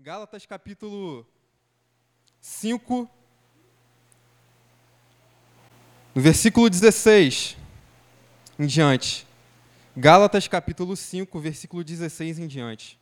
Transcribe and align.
Gálatas 0.00 0.46
capítulo 0.46 1.26
5, 2.40 3.10
no 6.14 6.22
versículo 6.22 6.70
16 6.70 7.56
em 8.56 8.66
diante. 8.66 9.26
Gálatas 9.96 10.46
capítulo 10.46 10.94
5, 10.94 11.40
versículo 11.40 11.82
16 11.82 12.38
em 12.38 12.46
diante. 12.46 12.96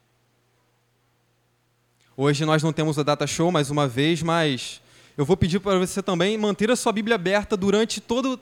Hoje 2.17 2.47
nós 2.47 2.63
não 2.63 2.73
temos 2.73 2.99
a 2.99 3.03
data 3.03 3.27
show 3.27 3.53
mais 3.53 3.69
uma 3.69 3.87
vez, 3.87 4.23
mas 4.23 4.81
eu 5.19 5.27
vou 5.27 5.37
pedir 5.37 5.61
para 5.61 5.79
você 5.79 6.03
também 6.03 6.39
manter 6.39 6.71
a 6.71 6.77
sua 6.77 6.93
Bíblia 6.93 7.17
aberta 7.17 7.59
durante 7.59 8.01
todo 8.01 8.41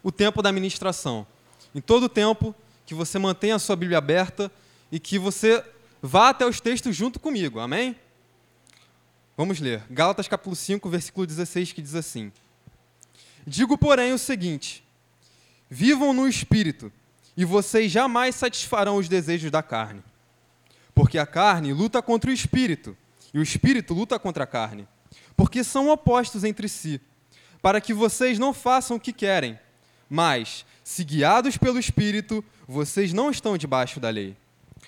o 0.00 0.12
tempo 0.12 0.40
da 0.42 0.52
ministração. 0.52 1.26
Em 1.74 1.80
todo 1.80 2.04
o 2.04 2.08
tempo 2.08 2.54
que 2.86 2.94
você 2.94 3.18
mantenha 3.18 3.56
a 3.56 3.58
sua 3.58 3.74
Bíblia 3.74 3.98
aberta 3.98 4.48
e 4.92 5.00
que 5.00 5.18
você 5.18 5.64
Vá 6.02 6.30
até 6.30 6.46
os 6.46 6.60
textos 6.60 6.96
junto 6.96 7.20
comigo, 7.20 7.60
amém? 7.60 7.94
Vamos 9.36 9.60
ler. 9.60 9.82
Gálatas 9.90 10.28
capítulo 10.28 10.56
5, 10.56 10.88
versículo 10.88 11.26
16, 11.26 11.72
que 11.72 11.82
diz 11.82 11.94
assim: 11.94 12.32
Digo, 13.46 13.76
porém, 13.76 14.12
o 14.12 14.18
seguinte: 14.18 14.82
Vivam 15.68 16.12
no 16.14 16.26
espírito, 16.26 16.90
e 17.36 17.44
vocês 17.44 17.92
jamais 17.92 18.34
satisfarão 18.34 18.96
os 18.96 19.08
desejos 19.08 19.50
da 19.50 19.62
carne. 19.62 20.02
Porque 20.94 21.18
a 21.18 21.26
carne 21.26 21.72
luta 21.72 22.00
contra 22.00 22.30
o 22.30 22.34
espírito, 22.34 22.96
e 23.32 23.38
o 23.38 23.42
espírito 23.42 23.92
luta 23.92 24.18
contra 24.18 24.44
a 24.44 24.46
carne. 24.46 24.88
Porque 25.36 25.62
são 25.62 25.88
opostos 25.88 26.44
entre 26.44 26.68
si, 26.68 27.00
para 27.60 27.80
que 27.80 27.92
vocês 27.92 28.38
não 28.38 28.54
façam 28.54 28.96
o 28.96 29.00
que 29.00 29.12
querem. 29.12 29.58
Mas, 30.08 30.64
se 30.82 31.04
guiados 31.04 31.56
pelo 31.56 31.78
espírito, 31.78 32.44
vocês 32.66 33.12
não 33.12 33.30
estão 33.30 33.56
debaixo 33.56 34.00
da 34.00 34.08
lei. 34.10 34.36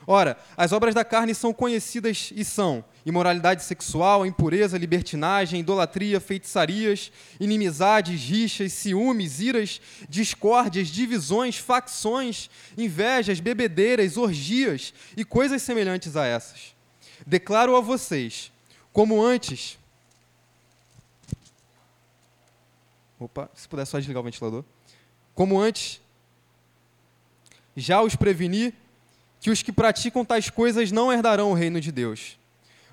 Ora, 0.07 0.37
as 0.57 0.73
obras 0.73 0.95
da 0.95 1.05
carne 1.05 1.35
são 1.35 1.53
conhecidas 1.53 2.33
e 2.35 2.45
são 2.45 2.85
imoralidade 3.07 3.63
sexual, 3.63 4.27
impureza, 4.27 4.77
libertinagem, 4.77 5.61
idolatria, 5.61 6.21
feitiçarias, 6.21 7.13
inimizades, 7.39 8.21
rixas, 8.21 8.73
ciúmes, 8.73 9.41
iras, 9.41 9.81
discórdias, 10.09 10.89
divisões, 10.89 11.57
facções, 11.57 12.51
invejas, 12.77 13.39
bebedeiras, 13.39 14.17
orgias 14.17 14.93
e 15.17 15.25
coisas 15.25 15.63
semelhantes 15.63 16.17
a 16.17 16.27
essas. 16.27 16.75
Declaro 17.25 17.77
a 17.77 17.81
vocês, 17.81 18.51
como 18.93 19.23
antes. 19.23 19.79
Opa, 23.21 23.49
se 23.55 23.69
puder 23.69 23.87
só 23.87 23.99
desligar 23.99 24.21
o 24.21 24.25
ventilador. 24.25 24.65
Como 25.33 25.61
antes, 25.61 26.01
já 27.77 28.03
os 28.03 28.17
preveni 28.17 28.75
que 29.43 29.51
os 29.51 29.61
que 29.61 29.73
praticam 29.73 30.25
tais 30.25 30.49
coisas 30.49 30.93
não 30.93 31.13
herdarão 31.13 31.51
o 31.51 31.55
reino 31.55 31.81
de 31.81 31.91
Deus. 31.91 32.39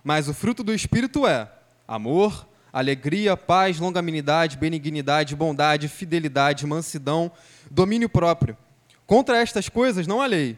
Mas 0.03 0.27
o 0.27 0.33
fruto 0.33 0.63
do 0.63 0.73
Espírito 0.73 1.27
é 1.27 1.47
amor, 1.87 2.47
alegria, 2.73 3.37
paz, 3.37 3.77
longanimidade, 3.77 4.57
benignidade, 4.57 5.35
bondade, 5.35 5.87
fidelidade, 5.87 6.65
mansidão, 6.65 7.31
domínio 7.69 8.09
próprio. 8.09 8.57
Contra 9.05 9.37
estas 9.37 9.69
coisas 9.69 10.07
não 10.07 10.23
há 10.23 10.25
lei. 10.25 10.57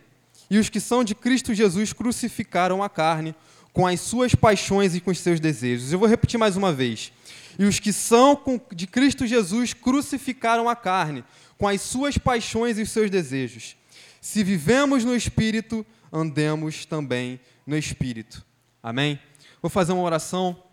E 0.50 0.58
os 0.58 0.70
que 0.70 0.80
são 0.80 1.04
de 1.04 1.14
Cristo 1.14 1.54
Jesus 1.54 1.92
crucificaram 1.92 2.82
a 2.82 2.90
carne 2.90 3.36
com 3.74 3.86
as 3.86 4.00
suas 4.00 4.34
paixões 4.34 4.96
e 4.96 5.02
com 5.02 5.12
os 5.12 5.20
seus 5.20 5.42
desejos. 5.42 5.92
Eu 5.92 6.00
vou 6.00 6.08
repetir 6.08 6.40
mais 6.40 6.56
uma 6.56 6.72
vez. 6.72 7.12
E 7.60 7.66
os 7.66 7.80
que 7.80 7.92
são 7.92 8.42
de 8.72 8.88
Cristo 8.88 9.28
Jesus 9.28 9.74
crucificaram 9.74 10.70
a 10.70 10.76
carne 10.76 11.26
com 11.58 11.68
as 11.68 11.82
suas 11.82 12.18
paixões 12.18 12.80
e 12.80 12.82
os 12.82 12.92
seus 12.92 13.10
desejos. 13.10 13.76
Se 14.22 14.44
vivemos 14.44 15.04
no 15.04 15.14
Espírito, 15.14 15.86
andemos 16.14 16.86
também 16.86 17.42
no 17.68 17.76
Espírito. 17.76 18.46
Amém? 18.82 19.20
Vou 19.62 19.70
fazer 19.70 19.92
uma 19.92 20.04
oração. 20.04 20.64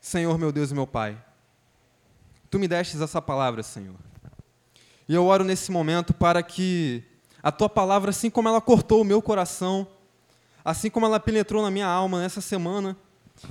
Senhor, 0.00 0.38
meu 0.38 0.52
Deus 0.52 0.70
e 0.70 0.74
meu 0.74 0.86
Pai, 0.86 1.18
Tu 2.54 2.58
me 2.60 2.68
destes 2.68 3.00
essa 3.00 3.20
palavra, 3.20 3.64
Senhor. 3.64 3.96
E 5.08 5.12
eu 5.12 5.26
oro 5.26 5.42
nesse 5.42 5.72
momento 5.72 6.14
para 6.14 6.40
que 6.40 7.02
a 7.42 7.50
Tua 7.50 7.68
palavra, 7.68 8.10
assim 8.10 8.30
como 8.30 8.48
ela 8.48 8.60
cortou 8.60 9.00
o 9.00 9.04
meu 9.04 9.20
coração, 9.20 9.88
assim 10.64 10.88
como 10.88 11.04
ela 11.04 11.18
penetrou 11.18 11.64
na 11.64 11.68
minha 11.68 11.88
alma 11.88 12.20
nessa 12.20 12.40
semana, 12.40 12.96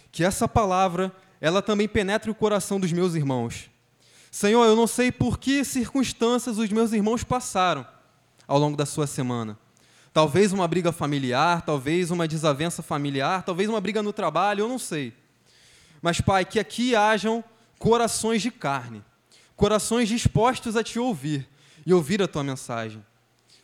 que 0.10 0.24
essa 0.24 0.48
palavra, 0.48 1.14
ela 1.42 1.62
também 1.62 1.86
penetre 1.86 2.32
o 2.32 2.34
coração 2.34 2.80
dos 2.80 2.94
meus 2.94 3.14
irmãos. 3.14 3.70
Senhor, 4.32 4.64
eu 4.64 4.74
não 4.74 4.88
sei 4.88 5.12
por 5.12 5.38
que 5.38 5.66
circunstâncias 5.66 6.58
os 6.58 6.70
meus 6.70 6.94
irmãos 6.94 7.26
passaram, 7.26 7.86
ao 8.48 8.60
longo 8.60 8.78
da 8.78 8.86
sua 8.86 9.08
semana. 9.08 9.58
Talvez 10.14 10.54
uma 10.54 10.68
briga 10.68 10.92
familiar, 10.92 11.64
talvez 11.64 12.12
uma 12.12 12.28
desavença 12.28 12.84
familiar, 12.84 13.44
talvez 13.44 13.68
uma 13.68 13.82
briga 13.82 14.04
no 14.04 14.14
trabalho, 14.14 14.62
eu 14.62 14.68
não 14.68 14.78
sei. 14.78 15.14
Mas, 16.02 16.22
Pai, 16.22 16.46
que 16.46 16.60
aqui 16.60 16.96
hajam 16.96 17.44
corações 17.80 18.42
de 18.42 18.52
carne, 18.52 19.04
corações 19.56 20.08
dispostos 20.08 20.78
a 20.78 20.84
te 20.84 21.00
ouvir 21.00 21.50
e 21.86 21.94
ouvir 21.94 22.22
a 22.22 22.28
tua 22.28 22.44
mensagem. 22.44 23.04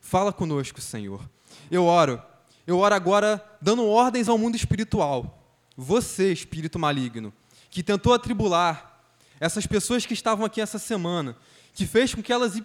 Fala 0.02 0.34
conosco, 0.34 0.82
Senhor. 0.82 1.22
Eu 1.70 1.86
oro, 1.86 2.22
eu 2.66 2.80
oro 2.80 2.96
agora 2.96 3.44
dando 3.62 3.86
ordens 3.86 4.28
ao 4.28 4.38
mundo 4.38 4.56
espiritual. 4.56 5.44
Você, 5.78 6.32
espírito 6.32 6.80
maligno, 6.80 7.32
que 7.70 7.84
tentou 7.84 8.14
atribular 8.14 9.04
essas 9.40 9.66
pessoas 9.68 10.06
que 10.06 10.14
estavam 10.14 10.46
aqui 10.46 10.60
essa 10.60 10.80
semana, 10.80 11.38
que 11.74 11.86
fez 11.86 12.14
com 12.14 12.22
que 12.22 12.34
elas 12.34 12.56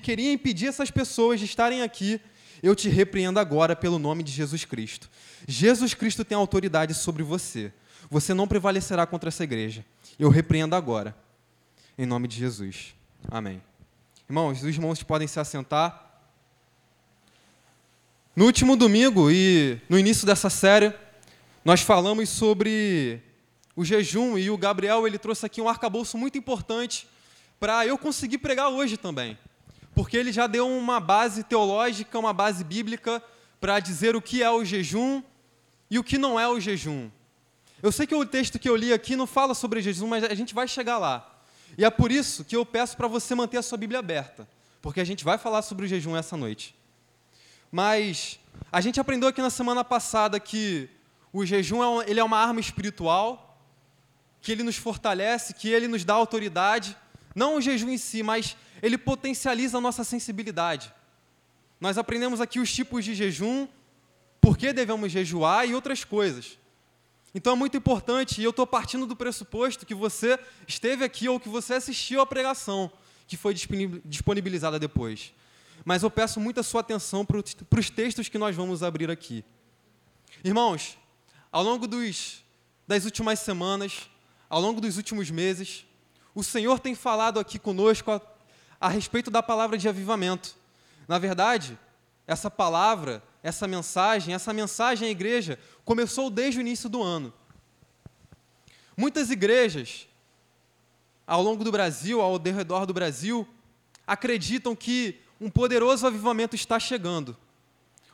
queria 0.00 0.32
impedir 0.32 0.66
essas 0.66 0.90
pessoas 0.90 1.38
de 1.38 1.46
estarem 1.46 1.82
aqui, 1.82 2.20
eu 2.62 2.74
te 2.74 2.88
repreendo 2.88 3.38
agora 3.38 3.76
pelo 3.76 3.98
nome 3.98 4.22
de 4.22 4.32
Jesus 4.32 4.64
Cristo. 4.64 5.08
Jesus 5.46 5.94
Cristo 5.94 6.24
tem 6.24 6.36
autoridade 6.36 6.92
sobre 6.94 7.22
você. 7.22 7.72
Você 8.10 8.34
não 8.34 8.48
prevalecerá 8.48 9.06
contra 9.06 9.28
essa 9.28 9.44
igreja. 9.44 9.84
Eu 10.18 10.28
repreendo 10.28 10.74
agora, 10.74 11.16
em 11.96 12.04
nome 12.04 12.26
de 12.26 12.36
Jesus. 12.36 12.94
Amém. 13.30 13.62
Irmãos, 14.28 14.62
os 14.62 14.74
irmãos 14.74 15.02
podem 15.02 15.28
se 15.28 15.38
assentar. 15.38 16.04
No 18.34 18.44
último 18.44 18.76
domingo 18.76 19.30
e 19.30 19.80
no 19.88 19.98
início 19.98 20.26
dessa 20.26 20.50
série, 20.50 20.92
nós 21.64 21.80
falamos 21.80 22.28
sobre 22.28 23.22
o 23.76 23.84
jejum 23.84 24.36
e 24.36 24.50
o 24.50 24.58
Gabriel 24.58 25.06
ele 25.06 25.18
trouxe 25.18 25.46
aqui 25.46 25.60
um 25.60 25.68
arcabouço 25.68 26.18
muito 26.18 26.36
importante 26.36 27.06
para 27.60 27.86
eu 27.86 27.96
conseguir 27.96 28.38
pregar 28.38 28.68
hoje 28.68 28.96
também 28.96 29.38
porque 29.96 30.14
ele 30.14 30.30
já 30.30 30.46
deu 30.46 30.68
uma 30.68 31.00
base 31.00 31.42
teológica, 31.42 32.18
uma 32.18 32.34
base 32.34 32.62
bíblica 32.62 33.22
para 33.58 33.80
dizer 33.80 34.14
o 34.14 34.20
que 34.20 34.42
é 34.42 34.50
o 34.50 34.62
jejum 34.62 35.22
e 35.90 35.98
o 35.98 36.04
que 36.04 36.18
não 36.18 36.38
é 36.38 36.46
o 36.46 36.60
jejum. 36.60 37.10
Eu 37.82 37.90
sei 37.90 38.06
que 38.06 38.14
o 38.14 38.26
texto 38.26 38.58
que 38.58 38.68
eu 38.68 38.76
li 38.76 38.92
aqui 38.92 39.16
não 39.16 39.26
fala 39.26 39.54
sobre 39.54 39.80
jejum, 39.80 40.06
mas 40.06 40.22
a 40.22 40.34
gente 40.34 40.52
vai 40.52 40.68
chegar 40.68 40.98
lá. 40.98 41.40
E 41.78 41.84
é 41.84 41.88
por 41.88 42.12
isso 42.12 42.44
que 42.44 42.54
eu 42.54 42.66
peço 42.66 42.94
para 42.94 43.08
você 43.08 43.34
manter 43.34 43.56
a 43.56 43.62
sua 43.62 43.78
Bíblia 43.78 44.00
aberta, 44.00 44.46
porque 44.82 45.00
a 45.00 45.04
gente 45.04 45.24
vai 45.24 45.38
falar 45.38 45.62
sobre 45.62 45.86
o 45.86 45.88
jejum 45.88 46.14
essa 46.14 46.36
noite. 46.36 46.74
Mas 47.72 48.38
a 48.70 48.82
gente 48.82 49.00
aprendeu 49.00 49.30
aqui 49.30 49.40
na 49.40 49.48
semana 49.48 49.82
passada 49.82 50.38
que 50.38 50.90
o 51.32 51.46
jejum 51.46 52.02
é, 52.02 52.10
ele 52.10 52.20
é 52.20 52.24
uma 52.24 52.38
arma 52.38 52.60
espiritual, 52.60 53.58
que 54.42 54.52
ele 54.52 54.62
nos 54.62 54.76
fortalece, 54.76 55.54
que 55.54 55.70
ele 55.70 55.88
nos 55.88 56.04
dá 56.04 56.12
autoridade, 56.12 56.94
não 57.36 57.56
o 57.56 57.60
jejum 57.60 57.90
em 57.90 57.98
si, 57.98 58.22
mas 58.22 58.56
ele 58.82 58.96
potencializa 58.96 59.76
a 59.76 59.80
nossa 59.80 60.02
sensibilidade. 60.02 60.90
Nós 61.78 61.98
aprendemos 61.98 62.40
aqui 62.40 62.58
os 62.58 62.72
tipos 62.72 63.04
de 63.04 63.14
jejum, 63.14 63.68
por 64.40 64.56
que 64.56 64.72
devemos 64.72 65.12
jejuar 65.12 65.68
e 65.68 65.74
outras 65.74 66.02
coisas. 66.02 66.58
Então 67.34 67.52
é 67.52 67.56
muito 67.56 67.76
importante, 67.76 68.40
e 68.40 68.44
eu 68.44 68.50
estou 68.50 68.66
partindo 68.66 69.06
do 69.06 69.14
pressuposto 69.14 69.84
que 69.84 69.94
você 69.94 70.38
esteve 70.66 71.04
aqui 71.04 71.28
ou 71.28 71.38
que 71.38 71.50
você 71.50 71.74
assistiu 71.74 72.22
à 72.22 72.26
pregação, 72.26 72.90
que 73.26 73.36
foi 73.36 73.52
disponibilizada 73.52 74.78
depois. 74.78 75.34
Mas 75.84 76.02
eu 76.02 76.10
peço 76.10 76.40
muita 76.40 76.62
sua 76.62 76.80
atenção 76.80 77.22
para 77.22 77.78
os 77.78 77.90
textos 77.90 78.30
que 78.30 78.38
nós 78.38 78.56
vamos 78.56 78.82
abrir 78.82 79.10
aqui. 79.10 79.44
Irmãos, 80.42 80.96
ao 81.52 81.62
longo 81.62 81.86
dos, 81.86 82.42
das 82.88 83.04
últimas 83.04 83.40
semanas, 83.40 84.08
ao 84.48 84.60
longo 84.60 84.80
dos 84.80 84.96
últimos 84.96 85.30
meses, 85.30 85.84
o 86.36 86.44
Senhor 86.44 86.78
tem 86.78 86.94
falado 86.94 87.40
aqui 87.40 87.58
conosco 87.58 88.12
a, 88.12 88.20
a 88.78 88.90
respeito 88.90 89.30
da 89.30 89.42
palavra 89.42 89.78
de 89.78 89.88
avivamento. 89.88 90.54
Na 91.08 91.18
verdade, 91.18 91.78
essa 92.26 92.50
palavra, 92.50 93.22
essa 93.42 93.66
mensagem, 93.66 94.34
essa 94.34 94.52
mensagem 94.52 95.08
à 95.08 95.10
igreja 95.10 95.58
começou 95.82 96.28
desde 96.28 96.58
o 96.58 96.60
início 96.60 96.90
do 96.90 97.02
ano. 97.02 97.32
Muitas 98.94 99.30
igrejas, 99.30 100.06
ao 101.26 101.42
longo 101.42 101.64
do 101.64 101.72
Brasil, 101.72 102.20
ao 102.20 102.38
redor 102.38 102.84
do 102.84 102.92
Brasil, 102.92 103.48
acreditam 104.06 104.76
que 104.76 105.18
um 105.40 105.48
poderoso 105.48 106.06
avivamento 106.06 106.54
está 106.54 106.78
chegando. 106.78 107.34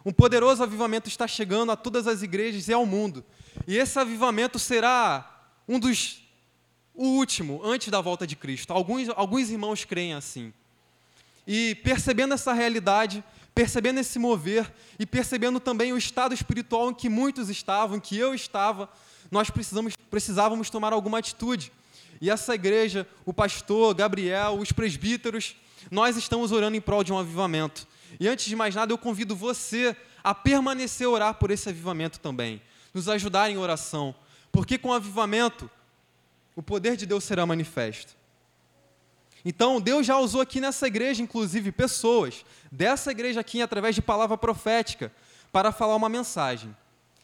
Um 0.05 0.13
poderoso 0.13 0.63
avivamento 0.63 1.09
está 1.09 1.27
chegando 1.27 1.73
a 1.73 1.77
todas 1.77 2.07
as 2.07 2.23
igrejas 2.23 2.69
e 2.69 2.73
ao 2.73 2.87
mundo. 2.87 3.25
E 3.67 3.77
esse 3.77 3.99
avivamento 3.99 4.61
será 4.61 5.45
um 5.67 5.81
dos 5.81 6.23
o 6.95 7.07
último, 7.07 7.61
antes 7.65 7.89
da 7.89 8.01
volta 8.01 8.27
de 8.27 8.37
Cristo. 8.37 8.73
Alguns, 8.73 9.09
alguns 9.17 9.51
irmãos 9.51 9.85
creem 9.85 10.15
assim. 10.15 10.53
E 11.47 11.75
percebendo 11.77 12.35
essa 12.35 12.53
realidade, 12.53 13.25
percebendo 13.55 14.01
esse 14.01 14.19
mover 14.19 14.73
e 14.99 15.07
percebendo 15.07 15.59
também 15.59 15.93
o 15.93 15.97
estado 15.97 16.35
espiritual 16.35 16.91
em 16.91 16.95
que 16.95 17.09
muitos 17.09 17.49
estavam, 17.49 17.97
em 17.97 18.01
que 18.01 18.17
eu 18.17 18.35
estava, 18.35 18.89
nós 19.31 19.51
precisamos, 19.51 19.95
precisávamos 20.11 20.71
tomar 20.71 20.93
alguma 20.93 21.19
atitude. 21.19 21.73
E 22.21 22.31
essa 22.31 22.55
igreja, 22.55 23.07
o 23.25 23.33
pastor, 23.33 23.95
Gabriel, 23.95 24.59
os 24.59 24.71
presbíteros, 24.71 25.57
nós 25.91 26.17
estamos 26.17 26.53
orando 26.53 26.77
em 26.77 26.81
prol 26.81 27.03
de 27.03 27.13
um 27.13 27.19
avivamento. 27.19 27.87
E 28.21 28.29
antes 28.29 28.45
de 28.47 28.55
mais 28.55 28.75
nada, 28.75 28.93
eu 28.93 28.99
convido 28.99 29.35
você 29.35 29.97
a 30.23 30.35
permanecer 30.35 31.07
a 31.07 31.11
orar 31.11 31.35
por 31.35 31.51
esse 31.51 31.69
avivamento 31.69 32.21
também, 32.21 32.63
nos 32.95 33.09
ajudar 33.09 33.51
em 33.51 33.59
oração, 33.59 34.15
porque 34.53 34.79
com 34.79 34.91
o 34.91 34.93
avivamento, 34.93 35.69
o 36.55 36.63
poder 36.63 36.97
de 36.97 37.07
Deus 37.07 37.25
será 37.25 37.47
manifesto. 37.47 38.17
Então, 39.45 39.81
Deus 39.81 40.07
já 40.07 40.19
usou 40.19 40.41
aqui 40.41 40.61
nessa 40.61 40.87
igreja, 40.87 41.23
inclusive, 41.23 41.73
pessoas 41.73 42.45
dessa 42.71 43.11
igreja 43.11 43.41
aqui, 43.41 43.61
através 43.61 43.95
de 43.95 44.03
palavra 44.03 44.39
profética, 44.39 45.13
para 45.51 45.73
falar 45.73 45.97
uma 45.97 46.09
mensagem. 46.09 46.75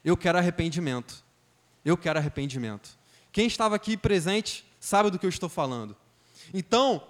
Eu 0.05 0.17
quero 0.17 0.39
arrependimento. 0.39 1.25
Eu 1.85 1.97
quero 1.97 2.19
arrependimento. 2.19 2.99
Quem 3.31 3.47
estava 3.47 3.77
aqui 3.77 3.97
presente 3.97 4.65
sabe 4.81 5.11
do 5.11 5.19
que 5.19 5.27
eu 5.27 5.31
estou 5.31 5.49
falando. 5.49 5.97
Então, 6.53 7.03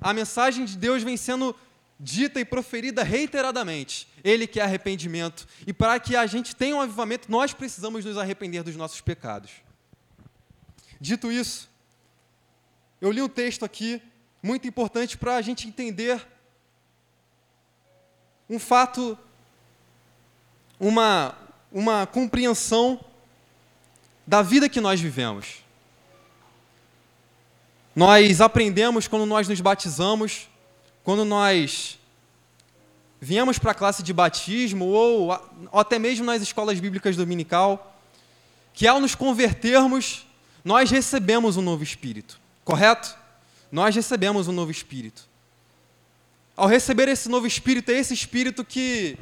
a 0.00 0.12
mensagem 0.12 0.64
de 0.64 0.76
Deus 0.76 1.02
vem 1.02 1.16
sendo 1.16 1.54
dita 1.98 2.40
e 2.40 2.44
proferida 2.44 3.02
reiteradamente. 3.02 4.08
Ele 4.22 4.46
quer 4.46 4.62
arrependimento. 4.62 5.46
E 5.66 5.72
para 5.72 5.98
que 6.00 6.16
a 6.16 6.26
gente 6.26 6.54
tenha 6.54 6.76
um 6.76 6.80
avivamento, 6.80 7.30
nós 7.30 7.52
precisamos 7.52 8.04
nos 8.04 8.18
arrepender 8.18 8.62
dos 8.62 8.76
nossos 8.76 9.00
pecados. 9.00 9.50
Dito 11.00 11.30
isso, 11.30 11.68
eu 13.00 13.10
li 13.10 13.20
um 13.20 13.28
texto 13.28 13.64
aqui 13.64 14.02
muito 14.42 14.66
importante 14.66 15.18
para 15.18 15.36
a 15.36 15.42
gente 15.42 15.68
entender 15.68 16.26
um 18.48 18.58
fato, 18.58 19.18
uma, 20.78 21.34
uma 21.70 22.06
compreensão 22.06 23.00
da 24.26 24.42
vida 24.42 24.68
que 24.68 24.80
nós 24.80 25.00
vivemos. 25.00 25.64
Nós 27.94 28.40
aprendemos 28.40 29.08
quando 29.08 29.26
nós 29.26 29.48
nos 29.48 29.60
batizamos, 29.60 30.48
quando 31.02 31.24
nós 31.24 31.98
viemos 33.20 33.58
para 33.58 33.72
a 33.72 33.74
classe 33.74 34.02
de 34.02 34.12
batismo, 34.12 34.86
ou, 34.86 35.28
ou 35.72 35.80
até 35.80 35.98
mesmo 35.98 36.24
nas 36.24 36.42
escolas 36.42 36.78
bíblicas 36.78 37.16
dominical, 37.16 37.98
que 38.72 38.86
ao 38.86 39.00
nos 39.00 39.14
convertermos, 39.14 40.26
nós 40.66 40.90
recebemos 40.90 41.56
um 41.56 41.62
novo 41.62 41.84
espírito, 41.84 42.40
correto? 42.64 43.16
Nós 43.70 43.94
recebemos 43.94 44.48
um 44.48 44.52
novo 44.52 44.72
espírito. 44.72 45.28
Ao 46.56 46.66
receber 46.66 47.06
esse 47.06 47.28
novo 47.28 47.46
espírito, 47.46 47.92
é 47.92 47.94
esse 47.94 48.12
espírito 48.12 48.64
que 48.64 49.16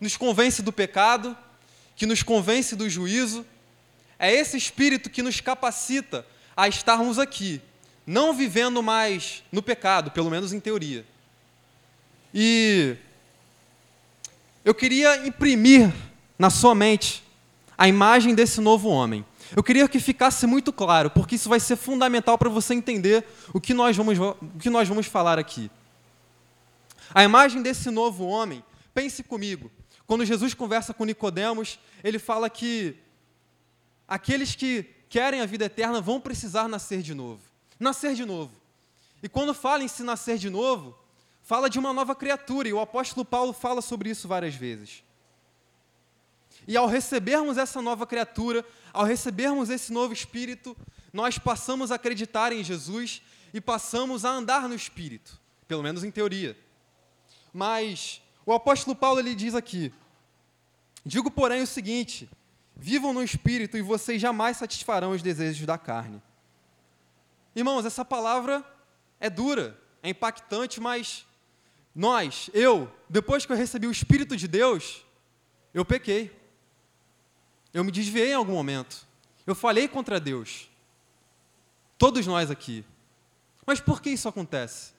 nos 0.00 0.16
convence 0.16 0.62
do 0.62 0.72
pecado, 0.72 1.36
que 1.96 2.06
nos 2.06 2.22
convence 2.22 2.76
do 2.76 2.88
juízo, 2.88 3.44
é 4.20 4.32
esse 4.32 4.56
espírito 4.56 5.10
que 5.10 5.20
nos 5.20 5.40
capacita 5.40 6.24
a 6.56 6.68
estarmos 6.68 7.18
aqui, 7.18 7.60
não 8.06 8.32
vivendo 8.32 8.80
mais 8.80 9.42
no 9.50 9.64
pecado, 9.64 10.12
pelo 10.12 10.30
menos 10.30 10.52
em 10.52 10.60
teoria. 10.60 11.04
E 12.32 12.94
eu 14.64 14.72
queria 14.72 15.26
imprimir 15.26 15.92
na 16.38 16.50
sua 16.50 16.72
mente 16.72 17.24
a 17.76 17.88
imagem 17.88 18.32
desse 18.32 18.60
novo 18.60 18.88
homem. 18.88 19.24
Eu 19.56 19.62
queria 19.62 19.88
que 19.88 20.00
ficasse 20.00 20.46
muito 20.46 20.72
claro, 20.72 21.10
porque 21.10 21.36
isso 21.36 21.48
vai 21.48 21.60
ser 21.60 21.76
fundamental 21.76 22.36
para 22.36 22.48
você 22.48 22.74
entender 22.74 23.24
o 23.52 23.60
que 23.60 23.72
nós 23.72 23.96
vamos, 23.96 24.18
o 24.18 24.58
que 24.58 24.68
nós 24.68 24.88
vamos 24.88 25.06
falar 25.06 25.38
aqui. 25.38 25.70
A 27.14 27.22
imagem 27.22 27.62
desse 27.62 27.90
novo 27.90 28.24
homem, 28.24 28.64
pense 28.92 29.22
comigo. 29.22 29.70
Quando 30.06 30.24
Jesus 30.24 30.54
conversa 30.54 30.92
com 30.92 31.04
Nicodemos, 31.04 31.78
ele 32.02 32.18
fala 32.18 32.50
que 32.50 32.96
aqueles 34.08 34.54
que 34.54 34.84
querem 35.08 35.40
a 35.40 35.46
vida 35.46 35.66
eterna 35.66 36.00
vão 36.00 36.20
precisar 36.20 36.68
nascer 36.68 37.00
de 37.00 37.14
novo. 37.14 37.42
Nascer 37.78 38.14
de 38.14 38.24
novo. 38.24 38.52
E 39.22 39.28
quando 39.28 39.54
fala 39.54 39.84
em 39.84 39.88
se 39.88 40.02
nascer 40.02 40.36
de 40.36 40.50
novo, 40.50 40.98
fala 41.42 41.70
de 41.70 41.78
uma 41.78 41.92
nova 41.92 42.14
criatura, 42.14 42.68
e 42.68 42.72
o 42.72 42.80
apóstolo 42.80 43.24
Paulo 43.24 43.52
fala 43.52 43.80
sobre 43.80 44.10
isso 44.10 44.26
várias 44.26 44.54
vezes. 44.54 45.04
E 46.66 46.76
ao 46.76 46.86
recebermos 46.86 47.58
essa 47.58 47.82
nova 47.82 48.06
criatura, 48.06 48.64
ao 48.92 49.04
recebermos 49.04 49.70
esse 49.70 49.92
novo 49.92 50.12
espírito, 50.12 50.76
nós 51.12 51.38
passamos 51.38 51.92
a 51.92 51.96
acreditar 51.96 52.52
em 52.52 52.64
Jesus 52.64 53.22
e 53.52 53.60
passamos 53.60 54.24
a 54.24 54.30
andar 54.30 54.68
no 54.68 54.74
espírito, 54.74 55.38
pelo 55.68 55.82
menos 55.82 56.02
em 56.02 56.10
teoria. 56.10 56.56
Mas 57.52 58.22
o 58.44 58.52
apóstolo 58.52 58.96
Paulo 58.96 59.20
ele 59.20 59.34
diz 59.34 59.54
aqui: 59.54 59.92
Digo, 61.04 61.30
porém, 61.30 61.62
o 61.62 61.66
seguinte: 61.66 62.28
vivam 62.74 63.12
no 63.12 63.22
espírito 63.22 63.76
e 63.76 63.82
vocês 63.82 64.20
jamais 64.20 64.56
satisfarão 64.56 65.12
os 65.12 65.22
desejos 65.22 65.66
da 65.66 65.78
carne. 65.78 66.22
Irmãos, 67.54 67.84
essa 67.84 68.04
palavra 68.04 68.64
é 69.20 69.30
dura, 69.30 69.78
é 70.02 70.08
impactante, 70.08 70.80
mas 70.80 71.24
nós, 71.94 72.50
eu, 72.52 72.90
depois 73.08 73.46
que 73.46 73.52
eu 73.52 73.56
recebi 73.56 73.86
o 73.86 73.92
Espírito 73.92 74.36
de 74.36 74.48
Deus, 74.48 75.04
eu 75.72 75.84
pequei. 75.84 76.43
Eu 77.74 77.82
me 77.82 77.90
desviei 77.90 78.30
em 78.30 78.34
algum 78.34 78.52
momento. 78.52 79.04
Eu 79.44 79.54
falei 79.54 79.88
contra 79.88 80.20
Deus. 80.20 80.70
Todos 81.98 82.24
nós 82.26 82.50
aqui. 82.50 82.84
Mas 83.66 83.80
por 83.80 84.00
que 84.00 84.10
isso 84.10 84.28
acontece? 84.28 84.92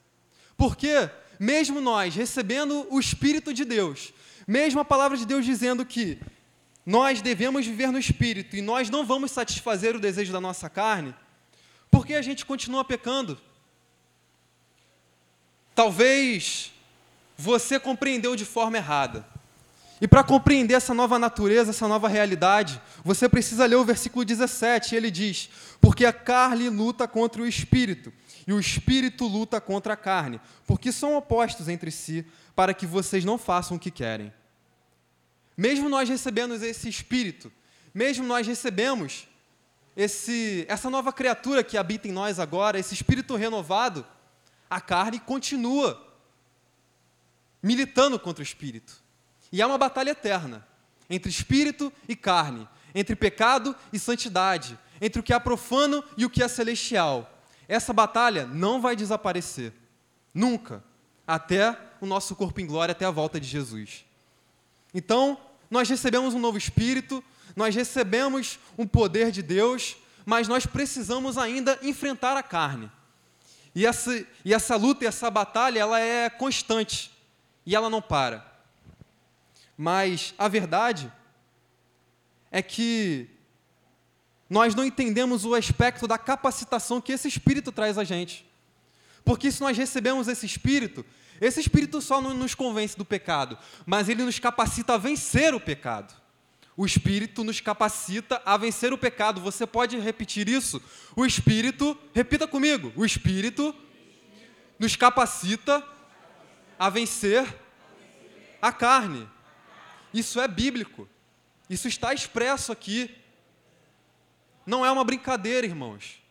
Porque, 0.57 1.09
mesmo 1.39 1.79
nós 1.79 2.13
recebendo 2.13 2.85
o 2.89 2.99
Espírito 2.99 3.53
de 3.53 3.63
Deus, 3.63 4.13
mesmo 4.45 4.81
a 4.81 4.85
palavra 4.85 5.17
de 5.17 5.25
Deus 5.25 5.45
dizendo 5.45 5.85
que 5.85 6.19
nós 6.85 7.21
devemos 7.21 7.65
viver 7.65 7.91
no 7.91 7.97
Espírito 7.97 8.55
e 8.55 8.61
nós 8.61 8.89
não 8.89 9.05
vamos 9.05 9.31
satisfazer 9.31 9.95
o 9.95 9.99
desejo 9.99 10.33
da 10.33 10.41
nossa 10.41 10.69
carne, 10.69 11.15
por 11.89 12.05
que 12.05 12.13
a 12.13 12.21
gente 12.21 12.45
continua 12.45 12.83
pecando? 12.83 13.39
Talvez 15.73 16.73
você 17.37 17.79
compreendeu 17.79 18.35
de 18.35 18.45
forma 18.45 18.77
errada. 18.77 19.25
E 20.01 20.07
para 20.07 20.23
compreender 20.23 20.73
essa 20.73 20.93
nova 20.93 21.17
natureza, 21.17 21.69
essa 21.69 21.87
nova 21.87 22.07
realidade, 22.07 22.81
você 23.03 23.29
precisa 23.29 23.65
ler 23.65 23.75
o 23.75 23.85
versículo 23.85 24.25
17. 24.25 24.95
Ele 24.95 25.09
diz: 25.09 25.49
Porque 25.79 26.05
a 26.05 26.11
carne 26.11 26.67
luta 26.69 27.07
contra 27.07 27.41
o 27.41 27.47
espírito, 27.47 28.11
e 28.45 28.51
o 28.51 28.59
espírito 28.59 29.25
luta 29.25 29.61
contra 29.61 29.93
a 29.93 29.97
carne, 29.97 30.41
porque 30.67 30.91
são 30.91 31.15
opostos 31.15 31.69
entre 31.69 31.91
si, 31.91 32.25
para 32.55 32.73
que 32.73 32.85
vocês 32.85 33.23
não 33.23 33.37
façam 33.37 33.77
o 33.77 33.79
que 33.79 33.89
querem. 33.89 34.33
Mesmo 35.55 35.87
nós 35.87 36.09
recebemos 36.09 36.61
esse 36.61 36.89
espírito, 36.89 37.51
mesmo 37.93 38.25
nós 38.25 38.45
recebemos 38.45 39.27
esse, 39.95 40.65
essa 40.67 40.89
nova 40.89 41.13
criatura 41.13 41.63
que 41.63 41.77
habita 41.77 42.07
em 42.09 42.11
nós 42.11 42.37
agora, 42.37 42.77
esse 42.77 42.93
espírito 42.93 43.35
renovado, 43.37 44.05
a 44.69 44.81
carne 44.81 45.19
continua 45.19 46.01
militando 47.63 48.19
contra 48.19 48.41
o 48.41 48.43
espírito. 48.43 49.04
E 49.55 49.61
há 49.61 49.67
uma 49.67 49.77
batalha 49.77 50.09
eterna 50.09 50.67
entre 51.09 51.29
espírito 51.29 51.89
e 52.09 52.13
carne, 52.13 52.67
entre 52.93 53.15
pecado 53.15 53.73
e 53.93 53.97
santidade, 53.97 54.77
entre 54.99 55.21
o 55.21 55.23
que 55.23 55.33
é 55.33 55.39
profano 55.39 56.03
e 56.17 56.25
o 56.25 56.29
que 56.29 56.43
é 56.43 56.47
celestial. 56.49 57.41
Essa 57.65 57.93
batalha 57.93 58.45
não 58.45 58.81
vai 58.81 58.97
desaparecer, 58.97 59.71
nunca, 60.33 60.83
até 61.25 61.79
o 62.01 62.05
nosso 62.05 62.35
corpo 62.35 62.59
em 62.59 62.65
glória, 62.65 62.91
até 62.91 63.05
a 63.05 63.11
volta 63.11 63.39
de 63.39 63.47
Jesus. 63.47 64.03
Então, 64.93 65.39
nós 65.71 65.87
recebemos 65.87 66.33
um 66.33 66.39
novo 66.39 66.57
espírito, 66.57 67.23
nós 67.55 67.73
recebemos 67.73 68.59
um 68.77 68.85
poder 68.85 69.31
de 69.31 69.41
Deus, 69.41 69.95
mas 70.25 70.49
nós 70.49 70.65
precisamos 70.65 71.37
ainda 71.37 71.79
enfrentar 71.81 72.35
a 72.35 72.43
carne. 72.43 72.91
E 73.73 73.85
essa, 73.85 74.21
e 74.43 74.53
essa 74.53 74.75
luta 74.75 75.05
e 75.05 75.07
essa 75.07 75.31
batalha, 75.31 75.79
ela 75.79 75.97
é 75.97 76.29
constante 76.29 77.09
e 77.65 77.73
ela 77.73 77.89
não 77.89 78.01
para. 78.01 78.54
Mas 79.77 80.33
a 80.37 80.47
verdade 80.47 81.11
é 82.51 82.61
que 82.61 83.29
nós 84.49 84.75
não 84.75 84.85
entendemos 84.85 85.43
o 85.43 85.55
aspecto 85.55 86.07
da 86.07 86.17
capacitação 86.17 87.01
que 87.01 87.11
esse 87.11 87.27
Espírito 87.27 87.71
traz 87.71 87.97
a 87.97 88.03
gente. 88.03 88.45
Porque 89.23 89.51
se 89.51 89.59
nós 89.61 89.75
recebemos 89.75 90.27
esse 90.27 90.45
Espírito, 90.45 91.05
esse 91.41 91.59
Espírito 91.59 91.99
só 91.99 92.21
não 92.21 92.33
nos 92.33 92.53
convence 92.53 92.97
do 92.97 93.03
pecado, 93.03 93.57
mas 93.85 94.07
ele 94.07 94.23
nos 94.23 94.39
capacita 94.39 94.93
a 94.93 94.97
vencer 94.97 95.53
o 95.53 95.59
pecado. 95.59 96.13
O 96.77 96.85
Espírito 96.85 97.43
nos 97.43 97.59
capacita 97.59 98.41
a 98.45 98.57
vencer 98.57 98.93
o 98.93 98.97
pecado. 98.97 99.41
Você 99.41 99.65
pode 99.65 99.97
repetir 99.97 100.47
isso? 100.47 100.81
O 101.15 101.25
Espírito, 101.25 101.97
repita 102.13 102.47
comigo: 102.47 102.91
o 102.95 103.05
Espírito 103.05 103.73
nos 104.77 104.95
capacita 104.95 105.83
a 106.77 106.89
vencer 106.89 107.47
a 108.61 108.71
carne. 108.71 109.27
Isso 110.15 110.39
é 110.39 110.47
bíblico. 110.47 111.09
Isso 111.69 111.89
está 111.89 112.13
expresso 112.13 112.71
aqui. 112.71 113.13
Não 114.65 114.85
é 114.85 114.89
uma 114.89 115.03
brincadeira, 115.03 115.67
irmãos. 115.67 116.21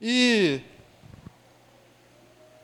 E, 0.00 0.62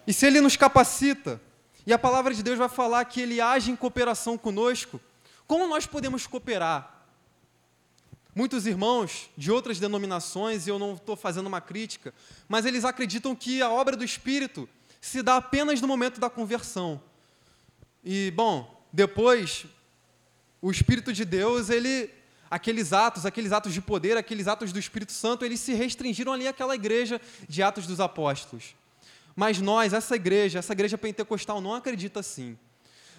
e 0.07 0.13
se 0.13 0.27
ele 0.27 0.41
nos 0.41 0.57
capacita, 0.57 1.39
E 1.85 1.93
a 1.93 1.99
palavra 1.99 2.33
de 2.33 2.43
Deus 2.43 2.59
vai 2.59 2.69
falar 2.69 3.05
que 3.05 3.21
ele 3.21 3.41
age 3.41 3.71
em 3.71 3.77
cooperação 3.77 4.39
conosco. 4.39 5.01
Como 5.47 5.67
nós 5.67 5.85
podemos 5.85 6.27
cooperar? 6.27 7.07
Muitos 8.35 8.67
irmãos 8.67 9.29
de 9.37 9.51
outras 9.51 9.79
denominações, 9.79 10.67
e 10.67 10.71
eu 10.71 10.79
não 10.79 10.95
estou 10.95 11.17
fazendo 11.17 11.49
uma 11.49 11.61
crítica, 11.61 12.15
mas 12.49 12.65
eles 12.65 12.85
acreditam 12.85 13.35
que 13.35 13.61
a 13.61 13.69
obra 13.69 13.97
do 13.97 14.05
Espírito 14.05 14.69
se 15.01 15.23
dá 15.23 15.37
apenas 15.37 15.81
no 15.81 15.89
momento 15.89 16.21
da 16.21 16.31
conversão. 16.31 17.03
E, 18.05 18.31
bom, 18.31 18.72
depois, 18.93 19.65
o 20.61 20.71
Espírito 20.71 21.13
de 21.13 21.25
Deus, 21.25 21.71
ele, 21.71 22.11
aqueles 22.51 22.93
atos, 22.93 23.25
aqueles 23.25 23.51
atos 23.51 23.73
de 23.73 23.81
poder, 23.81 24.17
aqueles 24.17 24.47
atos 24.47 24.73
do 24.73 24.79
Espírito 24.79 25.13
Santo, 25.13 25.45
eles 25.45 25.61
se 25.61 25.73
restringiram 25.73 26.33
ali 26.33 26.47
àquela 26.47 26.75
igreja 26.75 27.21
de 27.49 27.63
Atos 27.63 27.87
dos 27.87 28.01
Apóstolos. 28.01 28.75
Mas 29.35 29.59
nós, 29.59 29.95
essa 29.95 30.15
igreja, 30.15 30.59
essa 30.59 30.75
igreja 30.75 30.99
pentecostal, 30.99 31.61
não 31.61 31.75
acredita 31.75 32.21
assim. 32.21 32.59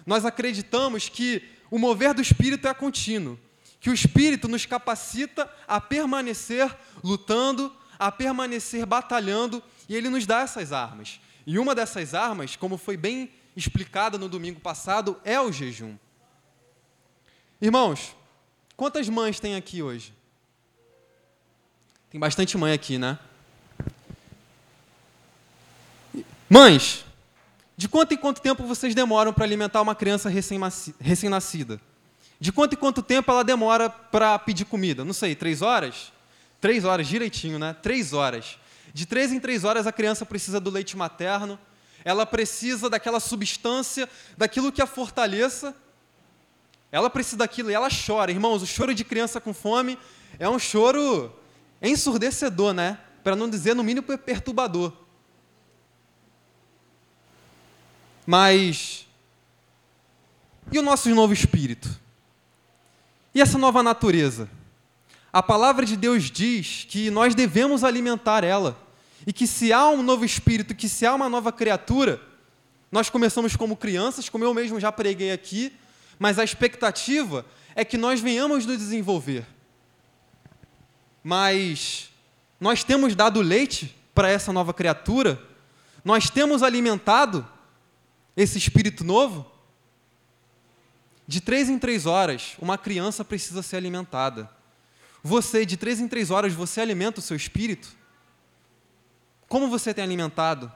Nós 0.06 0.24
acreditamos 0.24 1.08
que 1.08 1.42
o 1.70 1.78
mover 1.78 2.14
do 2.14 2.22
Espírito 2.22 2.68
é 2.68 2.74
contínuo, 2.74 3.38
que 3.80 3.90
o 3.90 3.94
Espírito 3.94 4.46
nos 4.46 4.64
capacita 4.64 5.50
a 5.66 5.80
permanecer 5.80 6.72
lutando, 7.02 7.74
a 7.98 8.12
permanecer 8.12 8.86
batalhando, 8.86 9.62
e 9.88 9.96
ele 9.96 10.08
nos 10.08 10.24
dá 10.24 10.42
essas 10.42 10.72
armas. 10.72 11.20
E 11.46 11.58
uma 11.58 11.74
dessas 11.74 12.14
armas, 12.14 12.54
como 12.54 12.78
foi 12.78 12.96
bem 12.96 13.30
explicada 13.56 14.18
no 14.18 14.28
domingo 14.28 14.60
passado, 14.60 15.20
é 15.24 15.40
o 15.40 15.52
jejum. 15.52 15.96
Irmãos, 17.60 18.14
quantas 18.76 19.08
mães 19.08 19.38
tem 19.40 19.56
aqui 19.56 19.82
hoje? 19.82 20.12
Tem 22.10 22.20
bastante 22.20 22.56
mãe 22.56 22.72
aqui, 22.72 22.98
né? 22.98 23.18
Mães, 26.48 27.04
de 27.76 27.88
quanto 27.88 28.14
em 28.14 28.16
quanto 28.16 28.40
tempo 28.40 28.66
vocês 28.66 28.94
demoram 28.94 29.32
para 29.32 29.44
alimentar 29.44 29.82
uma 29.82 29.94
criança 29.94 30.28
recém-nascida? 30.28 31.80
De 32.38 32.52
quanto 32.52 32.74
em 32.74 32.78
quanto 32.78 33.02
tempo 33.02 33.30
ela 33.30 33.42
demora 33.42 33.88
para 33.88 34.38
pedir 34.38 34.64
comida? 34.64 35.04
Não 35.04 35.12
sei, 35.12 35.34
três 35.34 35.62
horas? 35.62 36.12
Três 36.60 36.84
horas, 36.84 37.06
direitinho, 37.06 37.58
né? 37.58 37.74
Três 37.82 38.12
horas. 38.12 38.58
De 38.92 39.06
três 39.06 39.32
em 39.32 39.40
três 39.40 39.64
horas 39.64 39.86
a 39.86 39.92
criança 39.92 40.24
precisa 40.24 40.60
do 40.60 40.70
leite 40.70 40.96
materno, 40.96 41.58
ela 42.04 42.26
precisa 42.26 42.90
daquela 42.90 43.18
substância, 43.18 44.08
daquilo 44.36 44.70
que 44.70 44.82
a 44.82 44.86
fortaleça. 44.86 45.74
Ela 46.92 47.08
precisa 47.08 47.38
daquilo 47.38 47.70
e 47.70 47.74
ela 47.74 47.88
chora. 47.88 48.30
Irmãos, 48.30 48.62
o 48.62 48.66
choro 48.66 48.94
de 48.94 49.04
criança 49.04 49.40
com 49.40 49.54
fome 49.54 49.98
é 50.38 50.48
um 50.48 50.58
choro 50.58 51.34
ensurdecedor, 51.80 52.74
né? 52.74 52.98
Para 53.22 53.34
não 53.34 53.48
dizer, 53.48 53.74
no 53.74 53.82
mínimo, 53.82 54.06
perturbador. 54.18 54.92
Mas. 58.26 59.06
E 60.70 60.78
o 60.78 60.82
nosso 60.82 61.08
novo 61.14 61.32
espírito? 61.32 61.88
E 63.34 63.40
essa 63.40 63.58
nova 63.58 63.82
natureza? 63.82 64.48
A 65.32 65.42
palavra 65.42 65.84
de 65.84 65.96
Deus 65.96 66.30
diz 66.30 66.86
que 66.88 67.10
nós 67.10 67.34
devemos 67.34 67.82
alimentar 67.82 68.44
ela. 68.44 68.83
E 69.26 69.32
que 69.32 69.46
se 69.46 69.72
há 69.72 69.88
um 69.88 70.02
novo 70.02 70.24
espírito, 70.24 70.74
que 70.74 70.88
se 70.88 71.06
há 71.06 71.14
uma 71.14 71.28
nova 71.28 71.50
criatura, 71.50 72.20
nós 72.92 73.10
começamos 73.10 73.56
como 73.56 73.76
crianças, 73.76 74.28
como 74.28 74.44
eu 74.44 74.54
mesmo 74.54 74.78
já 74.78 74.92
preguei 74.92 75.32
aqui, 75.32 75.72
mas 76.18 76.38
a 76.38 76.44
expectativa 76.44 77.44
é 77.74 77.84
que 77.84 77.98
nós 77.98 78.20
venhamos 78.20 78.66
nos 78.66 78.78
desenvolver. 78.78 79.46
Mas 81.22 82.10
nós 82.60 82.84
temos 82.84 83.16
dado 83.16 83.40
leite 83.40 83.96
para 84.14 84.30
essa 84.30 84.52
nova 84.52 84.72
criatura? 84.72 85.42
Nós 86.04 86.30
temos 86.30 86.62
alimentado 86.62 87.46
esse 88.36 88.58
espírito 88.58 89.02
novo? 89.02 89.50
De 91.26 91.40
três 91.40 91.70
em 91.70 91.78
três 91.78 92.04
horas, 92.04 92.52
uma 92.60 92.76
criança 92.76 93.24
precisa 93.24 93.62
ser 93.62 93.76
alimentada. 93.76 94.48
Você, 95.22 95.64
de 95.64 95.76
três 95.76 95.98
em 95.98 96.06
três 96.06 96.30
horas, 96.30 96.52
você 96.52 96.82
alimenta 96.82 97.20
o 97.20 97.22
seu 97.22 97.34
espírito? 97.34 97.88
Como 99.48 99.68
você 99.68 99.94
tem 99.94 100.04
alimentado? 100.04 100.72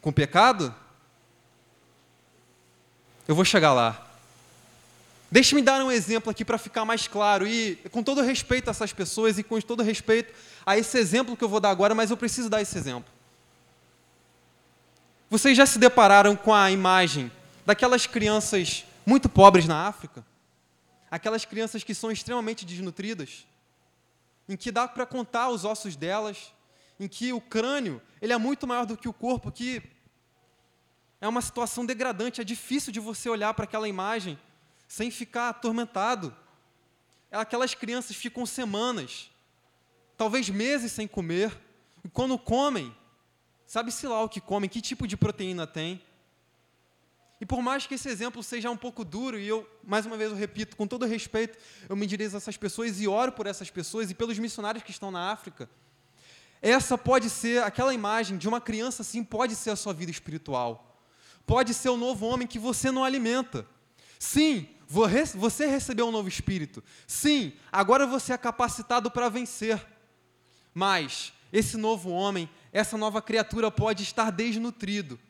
Com 0.00 0.12
pecado? 0.12 0.74
Eu 3.26 3.34
vou 3.34 3.44
chegar 3.44 3.72
lá. 3.72 4.06
Deixe-me 5.30 5.62
dar 5.62 5.82
um 5.82 5.90
exemplo 5.90 6.30
aqui 6.30 6.44
para 6.44 6.58
ficar 6.58 6.84
mais 6.84 7.08
claro, 7.08 7.46
e 7.46 7.76
com 7.90 8.02
todo 8.02 8.20
respeito 8.20 8.68
a 8.68 8.72
essas 8.72 8.92
pessoas 8.92 9.38
e 9.38 9.42
com 9.42 9.58
todo 9.62 9.82
respeito 9.82 10.34
a 10.66 10.76
esse 10.76 10.98
exemplo 10.98 11.36
que 11.36 11.42
eu 11.42 11.48
vou 11.48 11.58
dar 11.58 11.70
agora, 11.70 11.94
mas 11.94 12.10
eu 12.10 12.16
preciso 12.18 12.50
dar 12.50 12.60
esse 12.60 12.76
exemplo. 12.76 13.10
Vocês 15.30 15.56
já 15.56 15.64
se 15.64 15.78
depararam 15.78 16.36
com 16.36 16.52
a 16.52 16.70
imagem 16.70 17.32
daquelas 17.64 18.06
crianças 18.06 18.84
muito 19.06 19.26
pobres 19.26 19.66
na 19.66 19.86
África? 19.86 20.22
Aquelas 21.10 21.46
crianças 21.46 21.82
que 21.82 21.94
são 21.94 22.12
extremamente 22.12 22.66
desnutridas? 22.66 23.46
Em 24.46 24.54
que 24.54 24.70
dá 24.70 24.86
para 24.86 25.06
contar 25.06 25.48
os 25.48 25.64
ossos 25.64 25.96
delas? 25.96 26.52
Em 26.98 27.08
que 27.08 27.32
o 27.32 27.40
crânio 27.40 28.00
ele 28.20 28.32
é 28.32 28.38
muito 28.38 28.66
maior 28.66 28.86
do 28.86 28.96
que 28.96 29.08
o 29.08 29.12
corpo? 29.12 29.50
Que 29.50 29.82
é 31.20 31.28
uma 31.28 31.40
situação 31.40 31.86
degradante, 31.86 32.40
é 32.40 32.44
difícil 32.44 32.92
de 32.92 33.00
você 33.00 33.28
olhar 33.28 33.54
para 33.54 33.64
aquela 33.64 33.88
imagem 33.88 34.38
sem 34.86 35.10
ficar 35.10 35.48
atormentado. 35.48 36.34
Aquelas 37.30 37.74
crianças 37.74 38.16
ficam 38.16 38.44
semanas, 38.44 39.30
talvez 40.16 40.50
meses 40.50 40.92
sem 40.92 41.08
comer, 41.08 41.56
e 42.04 42.08
quando 42.08 42.38
comem, 42.38 42.94
Sabe-se 43.72 44.06
lá 44.06 44.22
o 44.22 44.28
que 44.28 44.38
comem, 44.38 44.68
que 44.68 44.82
tipo 44.82 45.06
de 45.06 45.16
proteína 45.16 45.66
tem. 45.66 46.02
E 47.40 47.46
por 47.46 47.62
mais 47.62 47.86
que 47.86 47.94
esse 47.94 48.06
exemplo 48.06 48.42
seja 48.42 48.70
um 48.70 48.76
pouco 48.76 49.02
duro, 49.02 49.38
e 49.38 49.48
eu, 49.48 49.66
mais 49.82 50.04
uma 50.04 50.14
vez, 50.14 50.30
eu 50.30 50.36
repito, 50.36 50.76
com 50.76 50.86
todo 50.86 51.06
respeito, 51.06 51.56
eu 51.88 51.96
me 51.96 52.06
dirijo 52.06 52.36
a 52.36 52.36
essas 52.36 52.54
pessoas 52.58 53.00
e 53.00 53.08
oro 53.08 53.32
por 53.32 53.46
essas 53.46 53.70
pessoas 53.70 54.10
e 54.10 54.14
pelos 54.14 54.38
missionários 54.38 54.84
que 54.84 54.90
estão 54.90 55.10
na 55.10 55.32
África. 55.32 55.70
Essa 56.62 56.96
pode 56.96 57.28
ser, 57.28 57.62
aquela 57.62 57.92
imagem 57.92 58.38
de 58.38 58.48
uma 58.48 58.60
criança 58.60 59.02
assim, 59.02 59.22
pode 59.22 59.54
ser 59.56 59.70
a 59.70 59.76
sua 59.76 59.92
vida 59.92 60.10
espiritual. 60.10 60.96
Pode 61.44 61.74
ser 61.74 61.88
o 61.88 61.96
novo 61.96 62.24
homem 62.24 62.46
que 62.46 62.58
você 62.58 62.90
não 62.90 63.04
alimenta. 63.04 63.66
Sim, 64.18 64.68
você 64.86 65.66
recebeu 65.66 66.06
um 66.06 66.12
novo 66.12 66.28
espírito. 66.28 66.82
Sim, 67.06 67.52
agora 67.72 68.06
você 68.06 68.32
é 68.32 68.38
capacitado 68.38 69.10
para 69.10 69.28
vencer. 69.28 69.84
Mas 70.72 71.32
esse 71.52 71.76
novo 71.76 72.10
homem 72.10 72.48
essa 72.72 72.96
nova 72.96 73.20
criatura 73.20 73.70
pode 73.70 74.02
estar 74.02 74.30
desnutrido 74.30 75.20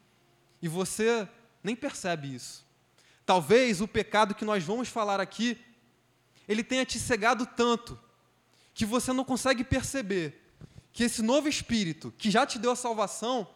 e 0.62 0.68
você 0.68 1.28
nem 1.62 1.74
percebe 1.74 2.32
isso. 2.32 2.64
Talvez 3.26 3.80
o 3.80 3.88
pecado 3.88 4.34
que 4.34 4.44
nós 4.44 4.62
vamos 4.62 4.88
falar 4.88 5.20
aqui, 5.20 5.58
ele 6.48 6.62
tenha 6.62 6.86
te 6.86 7.00
cegado 7.00 7.44
tanto 7.44 7.98
que 8.72 8.86
você 8.86 9.12
não 9.12 9.24
consegue 9.24 9.64
perceber 9.64 10.40
que 10.92 11.04
esse 11.04 11.22
novo 11.22 11.48
espírito 11.48 12.12
que 12.18 12.30
já 12.30 12.46
te 12.46 12.58
deu 12.58 12.72
a 12.72 12.76
salvação, 12.76 13.48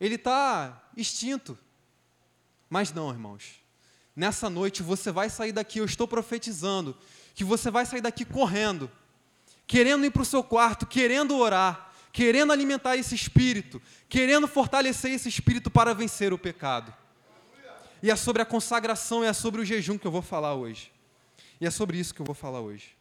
ele 0.00 0.14
está 0.14 0.82
extinto. 0.96 1.58
Mas 2.68 2.92
não, 2.92 3.10
irmãos. 3.10 3.60
Nessa 4.14 4.48
noite 4.48 4.82
você 4.82 5.10
vai 5.10 5.28
sair 5.30 5.52
daqui, 5.52 5.78
eu 5.78 5.84
estou 5.84 6.06
profetizando, 6.06 6.96
que 7.34 7.44
você 7.44 7.70
vai 7.70 7.86
sair 7.86 8.00
daqui 8.00 8.24
correndo, 8.24 8.90
querendo 9.66 10.04
ir 10.04 10.10
para 10.10 10.22
o 10.22 10.26
seu 10.26 10.44
quarto, 10.44 10.86
querendo 10.86 11.36
orar, 11.36 11.92
querendo 12.12 12.52
alimentar 12.52 12.96
esse 12.96 13.14
espírito, 13.14 13.80
querendo 14.08 14.46
fortalecer 14.46 15.12
esse 15.12 15.28
espírito 15.28 15.70
para 15.70 15.94
vencer 15.94 16.32
o 16.32 16.38
pecado. 16.38 16.94
E 18.02 18.10
é 18.10 18.16
sobre 18.16 18.42
a 18.42 18.44
consagração, 18.44 19.24
é 19.24 19.32
sobre 19.32 19.60
o 19.60 19.64
jejum 19.64 19.96
que 19.96 20.06
eu 20.06 20.10
vou 20.10 20.22
falar 20.22 20.54
hoje. 20.54 20.92
E 21.60 21.66
é 21.66 21.70
sobre 21.70 21.98
isso 21.98 22.12
que 22.12 22.20
eu 22.20 22.26
vou 22.26 22.34
falar 22.34 22.60
hoje. 22.60 22.96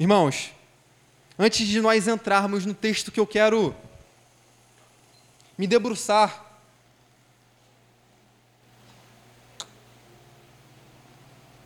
Irmãos, 0.00 0.50
antes 1.38 1.68
de 1.68 1.78
nós 1.78 2.08
entrarmos 2.08 2.64
no 2.64 2.72
texto 2.72 3.12
que 3.12 3.20
eu 3.20 3.26
quero 3.26 3.76
me 5.58 5.66
debruçar, 5.66 6.42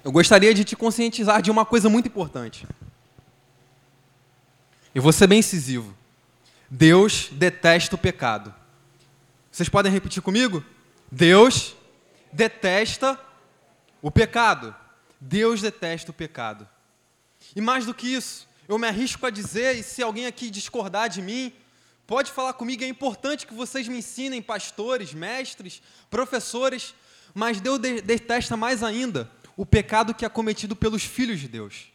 eu 0.03 0.11
gostaria 0.11 0.53
de 0.53 0.65
te 0.65 0.75
conscientizar 0.75 1.41
de 1.41 1.49
uma 1.49 1.65
coisa 1.65 1.89
muito 1.89 2.09
importante. 2.09 2.67
Eu 4.93 5.01
vou 5.01 5.13
ser 5.13 5.29
bem 5.29 5.39
incisivo. 5.39 5.97
Deus 6.69 7.29
detesta 7.31 7.95
o 7.95 7.99
pecado. 7.99 8.53
Vocês 9.53 9.69
podem 9.69 9.93
repetir 9.93 10.21
comigo? 10.21 10.65
Deus 11.09 11.77
detesta 12.33 13.17
o 14.03 14.11
pecado. 14.11 14.75
Deus 15.21 15.63
detesta 15.63 16.11
o 16.11 16.15
pecado. 16.15 16.74
E 17.55 17.61
mais 17.61 17.87
do 17.87 17.95
que 17.95 18.07
isso, 18.07 18.49
eu 18.69 18.79
me 18.79 18.87
arrisco 18.87 19.27
a 19.27 19.31
dizer, 19.31 19.77
e 19.77 19.83
se 19.83 20.03
alguém 20.03 20.27
aqui 20.27 20.51
discordar 20.51 21.09
de 21.09 21.21
mim, 21.21 21.53
pode 22.07 22.31
falar 22.31 22.53
comigo, 22.53 22.85
é 22.85 22.89
importante 22.89 23.47
que 23.47 23.55
vocês 23.55 23.89
me 23.89 23.99
ensinem, 23.99 24.43
pastores, 24.43 25.13
mestres, 25.13 25.83
professores, 26.11 26.95
mas 27.35 27.61
Deus 27.61 27.79
detesta 27.79 28.57
mais 28.57 28.83
ainda 28.83 29.31
o 29.57 29.65
pecado 29.67 30.15
que 30.15 30.25
é 30.25 30.29
cometido 30.29 30.75
pelos 30.77 31.03
filhos 31.03 31.41
de 31.41 31.49
Deus. 31.49 31.93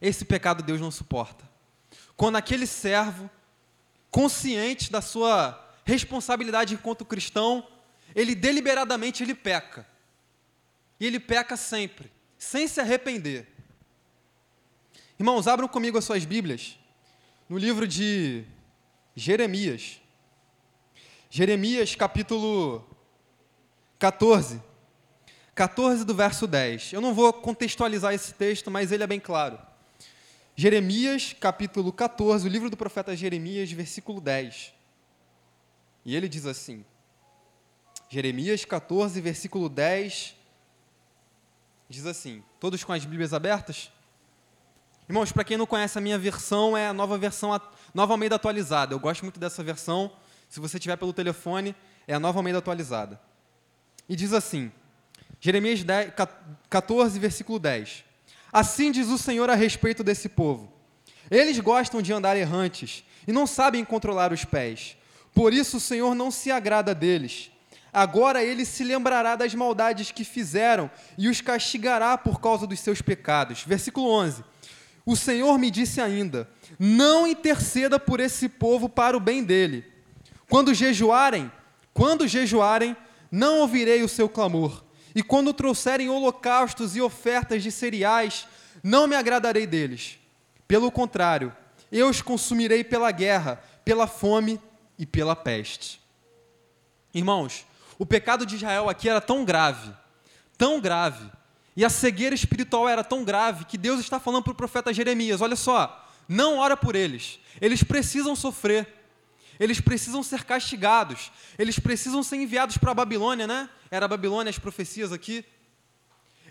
Esse 0.00 0.24
pecado 0.24 0.62
Deus 0.62 0.80
não 0.80 0.90
suporta 0.90 1.50
quando 2.20 2.36
aquele 2.36 2.66
servo, 2.66 3.30
consciente 4.10 4.92
da 4.92 5.00
sua 5.00 5.58
responsabilidade 5.86 6.74
enquanto 6.74 7.02
cristão, 7.02 7.66
ele 8.14 8.34
deliberadamente 8.34 9.22
ele 9.22 9.34
peca. 9.34 9.86
E 11.00 11.06
ele 11.06 11.18
peca 11.18 11.56
sempre, 11.56 12.12
sem 12.36 12.68
se 12.68 12.78
arrepender. 12.78 13.48
Irmãos, 15.20 15.46
abram 15.46 15.68
comigo 15.68 15.98
as 15.98 16.04
suas 16.06 16.24
Bíblias 16.24 16.78
no 17.46 17.58
livro 17.58 17.86
de 17.86 18.42
Jeremias. 19.14 20.00
Jeremias, 21.28 21.94
capítulo 21.94 22.88
14. 23.98 24.62
14 25.54 26.06
do 26.06 26.14
verso 26.14 26.46
10. 26.46 26.94
Eu 26.94 27.02
não 27.02 27.12
vou 27.12 27.34
contextualizar 27.34 28.14
esse 28.14 28.32
texto, 28.32 28.70
mas 28.70 28.92
ele 28.92 29.02
é 29.02 29.06
bem 29.06 29.20
claro. 29.20 29.58
Jeremias, 30.56 31.36
capítulo 31.38 31.92
14, 31.92 32.48
o 32.48 32.50
livro 32.50 32.70
do 32.70 32.76
profeta 32.78 33.14
Jeremias, 33.14 33.70
versículo 33.70 34.22
10. 34.22 34.72
E 36.02 36.16
ele 36.16 36.30
diz 36.30 36.46
assim: 36.46 36.82
Jeremias 38.08 38.64
14, 38.64 39.20
versículo 39.20 39.68
10, 39.68 40.34
diz 41.90 42.06
assim: 42.06 42.42
Todos 42.58 42.82
com 42.82 42.94
as 42.94 43.04
Bíblias 43.04 43.34
abertas? 43.34 43.92
Irmãos, 45.10 45.32
para 45.32 45.42
quem 45.42 45.56
não 45.56 45.66
conhece 45.66 45.98
a 45.98 46.00
minha 46.00 46.16
versão, 46.16 46.76
é 46.76 46.86
a 46.86 46.92
nova 46.94 47.18
versão, 47.18 47.52
a 47.52 47.60
nova 47.92 48.14
Almeida 48.14 48.36
atualizada. 48.36 48.94
Eu 48.94 49.00
gosto 49.00 49.22
muito 49.22 49.40
dessa 49.40 49.60
versão. 49.60 50.12
Se 50.48 50.60
você 50.60 50.78
tiver 50.78 50.94
pelo 50.94 51.12
telefone, 51.12 51.74
é 52.06 52.14
a 52.14 52.20
nova 52.20 52.38
Almeida 52.38 52.60
atualizada. 52.60 53.20
E 54.08 54.14
diz 54.14 54.32
assim: 54.32 54.70
Jeremias 55.40 55.82
10, 55.82 56.12
14, 56.68 57.18
versículo 57.18 57.58
10. 57.58 58.04
Assim 58.52 58.92
diz 58.92 59.08
o 59.08 59.18
Senhor 59.18 59.50
a 59.50 59.56
respeito 59.56 60.04
desse 60.04 60.28
povo: 60.28 60.72
Eles 61.28 61.58
gostam 61.58 62.00
de 62.00 62.12
andar 62.12 62.36
errantes 62.36 63.02
e 63.26 63.32
não 63.32 63.48
sabem 63.48 63.84
controlar 63.84 64.32
os 64.32 64.44
pés. 64.44 64.96
Por 65.34 65.52
isso 65.52 65.78
o 65.78 65.80
Senhor 65.80 66.14
não 66.14 66.30
se 66.30 66.52
agrada 66.52 66.94
deles. 66.94 67.50
Agora 67.92 68.44
ele 68.44 68.64
se 68.64 68.84
lembrará 68.84 69.34
das 69.34 69.56
maldades 69.56 70.12
que 70.12 70.22
fizeram 70.22 70.88
e 71.18 71.28
os 71.28 71.40
castigará 71.40 72.16
por 72.16 72.40
causa 72.40 72.64
dos 72.64 72.78
seus 72.78 73.02
pecados. 73.02 73.64
Versículo 73.64 74.08
11. 74.08 74.44
O 75.10 75.16
Senhor 75.16 75.58
me 75.58 75.72
disse 75.72 76.00
ainda: 76.00 76.48
Não 76.78 77.26
interceda 77.26 77.98
por 77.98 78.20
esse 78.20 78.48
povo 78.48 78.88
para 78.88 79.16
o 79.16 79.20
bem 79.20 79.42
dele. 79.42 79.84
Quando 80.48 80.72
jejuarem, 80.72 81.50
quando 81.92 82.28
jejuarem, 82.28 82.96
não 83.28 83.58
ouvirei 83.58 84.04
o 84.04 84.08
seu 84.08 84.28
clamor. 84.28 84.84
E 85.12 85.20
quando 85.20 85.52
trouxerem 85.52 86.08
holocaustos 86.08 86.94
e 86.94 87.00
ofertas 87.00 87.60
de 87.60 87.72
cereais, 87.72 88.46
não 88.84 89.08
me 89.08 89.16
agradarei 89.16 89.66
deles. 89.66 90.16
Pelo 90.68 90.92
contrário, 90.92 91.52
eu 91.90 92.08
os 92.08 92.22
consumirei 92.22 92.84
pela 92.84 93.10
guerra, 93.10 93.60
pela 93.84 94.06
fome 94.06 94.60
e 94.96 95.04
pela 95.04 95.34
peste. 95.34 96.00
Irmãos, 97.12 97.66
o 97.98 98.06
pecado 98.06 98.46
de 98.46 98.54
Israel 98.54 98.88
aqui 98.88 99.08
era 99.08 99.20
tão 99.20 99.44
grave, 99.44 99.92
tão 100.56 100.80
grave, 100.80 101.28
e 101.76 101.84
a 101.84 101.90
cegueira 101.90 102.34
espiritual 102.34 102.88
era 102.88 103.04
tão 103.04 103.24
grave 103.24 103.64
que 103.64 103.78
Deus 103.78 104.00
está 104.00 104.18
falando 104.18 104.42
para 104.42 104.52
o 104.52 104.56
profeta 104.56 104.92
Jeremias: 104.92 105.40
olha 105.40 105.56
só, 105.56 106.08
não 106.28 106.58
ora 106.58 106.76
por 106.76 106.94
eles, 106.94 107.38
eles 107.60 107.82
precisam 107.82 108.34
sofrer, 108.34 108.86
eles 109.58 109.80
precisam 109.80 110.22
ser 110.22 110.44
castigados, 110.44 111.30
eles 111.58 111.78
precisam 111.78 112.22
ser 112.22 112.36
enviados 112.36 112.76
para 112.76 112.90
a 112.90 112.94
Babilônia, 112.94 113.46
né? 113.46 113.68
Era 113.90 114.06
a 114.06 114.08
Babilônia 114.08 114.50
as 114.50 114.58
profecias 114.58 115.12
aqui. 115.12 115.44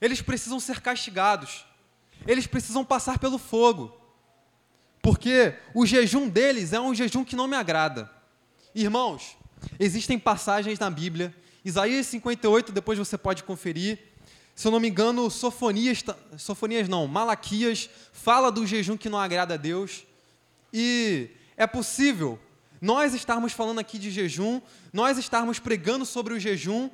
Eles 0.02 0.22
precisam 0.22 0.60
ser 0.60 0.80
castigados, 0.80 1.66
eles 2.26 2.48
precisam 2.48 2.86
passar 2.86 3.20
pelo 3.20 3.38
fogo, 3.38 4.00
porque 5.02 5.56
o 5.74 5.86
jejum 5.86 6.30
deles 6.30 6.72
é 6.72 6.80
um 6.80 6.96
jejum 6.96 7.26
que 7.26 7.36
não 7.36 7.48
me 7.48 7.56
agrada. 7.56 8.10
Irmãos, 8.74 9.36
existem 9.80 10.18
passagens 10.18 10.80
na 10.80 10.90
Bíblia, 10.90 11.36
Isaías 11.66 12.08
58, 12.08 12.72
depois 12.72 12.98
você 12.98 13.18
pode 13.18 13.44
conferir, 13.44 14.00
se 14.60 14.68
eu 14.68 14.74
não 14.74 14.80
me 14.82 14.90
engano, 14.90 15.32
Sofonias, 15.32 16.04
Sofonias 16.38 16.90
não, 16.90 17.08
Malaquias 17.08 17.90
fala 18.12 18.52
do 18.52 18.68
jejum 18.68 18.98
que 18.98 19.08
não 19.08 19.18
agrada 19.18 19.54
a 19.54 19.58
Deus. 19.58 20.04
E 20.74 21.30
é 21.56 21.66
possível 21.66 22.38
nós 22.82 23.14
estarmos 23.14 23.54
falando 23.54 23.80
aqui 23.80 23.98
de 23.98 24.12
jejum, 24.12 24.60
nós 24.92 25.18
estarmos 25.18 25.60
pregando 25.60 26.06
sobre 26.06 26.34
o 26.34 26.40
jejum, 26.42 26.90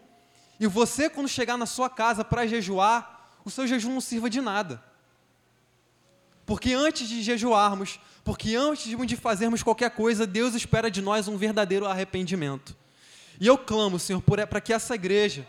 e 0.59 0.67
você, 0.67 1.09
quando 1.09 1.27
chegar 1.27 1.57
na 1.57 1.65
sua 1.65 1.89
casa 1.89 2.23
para 2.23 2.45
jejuar, 2.45 3.31
o 3.43 3.49
seu 3.49 3.65
jejum 3.65 3.95
não 3.95 3.99
sirva 3.99 4.29
de 4.29 4.41
nada. 4.41 4.79
Porque 6.45 6.71
antes 6.71 7.09
de 7.09 7.23
jejuarmos, 7.23 7.99
porque 8.23 8.55
antes 8.55 8.95
de 8.95 9.15
fazermos 9.15 9.63
qualquer 9.63 9.89
coisa, 9.89 10.27
Deus 10.27 10.53
espera 10.53 10.91
de 10.91 11.01
nós 11.01 11.27
um 11.27 11.35
verdadeiro 11.35 11.87
arrependimento. 11.87 12.77
E 13.41 13.47
eu 13.47 13.57
clamo, 13.57 13.97
Senhor, 13.97 14.21
para 14.21 14.61
que 14.61 14.71
essa 14.71 14.93
igreja, 14.93 15.47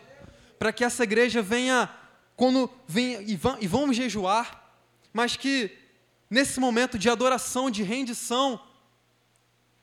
para 0.57 0.73
que 0.73 0.83
essa 0.83 1.03
igreja 1.03 1.43
venha 1.43 1.87
quando 2.37 2.69
vem 2.87 3.23
e, 3.27 3.35
vamos 3.67 3.97
jejuar, 3.97 4.71
mas 5.11 5.35
que 5.35 5.75
nesse 6.29 6.59
momento 6.59 6.97
de 6.99 7.09
adoração, 7.09 7.71
de 7.71 7.81
rendição, 7.81 8.63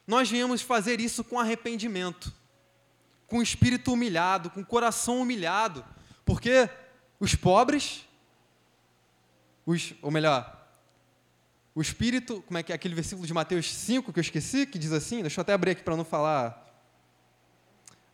nós 0.06 0.30
venhamos 0.30 0.62
fazer 0.62 1.00
isso 1.00 1.24
com 1.24 1.40
arrependimento, 1.40 2.32
com 3.26 3.42
espírito 3.42 3.92
humilhado, 3.92 4.50
com 4.50 4.64
coração 4.64 5.20
humilhado, 5.20 5.84
porque 6.24 6.70
os 7.18 7.34
pobres, 7.34 8.06
os, 9.66 9.92
ou 10.00 10.12
melhor, 10.12 10.64
o 11.74 11.82
espírito, 11.82 12.40
como 12.46 12.56
é 12.56 12.62
que 12.62 12.70
é 12.70 12.74
aquele 12.76 12.94
versículo 12.94 13.26
de 13.26 13.34
Mateus 13.34 13.68
5 13.74 14.12
que 14.12 14.18
eu 14.20 14.22
esqueci, 14.22 14.64
que 14.64 14.78
diz 14.78 14.92
assim, 14.92 15.22
deixa 15.22 15.40
eu 15.40 15.42
até 15.42 15.52
abrir 15.52 15.72
aqui 15.72 15.82
para 15.82 15.96
não 15.96 16.04
falar 16.04 16.62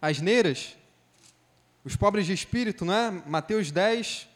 asneiras, 0.01 0.77
os 1.85 1.95
pobres 1.95 2.25
de 2.25 2.33
espírito, 2.33 2.87
não 2.87 2.95
é? 2.95 3.11
Mateus 3.27 3.71
10, 3.71 4.30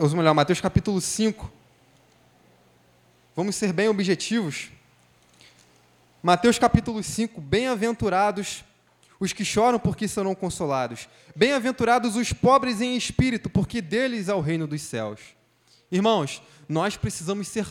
ou 0.00 0.16
melhor, 0.16 0.32
Mateus 0.32 0.60
capítulo 0.60 1.00
5. 1.00 1.50
Vamos 3.34 3.56
ser 3.56 3.72
bem 3.72 3.88
objetivos. 3.88 4.70
Mateus 6.22 6.56
capítulo 6.56 7.02
5, 7.02 7.40
bem-aventurados 7.40 8.62
os 9.18 9.32
que 9.32 9.44
choram 9.44 9.80
porque 9.80 10.06
serão 10.06 10.36
consolados. 10.36 11.08
Bem-aventurados 11.34 12.14
os 12.14 12.32
pobres 12.32 12.80
em 12.80 12.96
espírito, 12.96 13.50
porque 13.50 13.80
deles 13.80 14.28
é 14.28 14.34
o 14.34 14.40
reino 14.40 14.68
dos 14.68 14.82
céus. 14.82 15.20
Irmãos, 15.90 16.40
nós 16.68 16.96
precisamos 16.96 17.48
ser 17.48 17.66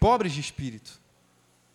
pobres 0.00 0.32
de 0.32 0.40
espírito. 0.40 1.00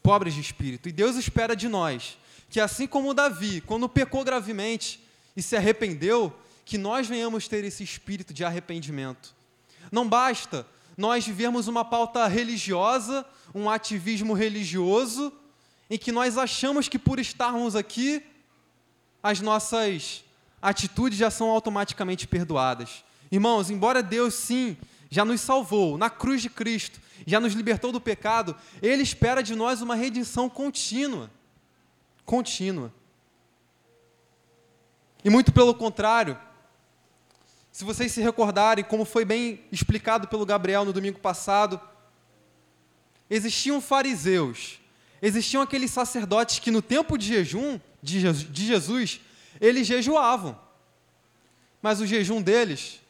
Pobres 0.02 0.34
de 0.34 0.42
espírito. 0.42 0.90
E 0.90 0.92
Deus 0.92 1.16
espera 1.16 1.56
de 1.56 1.70
nós 1.70 2.18
que, 2.50 2.60
assim 2.60 2.88
como 2.88 3.14
Davi, 3.14 3.62
quando 3.62 3.88
pecou 3.88 4.24
gravemente 4.24 5.02
e 5.36 5.42
se 5.42 5.56
arrependeu, 5.56 6.38
que 6.66 6.78
nós 6.78 7.08
venhamos 7.08 7.48
ter 7.48 7.64
esse 7.64 7.84
espírito 7.84 8.34
de 8.34 8.44
arrependimento. 8.44 9.36
Não 9.92 10.08
basta 10.08 10.66
nós 10.98 11.26
vivermos 11.26 11.68
uma 11.68 11.84
pauta 11.84 12.28
religiosa, 12.28 13.26
um 13.54 13.70
ativismo 13.70 14.34
religioso, 14.34 15.34
em 15.90 15.98
que 15.98 16.12
nós 16.12 16.38
achamos 16.38 16.88
que 16.88 17.00
por 17.00 17.20
estarmos 17.20 17.76
aqui, 17.76 18.24
as 19.22 19.40
nossas 19.40 20.24
atitudes 20.62 21.18
já 21.18 21.30
são 21.30 21.50
automaticamente 21.50 22.28
perdoadas. 22.28 23.04
Irmãos, 23.32 23.70
embora 23.70 24.04
Deus 24.04 24.34
sim 24.34 24.78
já 25.10 25.24
nos 25.24 25.42
salvou 25.42 25.98
na 25.98 26.10
cruz 26.10 26.42
de 26.42 26.50
Cristo, 26.50 27.00
já 27.26 27.40
nos 27.40 27.54
libertou 27.54 27.92
do 27.92 28.02
pecado, 28.02 28.56
Ele 28.82 29.04
espera 29.04 29.44
de 29.44 29.56
nós 29.56 29.82
uma 29.82 29.96
redenção 29.96 30.50
contínua. 30.50 31.30
Contínua. 32.26 32.92
E 35.24 35.30
muito 35.30 35.52
pelo 35.52 35.74
contrário, 35.74 36.38
se 37.74 37.84
vocês 37.84 38.12
se 38.12 38.22
recordarem, 38.22 38.86
como 38.86 39.04
foi 39.04 39.26
bem 39.26 39.62
explicado 39.72 40.28
pelo 40.28 40.46
Gabriel 40.46 40.86
no 40.86 40.94
domingo 40.94 41.20
passado, 41.20 41.82
existiam 43.28 43.82
fariseus, 43.82 44.80
existiam 45.20 45.64
aqueles 45.64 45.90
sacerdotes 45.90 46.60
que 46.60 46.70
no 46.70 46.84
tempo 46.84 47.18
de 47.18 47.26
jejum 47.26 47.82
de 48.00 48.20
Jesus, 48.54 49.22
eles 49.60 49.88
jejuavam. 49.88 50.56
Mas 51.82 52.00
o 52.00 52.06
jejum 52.06 52.44
deles 52.44 53.02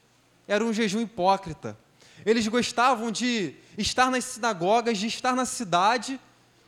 era 0.48 0.64
um 0.64 0.72
jejum 0.72 1.02
hipócrita. 1.02 1.78
Eles 2.26 2.48
gostavam 2.48 3.12
de 3.12 3.56
estar 3.78 4.10
nas 4.10 4.24
sinagogas, 4.24 4.98
de 4.98 5.08
estar 5.08 5.36
na 5.36 5.46
cidade 5.46 6.18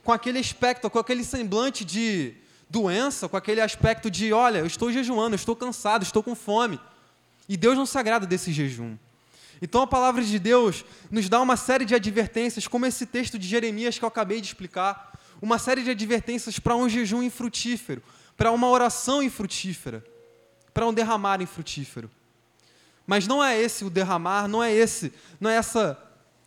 com 0.03 0.11
aquele 0.11 0.39
aspecto, 0.39 0.89
com 0.89 0.99
aquele 0.99 1.23
semblante 1.23 1.85
de 1.85 2.33
doença, 2.69 3.29
com 3.29 3.37
aquele 3.37 3.61
aspecto 3.61 4.11
de, 4.11 4.33
olha, 4.33 4.57
eu 4.57 4.65
estou 4.65 4.91
jejuando, 4.91 5.33
eu 5.33 5.37
estou 5.37 5.55
cansado, 5.55 6.03
estou 6.03 6.21
com 6.21 6.35
fome. 6.35 6.77
E 7.47 7.55
Deus 7.55 7.77
não 7.77 7.85
se 7.85 7.97
agrada 7.97 8.25
desse 8.25 8.51
jejum. 8.51 8.97
Então 9.61 9.81
a 9.81 9.87
palavra 9.87 10.23
de 10.23 10.37
Deus 10.37 10.83
nos 11.09 11.29
dá 11.29 11.41
uma 11.41 11.55
série 11.55 11.85
de 11.85 11.95
advertências, 11.95 12.67
como 12.67 12.85
esse 12.85 13.05
texto 13.05 13.39
de 13.39 13.47
Jeremias 13.47 13.97
que 13.97 14.03
eu 14.03 14.09
acabei 14.09 14.41
de 14.41 14.47
explicar, 14.47 15.17
uma 15.41 15.57
série 15.57 15.83
de 15.83 15.91
advertências 15.91 16.59
para 16.59 16.75
um 16.75 16.89
jejum 16.89 17.21
infrutífero, 17.21 18.01
para 18.35 18.51
uma 18.51 18.69
oração 18.69 19.23
infrutífera, 19.23 20.03
para 20.73 20.85
um 20.85 20.93
derramar 20.93 21.41
infrutífero. 21.41 22.09
Mas 23.07 23.27
não 23.27 23.43
é 23.43 23.59
esse 23.59 23.85
o 23.85 23.89
derramar, 23.89 24.47
não 24.47 24.63
é 24.63 24.73
esse, 24.73 25.13
não 25.39 25.49
é 25.49 25.55
essa, 25.55 25.97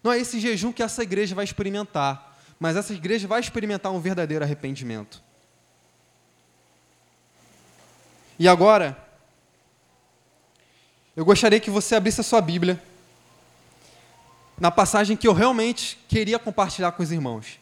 não 0.02 0.12
é 0.12 0.18
esse 0.18 0.40
jejum 0.40 0.72
que 0.72 0.82
essa 0.82 1.02
igreja 1.02 1.34
vai 1.34 1.44
experimentar. 1.44 2.26
mas 2.60 2.76
essa 2.76 2.92
igreja 2.92 3.28
vai 3.28 3.40
experimentar 3.40 3.92
um 3.92 4.00
verdadeiro 4.00 4.44
arrependimento. 4.44 5.22
E 8.38 8.48
agora, 8.48 9.07
eu 11.18 11.24
gostaria 11.24 11.58
que 11.58 11.68
você 11.68 11.96
abrisse 11.96 12.20
a 12.20 12.22
sua 12.22 12.40
Bíblia 12.40 12.80
na 14.56 14.70
passagem 14.70 15.16
que 15.16 15.26
eu 15.26 15.32
realmente 15.32 15.98
queria 16.06 16.38
compartilhar 16.38 16.92
com 16.92 17.02
os 17.02 17.10
irmãos. 17.10 17.58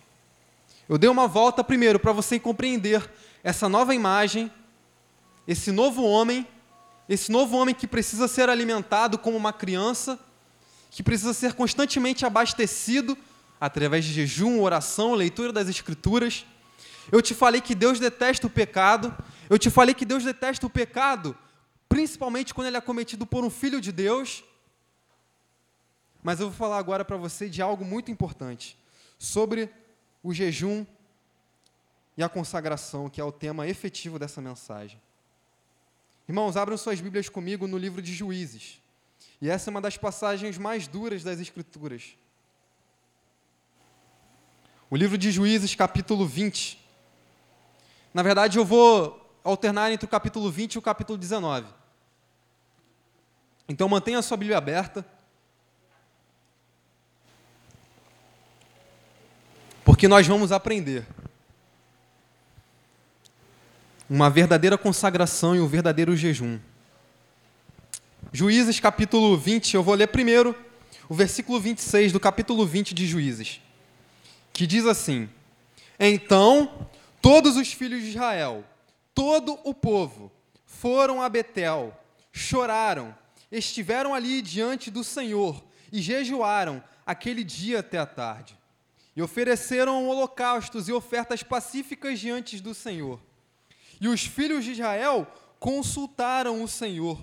Eu 0.87 0.99
dei 0.99 1.09
uma 1.09 1.27
volta 1.27 1.65
primeiro 1.65 1.99
para 1.99 2.13
você 2.13 2.39
compreender 2.39 3.11
essa 3.43 3.67
nova 3.67 3.95
imagem, 3.95 4.53
esse 5.49 5.73
novo 5.73 6.05
homem, 6.05 6.47
esse 7.09 7.33
novo 7.33 7.57
homem 7.57 7.75
que 7.75 7.87
precisa 7.87 8.29
ser 8.29 8.51
alimentado 8.51 9.17
como 9.17 9.39
uma 9.39 9.55
criança, 9.55 10.19
que 10.91 11.03
precisa 11.03 11.33
ser 11.33 11.55
constantemente 11.55 12.27
abastecido 12.27 13.17
através 13.59 14.05
de 14.05 14.13
jejum, 14.13 14.61
oração, 14.61 15.15
leitura 15.15 15.51
das 15.51 15.67
Escrituras. 15.67 16.45
Eu 17.11 17.23
te 17.23 17.33
falei 17.33 17.63
que 17.63 17.75
Deus 17.75 17.99
detesta 17.99 18.47
o 18.47 18.51
pecado. 18.51 19.17
Eu 19.49 19.59
te 19.59 19.71
falei 19.71 19.95
que 19.95 20.05
Deus 20.05 20.25
detesta 20.25 20.67
o 20.67 20.71
pecado, 20.71 21.35
principalmente 21.89 22.53
quando 22.55 22.69
ele 22.69 22.77
é 22.77 22.81
cometido 22.81 23.27
por 23.27 23.45
um 23.45 23.51
filho 23.51 23.81
de 23.81 23.93
Deus. 23.93 24.45
Mas 26.23 26.41
eu 26.41 26.49
vou 26.49 26.57
falar 26.57 26.79
agora 26.79 27.05
para 27.05 27.17
você 27.17 27.49
de 27.49 27.63
algo 27.63 27.85
muito 27.85 28.11
importante, 28.11 28.77
sobre 29.19 29.71
o 30.23 30.35
jejum 30.35 30.85
e 32.17 32.23
a 32.23 32.29
consagração, 32.29 33.09
que 33.09 33.21
é 33.21 33.25
o 33.25 33.33
tema 33.33 33.67
efetivo 33.69 34.19
dessa 34.19 34.41
mensagem. 34.41 35.01
Irmãos, 36.29 36.57
abram 36.57 36.77
suas 36.77 37.01
Bíblias 37.01 37.29
comigo 37.29 37.69
no 37.69 37.79
livro 37.79 38.03
de 38.03 38.13
Juízes. 38.13 38.81
E 39.41 39.49
essa 39.49 39.69
é 39.69 39.71
uma 39.71 39.81
das 39.81 39.97
passagens 39.97 40.59
mais 40.59 40.89
duras 40.89 41.23
das 41.23 41.39
Escrituras. 41.39 42.17
O 44.91 44.97
livro 44.97 45.19
de 45.19 45.31
Juízes, 45.31 45.75
capítulo 45.75 46.27
20. 46.27 46.85
Na 48.15 48.23
verdade, 48.23 48.59
eu 48.59 48.65
vou 48.65 49.26
alternar 49.51 49.93
entre 49.93 50.05
o 50.05 50.09
capítulo 50.09 50.51
20 50.51 50.75
e 50.75 50.79
o 50.79 50.83
capítulo 50.83 51.17
19. 51.17 51.67
Então, 53.69 53.89
mantenha 53.89 54.19
a 54.19 54.23
sua 54.23 54.37
Bíblia 54.37 54.59
aberta. 54.59 55.07
Porque 59.85 60.09
nós 60.09 60.27
vamos 60.27 60.51
aprender 60.51 61.07
uma 64.11 64.29
verdadeira 64.29 64.77
consagração 64.77 65.55
e 65.55 65.61
um 65.61 65.67
verdadeiro 65.67 66.17
jejum. 66.17 66.59
Juízes 68.33 68.81
capítulo 68.81 69.37
20, 69.37 69.75
eu 69.75 69.83
vou 69.83 69.95
ler 69.95 70.09
primeiro 70.09 70.55
o 71.09 71.15
versículo 71.15 71.61
26 71.61 72.13
do 72.13 72.19
capítulo 72.19 72.67
20 72.67 72.95
de 72.95 73.07
Juízes, 73.07 73.61
que 74.53 74.67
diz 74.67 74.87
assim: 74.87 75.29
Então 75.99 76.89
todos 77.23 77.57
os 77.57 77.73
filhos 77.73 78.03
de 78.03 78.11
Israel, 78.11 78.65
todo 79.17 79.59
o 79.65 79.73
povo, 79.73 80.31
foram 80.67 81.23
a 81.23 81.29
Betel, 81.31 81.99
choraram, 82.31 83.17
estiveram 83.51 84.15
ali 84.15 84.43
diante 84.43 84.91
do 84.91 85.03
Senhor 85.03 85.65
e 85.91 86.03
jejuaram 86.03 86.85
aquele 87.07 87.43
dia 87.43 87.81
até 87.81 87.97
a 87.97 88.05
tarde. 88.05 88.59
E 89.17 89.23
ofereceram 89.23 90.07
holocaustos 90.07 90.87
e 90.87 90.93
ofertas 90.93 91.43
pacíficas 91.43 92.21
diante 92.21 92.61
do 92.61 92.75
Senhor. 92.75 93.19
E 93.99 94.07
os 94.07 94.21
filhos 94.27 94.63
de 94.63 94.73
Israel 94.73 95.27
consultaram 95.59 96.63
o 96.63 96.69
Senhor, 96.69 97.19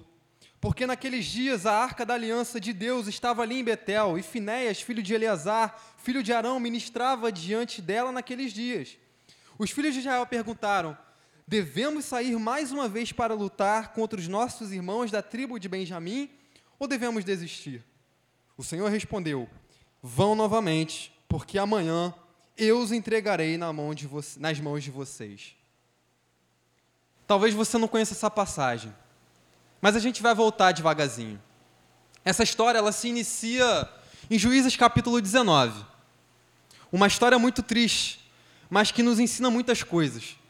porque 0.59 0.87
naqueles 0.87 1.25
dias 1.25 1.67
a 1.67 1.77
arca 1.77 2.03
da 2.03 2.15
aliança 2.15 2.59
de 2.59 2.73
Deus 2.73 3.05
estava 3.05 3.43
ali 3.43 3.59
em 3.59 3.63
Betel, 3.63 4.17
e 4.17 4.23
Finéias, 4.23 4.81
filho 4.81 5.03
de 5.03 5.13
Eleazar, 5.13 5.79
filho 5.97 6.23
de 6.23 6.33
Arão, 6.33 6.59
ministrava 6.59 7.31
diante 7.31 7.83
dela 7.83 8.11
naqueles 8.11 8.51
dias. 8.51 8.97
Os 9.59 9.69
filhos 9.69 9.93
de 9.93 9.99
Israel 9.99 10.25
perguntaram: 10.25 10.97
Devemos 11.53 12.05
sair 12.05 12.35
mais 12.39 12.71
uma 12.71 12.89
vez 12.89 13.11
para 13.11 13.35
lutar 13.35 13.93
contra 13.93 14.19
os 14.19 14.27
nossos 14.27 14.71
irmãos 14.71 15.11
da 15.11 15.21
tribo 15.21 15.59
de 15.59 15.69
Benjamim, 15.69 16.27
ou 16.79 16.87
devemos 16.87 17.23
desistir? 17.23 17.83
O 18.57 18.63
Senhor 18.63 18.89
respondeu: 18.89 19.47
Vão 20.01 20.33
novamente, 20.33 21.13
porque 21.29 21.59
amanhã 21.59 22.11
eu 22.57 22.79
os 22.79 22.91
entregarei 22.91 23.55
na 23.55 23.71
mão 23.71 23.91
nas 24.39 24.59
mãos 24.59 24.83
de 24.83 24.89
vocês. 24.89 25.55
Talvez 27.27 27.53
você 27.53 27.77
não 27.77 27.87
conheça 27.87 28.15
essa 28.15 28.31
passagem, 28.31 28.91
mas 29.79 29.95
a 29.95 29.99
gente 29.99 30.23
vai 30.23 30.33
voltar 30.33 30.71
devagarzinho. 30.71 31.39
Essa 32.25 32.41
história 32.41 32.79
ela 32.79 32.91
se 32.91 33.09
inicia 33.09 33.87
em 34.27 34.39
Juízes 34.39 34.75
capítulo 34.75 35.21
19. 35.21 35.85
Uma 36.91 37.05
história 37.05 37.37
muito 37.37 37.61
triste, 37.61 38.27
mas 38.71 38.89
que 38.89 39.03
nos 39.03 39.19
ensina 39.19 39.51
muitas 39.51 39.83
coisas. 39.83 40.41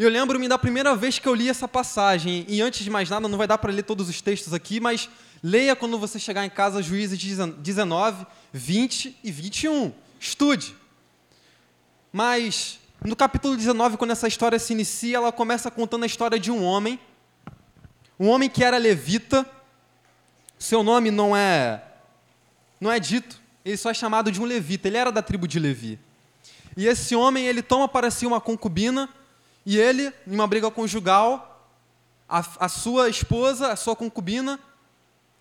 Eu 0.00 0.08
lembro-me 0.08 0.48
da 0.48 0.56
primeira 0.56 0.96
vez 0.96 1.18
que 1.18 1.28
eu 1.28 1.34
li 1.34 1.46
essa 1.46 1.68
passagem, 1.68 2.46
e 2.48 2.62
antes 2.62 2.82
de 2.82 2.88
mais 2.88 3.10
nada, 3.10 3.28
não 3.28 3.36
vai 3.36 3.46
dar 3.46 3.58
para 3.58 3.70
ler 3.70 3.82
todos 3.82 4.08
os 4.08 4.22
textos 4.22 4.54
aqui, 4.54 4.80
mas 4.80 5.10
leia 5.42 5.76
quando 5.76 5.98
você 5.98 6.18
chegar 6.18 6.42
em 6.42 6.48
casa 6.48 6.82
Juízes 6.82 7.18
19, 7.18 8.26
20 8.50 9.18
e 9.22 9.30
21. 9.30 9.92
Estude. 10.18 10.74
Mas 12.10 12.78
no 13.04 13.14
capítulo 13.14 13.54
19, 13.54 13.98
quando 13.98 14.12
essa 14.12 14.26
história 14.26 14.58
se 14.58 14.72
inicia, 14.72 15.18
ela 15.18 15.30
começa 15.30 15.70
contando 15.70 16.04
a 16.04 16.06
história 16.06 16.40
de 16.40 16.50
um 16.50 16.64
homem, 16.64 16.98
um 18.18 18.28
homem 18.28 18.48
que 18.48 18.64
era 18.64 18.78
levita. 18.78 19.44
Seu 20.58 20.82
nome 20.82 21.10
não 21.10 21.36
é 21.36 21.84
não 22.80 22.90
é 22.90 22.98
dito, 22.98 23.38
ele 23.62 23.76
só 23.76 23.90
é 23.90 23.94
chamado 23.94 24.32
de 24.32 24.40
um 24.40 24.46
levita. 24.46 24.88
Ele 24.88 24.96
era 24.96 25.12
da 25.12 25.20
tribo 25.20 25.46
de 25.46 25.60
Levi. 25.60 25.98
E 26.74 26.86
esse 26.86 27.14
homem, 27.14 27.44
ele 27.44 27.60
toma 27.60 27.86
para 27.86 28.10
si 28.10 28.24
uma 28.24 28.40
concubina 28.40 29.06
e 29.70 29.78
ele, 29.78 30.12
em 30.26 30.34
uma 30.34 30.48
briga 30.48 30.68
conjugal, 30.68 31.64
a, 32.28 32.44
a 32.58 32.68
sua 32.68 33.08
esposa, 33.08 33.70
a 33.70 33.76
sua 33.76 33.94
concubina, 33.94 34.58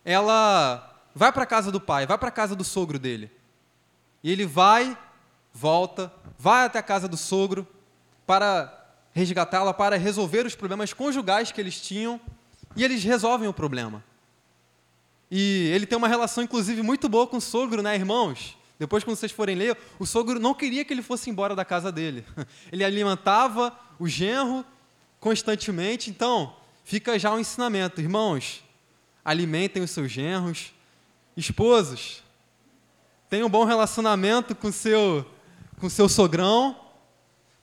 ela 0.05 1.01
vai 1.15 1.31
para 1.31 1.45
a 1.45 1.47
casa 1.47 1.71
do 1.71 1.81
pai, 1.81 2.05
vai 2.05 2.15
para 2.15 2.27
a 2.29 2.31
casa 2.31 2.55
do 2.55 2.63
sogro 2.63 2.99
dele. 2.99 3.31
E 4.23 4.31
ele 4.31 4.45
vai 4.45 4.95
volta, 5.51 6.13
vai 6.37 6.67
até 6.67 6.77
a 6.77 6.83
casa 6.83 7.07
do 7.07 7.17
sogro 7.17 7.67
para 8.27 8.71
resgatá-la, 9.13 9.73
para 9.73 9.97
resolver 9.97 10.45
os 10.45 10.53
problemas 10.53 10.93
conjugais 10.93 11.51
que 11.51 11.59
eles 11.59 11.81
tinham, 11.81 12.21
e 12.75 12.83
eles 12.83 13.03
resolvem 13.03 13.49
o 13.49 13.53
problema. 13.53 14.03
E 15.31 15.71
ele 15.73 15.87
tem 15.87 15.97
uma 15.97 16.07
relação, 16.07 16.43
inclusive, 16.43 16.83
muito 16.83 17.09
boa 17.09 17.25
com 17.25 17.37
o 17.37 17.41
sogro, 17.41 17.81
né, 17.81 17.95
irmãos? 17.95 18.55
Depois, 18.79 19.03
quando 19.03 19.17
vocês 19.17 19.31
forem 19.33 19.57
ler, 19.57 19.77
o 19.99 20.05
sogro 20.05 20.39
não 20.39 20.53
queria 20.53 20.85
que 20.85 20.93
ele 20.93 21.01
fosse 21.01 21.29
embora 21.29 21.53
da 21.53 21.65
casa 21.65 21.91
dele. 21.91 22.25
Ele 22.71 22.83
alimentava 22.83 23.77
o 23.99 24.07
genro 24.07 24.65
constantemente. 25.19 26.09
Então, 26.09 26.55
fica 26.85 27.19
já 27.19 27.33
um 27.33 27.39
ensinamento. 27.39 27.99
Irmãos, 27.99 28.63
alimentem 29.23 29.83
os 29.83 29.91
seus 29.91 30.09
genros. 30.09 30.73
Esposos, 31.35 32.23
tenham 33.29 33.47
um 33.47 33.49
bom 33.49 33.63
relacionamento 33.65 34.55
com 34.55 34.71
seu 34.71 35.25
com 35.79 35.89
seu 35.89 36.09
sogrão, 36.09 36.77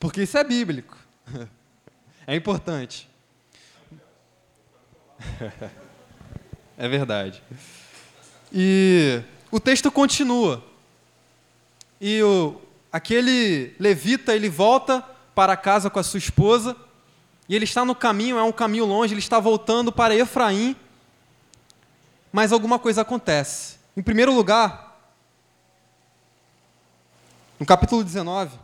porque 0.00 0.22
isso 0.22 0.36
é 0.36 0.44
bíblico. 0.44 0.96
É 2.28 2.34
importante. 2.34 3.08
É 6.78 6.88
verdade. 6.88 7.42
E 8.52 9.22
o 9.50 9.58
texto 9.58 9.90
continua. 9.90 10.62
E 12.00 12.22
o, 12.22 12.60
aquele 12.92 13.74
levita, 13.78 14.34
ele 14.34 14.48
volta 14.48 15.04
para 15.34 15.56
casa 15.56 15.90
com 15.90 15.98
a 15.98 16.02
sua 16.02 16.18
esposa, 16.18 16.76
e 17.48 17.54
ele 17.54 17.64
está 17.64 17.84
no 17.84 17.94
caminho, 17.94 18.38
é 18.38 18.42
um 18.42 18.52
caminho 18.52 18.84
longe, 18.84 19.14
ele 19.14 19.20
está 19.20 19.38
voltando 19.38 19.92
para 19.92 20.14
Efraim, 20.14 20.74
mas 22.32 22.52
alguma 22.52 22.78
coisa 22.78 23.02
acontece. 23.02 23.76
Em 23.96 24.02
primeiro 24.02 24.32
lugar, 24.32 24.98
no 27.58 27.64
capítulo 27.64 28.04
19, 28.04 28.58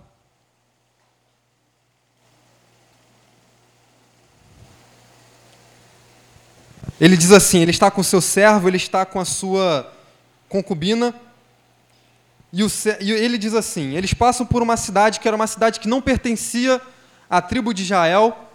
ele 7.00 7.16
diz 7.16 7.32
assim: 7.32 7.60
ele 7.60 7.70
está 7.70 7.90
com 7.90 8.02
seu 8.02 8.20
servo, 8.20 8.68
ele 8.68 8.76
está 8.76 9.06
com 9.06 9.18
a 9.18 9.24
sua 9.24 9.90
concubina, 10.48 11.14
e, 12.52 12.62
o, 12.62 12.70
e 13.00 13.10
ele 13.10 13.38
diz 13.38 13.54
assim: 13.54 13.96
eles 13.96 14.12
passam 14.12 14.44
por 14.44 14.62
uma 14.62 14.76
cidade 14.76 15.18
que 15.18 15.26
era 15.26 15.34
uma 15.34 15.46
cidade 15.46 15.80
que 15.80 15.88
não 15.88 16.02
pertencia 16.02 16.80
à 17.30 17.40
tribo 17.40 17.72
de 17.72 17.82
Israel, 17.82 18.50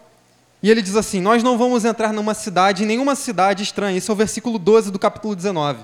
e 0.62 0.70
ele 0.70 0.82
diz 0.82 0.96
assim: 0.96 1.20
Nós 1.20 1.42
não 1.42 1.58
vamos 1.58 1.84
entrar 1.84 2.14
numa 2.14 2.34
cidade, 2.34 2.84
em 2.84 2.86
nenhuma 2.86 3.16
cidade 3.16 3.64
estranha. 3.64 3.98
Esse 3.98 4.10
é 4.10 4.14
o 4.14 4.16
versículo 4.16 4.60
12 4.60 4.92
do 4.92 5.00
capítulo 5.00 5.36
19. 5.36 5.84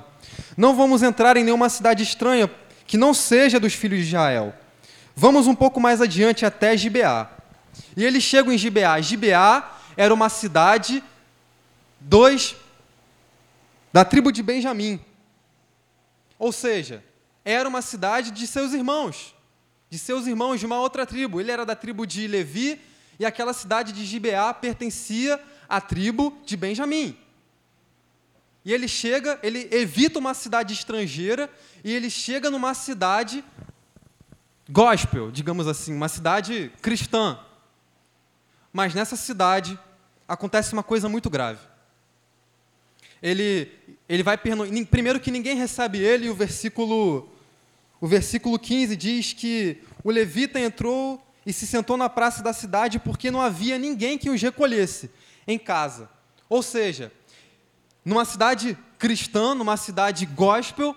Não 0.55 0.75
vamos 0.75 1.01
entrar 1.01 1.37
em 1.37 1.43
nenhuma 1.43 1.69
cidade 1.69 2.03
estranha, 2.03 2.49
que 2.85 2.97
não 2.97 3.13
seja 3.13 3.59
dos 3.59 3.73
filhos 3.73 4.01
de 4.01 4.07
Israel. 4.07 4.53
Vamos 5.15 5.47
um 5.47 5.55
pouco 5.55 5.79
mais 5.79 6.01
adiante 6.01 6.45
até 6.45 6.75
Gibeá. 6.75 7.29
E 7.97 8.03
eles 8.03 8.23
chegam 8.23 8.53
em 8.53 8.57
Gibeá. 8.57 8.99
Gibeá 9.01 9.77
era 9.97 10.13
uma 10.13 10.29
cidade 10.29 11.03
dos 11.99 12.55
da 13.91 14.03
tribo 14.03 14.31
de 14.31 14.41
Benjamim. 14.41 14.99
Ou 16.39 16.51
seja, 16.51 17.03
era 17.45 17.67
uma 17.67 17.81
cidade 17.81 18.31
de 18.31 18.47
seus 18.47 18.73
irmãos, 18.73 19.35
de 19.89 19.99
seus 19.99 20.27
irmãos 20.27 20.59
de 20.59 20.65
uma 20.65 20.79
outra 20.79 21.05
tribo. 21.05 21.39
Ele 21.39 21.51
era 21.51 21.65
da 21.65 21.75
tribo 21.75 22.05
de 22.05 22.27
Levi 22.27 22.79
e 23.19 23.25
aquela 23.25 23.53
cidade 23.53 23.91
de 23.91 24.05
Gibeá 24.05 24.53
pertencia 24.53 25.39
à 25.67 25.81
tribo 25.81 26.37
de 26.45 26.55
Benjamim. 26.55 27.17
E 28.65 28.71
ele 28.73 28.87
chega, 28.87 29.39
ele 29.43 29.67
evita 29.71 30.19
uma 30.19 30.33
cidade 30.33 30.73
estrangeira 30.73 31.49
e 31.83 31.91
ele 31.91 32.09
chega 32.09 32.49
numa 32.49 32.73
cidade 32.73 33.43
gospel, 34.69 35.29
digamos 35.31 35.67
assim, 35.67 35.93
uma 35.93 36.07
cidade 36.07 36.71
cristã. 36.81 37.37
Mas 38.71 38.93
nessa 38.93 39.17
cidade 39.17 39.77
acontece 40.27 40.71
uma 40.71 40.83
coisa 40.83 41.09
muito 41.09 41.29
grave. 41.29 41.59
Ele, 43.21 43.71
ele 44.07 44.23
vai 44.23 44.37
primeiro 44.37 45.19
que 45.19 45.31
ninguém 45.31 45.55
recebe 45.55 45.99
ele, 45.99 46.25
e 46.25 46.29
o 46.29 46.35
versículo 46.35 47.32
o 48.03 48.07
versículo 48.07 48.59
15 48.59 48.97
diz 48.97 49.31
que 49.31 49.81
o 50.03 50.11
levita 50.11 50.59
entrou 50.59 51.25
e 51.45 51.53
se 51.53 51.65
sentou 51.65 51.95
na 51.95 52.09
praça 52.09 52.43
da 52.43 52.51
cidade 52.51 52.99
porque 52.99 53.31
não 53.31 53.39
havia 53.39 53.77
ninguém 53.77 54.17
que 54.17 54.29
os 54.29 54.41
recolhesse 54.41 55.09
em 55.47 55.57
casa. 55.57 56.09
Ou 56.49 56.61
seja, 56.61 57.13
numa 58.03 58.25
cidade 58.25 58.77
cristã, 58.99 59.55
numa 59.55 59.77
cidade 59.77 60.25
gospel, 60.25 60.93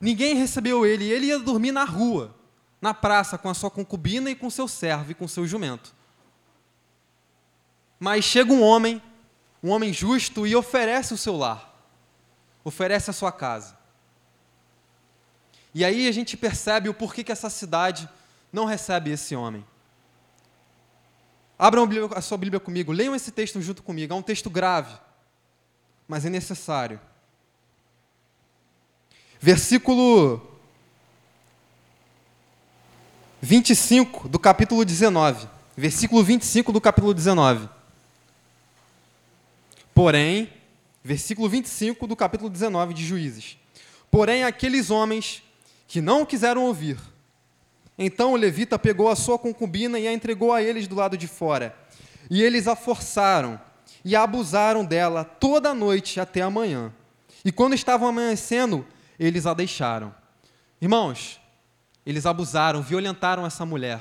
ninguém 0.00 0.34
recebeu 0.34 0.84
ele, 0.84 1.04
e 1.04 1.12
ele 1.12 1.26
ia 1.26 1.38
dormir 1.38 1.70
na 1.70 1.84
rua, 1.84 2.34
na 2.80 2.92
praça, 2.92 3.38
com 3.38 3.48
a 3.48 3.54
sua 3.54 3.70
concubina 3.70 4.28
e 4.28 4.34
com 4.34 4.50
seu 4.50 4.66
servo 4.66 5.12
e 5.12 5.14
com 5.14 5.28
seu 5.28 5.46
jumento. 5.46 5.94
Mas 8.00 8.24
chega 8.24 8.52
um 8.52 8.60
homem, 8.60 9.00
um 9.62 9.70
homem 9.70 9.92
justo, 9.92 10.48
e 10.48 10.56
oferece 10.56 11.14
o 11.14 11.16
seu 11.16 11.36
lar, 11.36 11.80
oferece 12.64 13.08
a 13.08 13.12
sua 13.12 13.30
casa. 13.30 13.75
E 15.76 15.84
aí 15.84 16.08
a 16.08 16.12
gente 16.12 16.38
percebe 16.38 16.88
o 16.88 16.94
porquê 16.94 17.22
que 17.22 17.30
essa 17.30 17.50
cidade 17.50 18.08
não 18.50 18.64
recebe 18.64 19.10
esse 19.10 19.36
homem. 19.36 19.62
Abram 21.58 21.86
a 22.14 22.22
sua 22.22 22.38
Bíblia 22.38 22.58
comigo, 22.58 22.92
leiam 22.92 23.14
esse 23.14 23.30
texto 23.30 23.60
junto 23.60 23.82
comigo. 23.82 24.14
É 24.14 24.16
um 24.16 24.22
texto 24.22 24.48
grave, 24.48 24.96
mas 26.08 26.24
é 26.24 26.30
necessário. 26.30 26.98
Versículo 29.38 30.58
25 33.42 34.30
do 34.30 34.38
capítulo 34.38 34.82
19. 34.82 35.46
Versículo 35.76 36.24
25 36.24 36.72
do 36.72 36.80
capítulo 36.80 37.12
19. 37.12 37.68
Porém, 39.94 40.50
versículo 41.04 41.50
25 41.50 42.06
do 42.06 42.16
capítulo 42.16 42.48
19 42.48 42.94
de 42.94 43.04
Juízes. 43.04 43.58
Porém, 44.10 44.42
aqueles 44.42 44.88
homens 44.88 45.42
que 45.86 46.00
não 46.00 46.24
quiseram 46.24 46.64
ouvir. 46.64 46.98
Então 47.98 48.32
o 48.32 48.36
levita 48.36 48.78
pegou 48.78 49.08
a 49.08 49.16
sua 49.16 49.38
concubina 49.38 49.98
e 49.98 50.06
a 50.06 50.12
entregou 50.12 50.52
a 50.52 50.62
eles 50.62 50.86
do 50.86 50.94
lado 50.94 51.16
de 51.16 51.26
fora. 51.26 51.74
E 52.30 52.42
eles 52.42 52.66
a 52.66 52.76
forçaram 52.76 53.60
e 54.04 54.14
a 54.14 54.22
abusaram 54.22 54.84
dela 54.84 55.24
toda 55.24 55.70
a 55.70 55.74
noite 55.74 56.20
até 56.20 56.42
a 56.42 56.50
manhã. 56.50 56.92
E 57.44 57.50
quando 57.50 57.74
estavam 57.74 58.08
amanhecendo, 58.08 58.86
eles 59.18 59.46
a 59.46 59.54
deixaram. 59.54 60.14
Irmãos, 60.80 61.40
eles 62.04 62.26
abusaram, 62.26 62.82
violentaram 62.82 63.46
essa 63.46 63.64
mulher. 63.64 64.00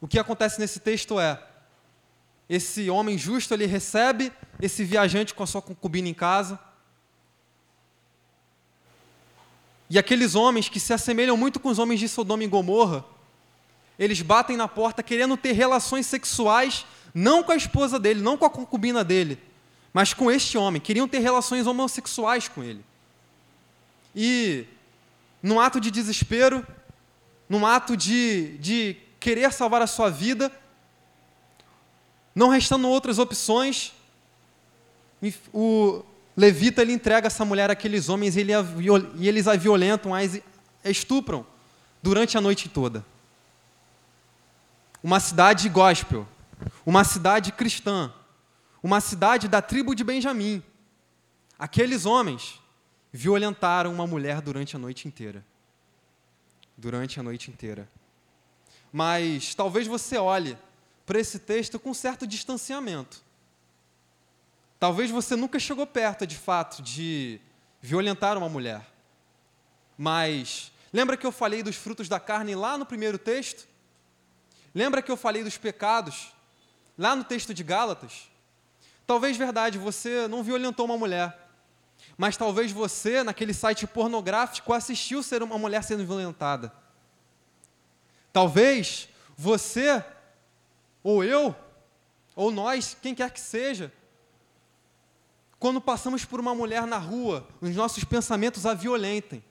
O 0.00 0.08
que 0.08 0.18
acontece 0.18 0.58
nesse 0.58 0.80
texto 0.80 1.20
é: 1.20 1.40
esse 2.48 2.90
homem 2.90 3.16
justo 3.16 3.54
ele 3.54 3.66
recebe 3.66 4.32
esse 4.60 4.82
viajante 4.84 5.34
com 5.34 5.42
a 5.42 5.46
sua 5.46 5.62
concubina 5.62 6.08
em 6.08 6.14
casa 6.14 6.58
E 9.92 9.98
aqueles 9.98 10.34
homens 10.34 10.70
que 10.70 10.80
se 10.80 10.94
assemelham 10.94 11.36
muito 11.36 11.60
com 11.60 11.68
os 11.68 11.78
homens 11.78 12.00
de 12.00 12.08
Sodoma 12.08 12.42
e 12.42 12.46
Gomorra, 12.46 13.04
eles 13.98 14.22
batem 14.22 14.56
na 14.56 14.66
porta 14.66 15.02
querendo 15.02 15.36
ter 15.36 15.52
relações 15.52 16.06
sexuais, 16.06 16.86
não 17.12 17.42
com 17.42 17.52
a 17.52 17.56
esposa 17.56 18.00
dele, 18.00 18.22
não 18.22 18.38
com 18.38 18.46
a 18.46 18.50
concubina 18.50 19.04
dele, 19.04 19.38
mas 19.92 20.14
com 20.14 20.30
este 20.30 20.56
homem. 20.56 20.80
Queriam 20.80 21.06
ter 21.06 21.18
relações 21.18 21.66
homossexuais 21.66 22.48
com 22.48 22.64
ele. 22.64 22.82
E, 24.16 24.64
num 25.42 25.60
ato 25.60 25.78
de 25.78 25.90
desespero, 25.90 26.66
num 27.46 27.66
ato 27.66 27.94
de, 27.94 28.56
de 28.60 28.96
querer 29.20 29.52
salvar 29.52 29.82
a 29.82 29.86
sua 29.86 30.08
vida, 30.08 30.50
não 32.34 32.48
restando 32.48 32.88
outras 32.88 33.18
opções, 33.18 33.92
o, 35.52 36.02
Levita 36.36 36.80
ele 36.80 36.92
entrega 36.92 37.26
essa 37.26 37.44
mulher 37.44 37.70
àqueles 37.70 38.08
homens 38.08 38.36
e, 38.36 38.40
eles 38.40 39.46
a 39.46 39.54
violentam, 39.56 40.12
a 40.14 40.20
estupram 40.90 41.46
durante 42.02 42.38
a 42.38 42.40
noite 42.40 42.68
toda. 42.68 43.04
Uma 45.02 45.20
cidade 45.20 45.68
gospel, 45.68 46.26
uma 46.86 47.04
cidade 47.04 47.52
cristã, 47.52 48.12
uma 48.82 49.00
cidade 49.00 49.46
da 49.46 49.60
tribo 49.60 49.94
de 49.94 50.02
Benjamim. 50.02 50.62
Aqueles 51.58 52.06
homens 52.06 52.60
violentaram 53.12 53.92
uma 53.92 54.06
mulher 54.06 54.40
durante 54.40 54.74
a 54.74 54.78
noite 54.78 55.06
inteira. 55.06 55.44
Durante 56.76 57.20
a 57.20 57.22
noite 57.22 57.50
inteira. 57.50 57.88
Mas 58.92 59.54
talvez 59.54 59.86
você 59.86 60.16
olhe 60.16 60.56
para 61.04 61.20
esse 61.20 61.38
texto 61.38 61.78
com 61.78 61.92
certo 61.92 62.26
distanciamento. 62.26 63.22
Talvez 64.82 65.12
você 65.12 65.36
nunca 65.36 65.60
chegou 65.60 65.86
perto, 65.86 66.26
de 66.26 66.36
fato, 66.36 66.82
de 66.82 67.40
violentar 67.80 68.36
uma 68.36 68.48
mulher. 68.48 68.84
Mas 69.96 70.72
lembra 70.92 71.16
que 71.16 71.24
eu 71.24 71.30
falei 71.30 71.62
dos 71.62 71.76
frutos 71.76 72.08
da 72.08 72.18
carne 72.18 72.56
lá 72.56 72.76
no 72.76 72.84
primeiro 72.84 73.16
texto? 73.16 73.68
Lembra 74.74 75.00
que 75.00 75.08
eu 75.08 75.16
falei 75.16 75.44
dos 75.44 75.56
pecados 75.56 76.32
lá 76.98 77.14
no 77.14 77.22
texto 77.22 77.54
de 77.54 77.62
Gálatas? 77.62 78.28
Talvez 79.06 79.36
verdade, 79.36 79.78
você 79.78 80.26
não 80.26 80.42
violentou 80.42 80.84
uma 80.84 80.98
mulher, 80.98 81.48
mas 82.18 82.36
talvez 82.36 82.72
você, 82.72 83.22
naquele 83.22 83.54
site 83.54 83.86
pornográfico, 83.86 84.72
assistiu 84.72 85.22
ser 85.22 85.44
uma 85.44 85.56
mulher 85.58 85.84
sendo 85.84 86.04
violentada. 86.04 86.72
Talvez 88.32 89.08
você, 89.36 90.04
ou 91.04 91.22
eu, 91.22 91.54
ou 92.34 92.50
nós, 92.50 92.96
quem 93.00 93.14
quer 93.14 93.30
que 93.30 93.38
seja, 93.38 93.92
quando 95.62 95.80
passamos 95.80 96.24
por 96.24 96.40
uma 96.40 96.56
mulher 96.56 96.88
na 96.88 96.98
rua, 96.98 97.46
os 97.60 97.72
nossos 97.76 98.02
pensamentos 98.02 98.66
a 98.66 98.74
violentem 98.74 99.44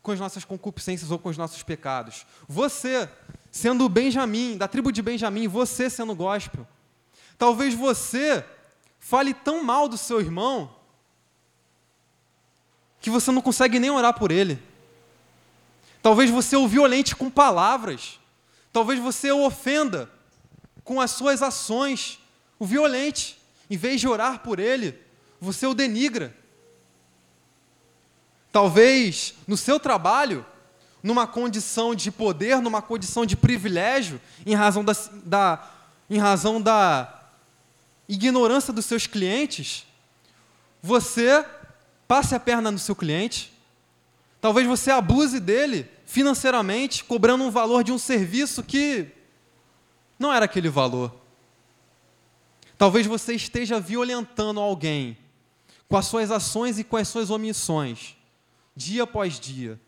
com 0.00 0.12
as 0.12 0.20
nossas 0.20 0.44
concupiscências 0.44 1.10
ou 1.10 1.18
com 1.18 1.30
os 1.30 1.36
nossos 1.36 1.64
pecados. 1.64 2.24
Você, 2.46 3.08
sendo 3.50 3.88
Benjamim, 3.88 4.56
da 4.56 4.68
tribo 4.68 4.92
de 4.92 5.02
Benjamim, 5.02 5.48
você 5.48 5.90
sendo 5.90 6.14
gospel. 6.14 6.64
Talvez 7.36 7.74
você 7.74 8.44
fale 9.00 9.34
tão 9.34 9.64
mal 9.64 9.88
do 9.88 9.98
seu 9.98 10.20
irmão 10.20 10.76
que 13.00 13.10
você 13.10 13.32
não 13.32 13.42
consegue 13.42 13.80
nem 13.80 13.90
orar 13.90 14.16
por 14.16 14.30
ele. 14.30 14.62
Talvez 16.00 16.30
você 16.30 16.54
o 16.54 16.68
violente 16.68 17.16
com 17.16 17.28
palavras. 17.28 18.20
Talvez 18.72 19.00
você 19.00 19.32
o 19.32 19.44
ofenda 19.44 20.08
com 20.84 21.00
as 21.00 21.10
suas 21.10 21.42
ações, 21.42 22.20
o 22.60 22.64
violente. 22.64 23.36
Em 23.68 23.76
vez 23.76 24.00
de 24.00 24.06
orar 24.06 24.38
por 24.38 24.60
ele, 24.60 25.07
você 25.40 25.66
o 25.66 25.74
denigra. 25.74 26.34
Talvez 28.50 29.34
no 29.46 29.56
seu 29.56 29.78
trabalho, 29.78 30.44
numa 31.02 31.26
condição 31.26 31.94
de 31.94 32.10
poder, 32.10 32.60
numa 32.60 32.82
condição 32.82 33.24
de 33.24 33.36
privilégio, 33.36 34.20
em 34.44 34.54
razão 34.54 34.84
da, 34.84 34.92
da, 35.24 35.70
em 36.10 36.18
razão 36.18 36.60
da 36.60 37.30
ignorância 38.08 38.72
dos 38.72 38.86
seus 38.86 39.06
clientes, 39.06 39.86
você 40.82 41.44
passe 42.06 42.34
a 42.34 42.40
perna 42.40 42.70
no 42.70 42.78
seu 42.78 42.96
cliente. 42.96 43.52
Talvez 44.40 44.66
você 44.66 44.90
abuse 44.90 45.38
dele 45.38 45.88
financeiramente, 46.06 47.04
cobrando 47.04 47.44
um 47.44 47.50
valor 47.50 47.84
de 47.84 47.92
um 47.92 47.98
serviço 47.98 48.62
que 48.62 49.06
não 50.18 50.32
era 50.32 50.46
aquele 50.46 50.70
valor. 50.70 51.14
Talvez 52.78 53.06
você 53.06 53.34
esteja 53.34 53.78
violentando 53.78 54.60
alguém 54.60 55.18
com 55.88 55.96
as 55.96 56.06
suas 56.06 56.30
ações 56.30 56.78
e 56.78 56.84
com 56.84 56.96
as 56.96 57.08
suas 57.08 57.30
omissões, 57.30 58.16
dia 58.76 59.04
após 59.04 59.40
dia. 59.40 59.80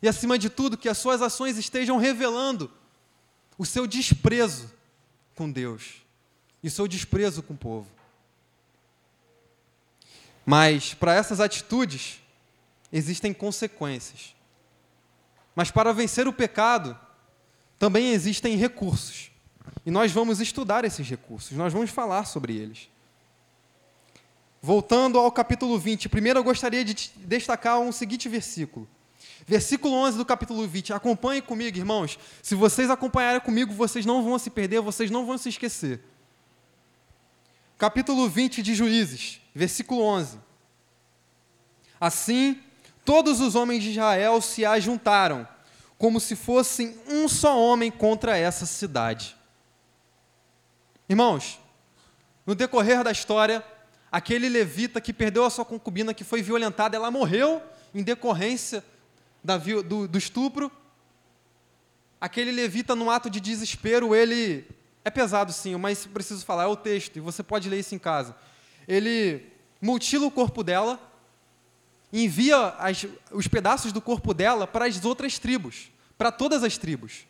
E, 0.00 0.08
acima 0.08 0.38
de 0.38 0.48
tudo, 0.48 0.76
que 0.78 0.88
as 0.88 0.98
suas 0.98 1.20
ações 1.20 1.58
estejam 1.58 1.96
revelando 1.96 2.70
o 3.58 3.66
seu 3.66 3.86
desprezo 3.86 4.72
com 5.34 5.50
Deus 5.50 6.02
e 6.62 6.68
o 6.68 6.70
seu 6.70 6.86
desprezo 6.86 7.42
com 7.42 7.54
o 7.54 7.58
povo. 7.58 7.88
Mas, 10.46 10.94
para 10.94 11.14
essas 11.14 11.40
atitudes, 11.40 12.20
existem 12.92 13.34
consequências. 13.34 14.34
Mas, 15.54 15.70
para 15.72 15.92
vencer 15.92 16.28
o 16.28 16.32
pecado, 16.32 16.98
também 17.78 18.12
existem 18.12 18.56
recursos. 18.56 19.30
E 19.84 19.90
nós 19.90 20.12
vamos 20.12 20.40
estudar 20.40 20.84
esses 20.84 21.08
recursos, 21.08 21.56
nós 21.56 21.72
vamos 21.72 21.90
falar 21.90 22.24
sobre 22.24 22.56
eles. 22.56 22.88
Voltando 24.60 25.18
ao 25.18 25.30
capítulo 25.30 25.78
20, 25.78 26.08
primeiro 26.08 26.40
eu 26.40 26.44
gostaria 26.44 26.84
de 26.84 27.12
destacar 27.16 27.78
um 27.78 27.92
seguinte 27.92 28.28
versículo. 28.28 28.88
Versículo 29.46 29.94
11 29.94 30.18
do 30.18 30.24
capítulo 30.24 30.66
20. 30.66 30.92
Acompanhe 30.92 31.40
comigo, 31.40 31.78
irmãos. 31.78 32.18
Se 32.42 32.54
vocês 32.54 32.90
acompanharem 32.90 33.40
comigo, 33.40 33.72
vocês 33.72 34.04
não 34.04 34.22
vão 34.22 34.38
se 34.38 34.50
perder, 34.50 34.80
vocês 34.80 35.10
não 35.10 35.24
vão 35.24 35.38
se 35.38 35.48
esquecer. 35.48 36.02
Capítulo 37.78 38.28
20 38.28 38.60
de 38.60 38.74
Juízes, 38.74 39.40
versículo 39.54 40.02
11. 40.02 40.38
Assim, 42.00 42.60
todos 43.04 43.40
os 43.40 43.54
homens 43.54 43.82
de 43.82 43.90
Israel 43.90 44.40
se 44.40 44.64
ajuntaram, 44.64 45.46
como 45.96 46.18
se 46.18 46.34
fossem 46.34 47.00
um 47.06 47.28
só 47.28 47.58
homem 47.58 47.90
contra 47.90 48.36
essa 48.36 48.66
cidade. 48.66 49.36
Irmãos, 51.08 51.60
no 52.44 52.54
decorrer 52.54 53.02
da 53.04 53.12
história, 53.12 53.64
aquele 54.10 54.48
levita 54.48 55.00
que 55.00 55.12
perdeu 55.12 55.44
a 55.44 55.50
sua 55.50 55.64
concubina, 55.64 56.14
que 56.14 56.24
foi 56.24 56.42
violentada, 56.42 56.96
ela 56.96 57.10
morreu 57.10 57.62
em 57.94 58.02
decorrência 58.02 58.84
da, 59.42 59.56
do, 59.56 60.08
do 60.08 60.18
estupro. 60.18 60.70
Aquele 62.20 62.50
levita, 62.50 62.96
num 62.96 63.10
ato 63.10 63.30
de 63.30 63.40
desespero, 63.40 64.14
ele. 64.14 64.66
É 65.04 65.10
pesado 65.10 65.52
sim, 65.52 65.74
mas 65.76 66.04
preciso 66.06 66.44
falar, 66.44 66.64
é 66.64 66.66
o 66.66 66.76
texto, 66.76 67.16
e 67.16 67.20
você 67.20 67.42
pode 67.42 67.68
ler 67.68 67.78
isso 67.78 67.94
em 67.94 67.98
casa. 67.98 68.36
Ele 68.86 69.46
mutila 69.80 70.26
o 70.26 70.30
corpo 70.30 70.62
dela, 70.62 71.00
envia 72.12 72.74
as, 72.78 73.06
os 73.30 73.46
pedaços 73.46 73.92
do 73.92 74.00
corpo 74.02 74.34
dela 74.34 74.66
para 74.66 74.86
as 74.86 75.02
outras 75.04 75.38
tribos, 75.38 75.90
para 76.18 76.32
todas 76.32 76.62
as 76.62 76.76
tribos, 76.76 77.26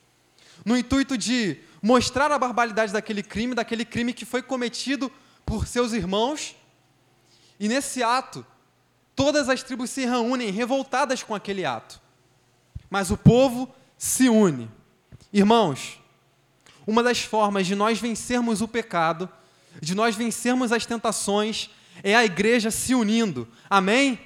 no 0.65 0.77
intuito 0.77 1.17
de 1.17 1.59
mostrar 1.81 2.33
a 2.33 2.39
barbaridade 2.39 2.93
daquele 2.93 3.23
crime, 3.23 3.55
daquele 3.55 3.85
crime 3.85 4.13
que 4.13 4.25
foi 4.25 4.43
cometido 4.43 5.13
por 5.45 5.67
seus 5.67 5.93
irmãos, 5.93 6.57
e 7.59 7.69
nesse 7.69 8.03
ato, 8.03 8.45
todas 9.15 9.49
as 9.49 9.63
tribos 9.63 9.91
se 9.91 10.05
reúnem 10.05 10.51
revoltadas 10.51 11.23
com 11.23 11.35
aquele 11.35 11.65
ato, 11.65 12.01
mas 12.89 13.11
o 13.11 13.17
povo 13.17 13.73
se 13.97 14.29
une. 14.29 14.71
Irmãos, 15.33 16.01
uma 16.87 17.03
das 17.03 17.21
formas 17.21 17.67
de 17.67 17.75
nós 17.75 17.99
vencermos 18.01 18.61
o 18.61 18.69
pecado, 18.69 19.29
de 19.81 19.95
nós 19.95 20.15
vencermos 20.15 20.73
as 20.73 20.87
tentações, 20.87 21.71
é 22.03 22.15
a 22.15 22.25
igreja 22.25 22.71
se 22.71 22.95
unindo. 22.95 23.47
Amém? 23.69 24.19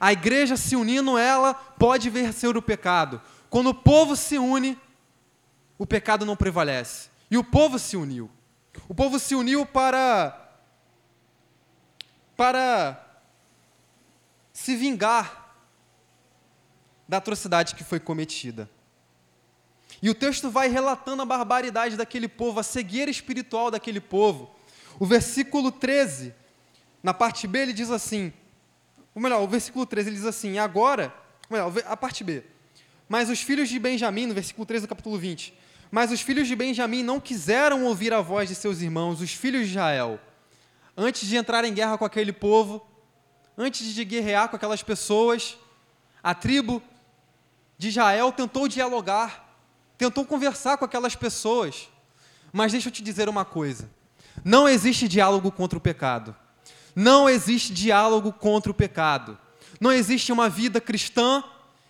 a 0.00 0.12
igreja 0.12 0.56
se 0.56 0.76
unindo, 0.76 1.18
ela 1.18 1.54
pode 1.54 2.08
vencer 2.10 2.56
o 2.56 2.62
pecado. 2.62 3.20
Quando 3.50 3.70
o 3.70 3.74
povo 3.74 4.14
se 4.14 4.38
une, 4.38 4.78
o 5.76 5.86
pecado 5.86 6.24
não 6.24 6.36
prevalece. 6.36 7.08
E 7.30 7.36
o 7.36 7.44
povo 7.44 7.78
se 7.78 7.96
uniu. 7.96 8.30
O 8.88 8.94
povo 8.94 9.18
se 9.18 9.34
uniu 9.34 9.66
para 9.66 10.47
para 12.38 13.04
se 14.52 14.76
vingar 14.76 15.56
da 17.08 17.16
atrocidade 17.16 17.74
que 17.74 17.82
foi 17.82 17.98
cometida. 17.98 18.70
E 20.00 20.08
o 20.08 20.14
texto 20.14 20.48
vai 20.48 20.68
relatando 20.68 21.20
a 21.20 21.26
barbaridade 21.26 21.96
daquele 21.96 22.28
povo, 22.28 22.60
a 22.60 22.62
cegueira 22.62 23.10
espiritual 23.10 23.72
daquele 23.72 24.00
povo. 24.00 24.54
O 25.00 25.04
versículo 25.04 25.72
13, 25.72 26.32
na 27.02 27.12
parte 27.12 27.48
B, 27.48 27.58
ele 27.58 27.72
diz 27.72 27.90
assim: 27.90 28.32
ou 29.12 29.20
melhor, 29.20 29.42
o 29.42 29.48
versículo 29.48 29.84
13 29.84 30.10
ele 30.10 30.16
diz 30.16 30.24
assim: 30.24 30.58
agora, 30.58 31.12
melhor, 31.50 31.72
a 31.86 31.96
parte 31.96 32.22
B. 32.22 32.44
Mas 33.08 33.28
os 33.28 33.40
filhos 33.40 33.68
de 33.68 33.80
Benjamim, 33.80 34.26
no 34.26 34.34
versículo 34.34 34.64
13 34.64 34.86
do 34.86 34.88
capítulo 34.88 35.18
20, 35.18 35.52
mas 35.90 36.12
os 36.12 36.20
filhos 36.20 36.46
de 36.46 36.54
Benjamim 36.54 37.02
não 37.02 37.18
quiseram 37.18 37.84
ouvir 37.84 38.14
a 38.14 38.20
voz 38.20 38.48
de 38.48 38.54
seus 38.54 38.80
irmãos, 38.80 39.20
os 39.20 39.32
filhos 39.32 39.64
de 39.64 39.70
Israel. 39.72 40.20
Antes 41.00 41.28
de 41.28 41.36
entrar 41.36 41.64
em 41.64 41.72
guerra 41.72 41.96
com 41.96 42.04
aquele 42.04 42.32
povo, 42.32 42.84
antes 43.56 43.94
de 43.94 44.04
guerrear 44.04 44.48
com 44.48 44.56
aquelas 44.56 44.82
pessoas, 44.82 45.56
a 46.20 46.34
tribo 46.34 46.82
de 47.78 47.86
Israel 47.86 48.32
tentou 48.32 48.66
dialogar, 48.66 49.48
tentou 49.96 50.24
conversar 50.24 50.76
com 50.76 50.84
aquelas 50.84 51.14
pessoas. 51.14 51.88
Mas 52.52 52.72
deixa 52.72 52.88
eu 52.88 52.92
te 52.92 53.00
dizer 53.00 53.28
uma 53.28 53.44
coisa: 53.44 53.88
não 54.44 54.68
existe 54.68 55.06
diálogo 55.06 55.52
contra 55.52 55.78
o 55.78 55.80
pecado. 55.80 56.34
Não 56.96 57.30
existe 57.30 57.72
diálogo 57.72 58.32
contra 58.32 58.72
o 58.72 58.74
pecado. 58.74 59.38
Não 59.80 59.92
existe 59.92 60.32
uma 60.32 60.48
vida 60.48 60.80
cristã 60.80 61.44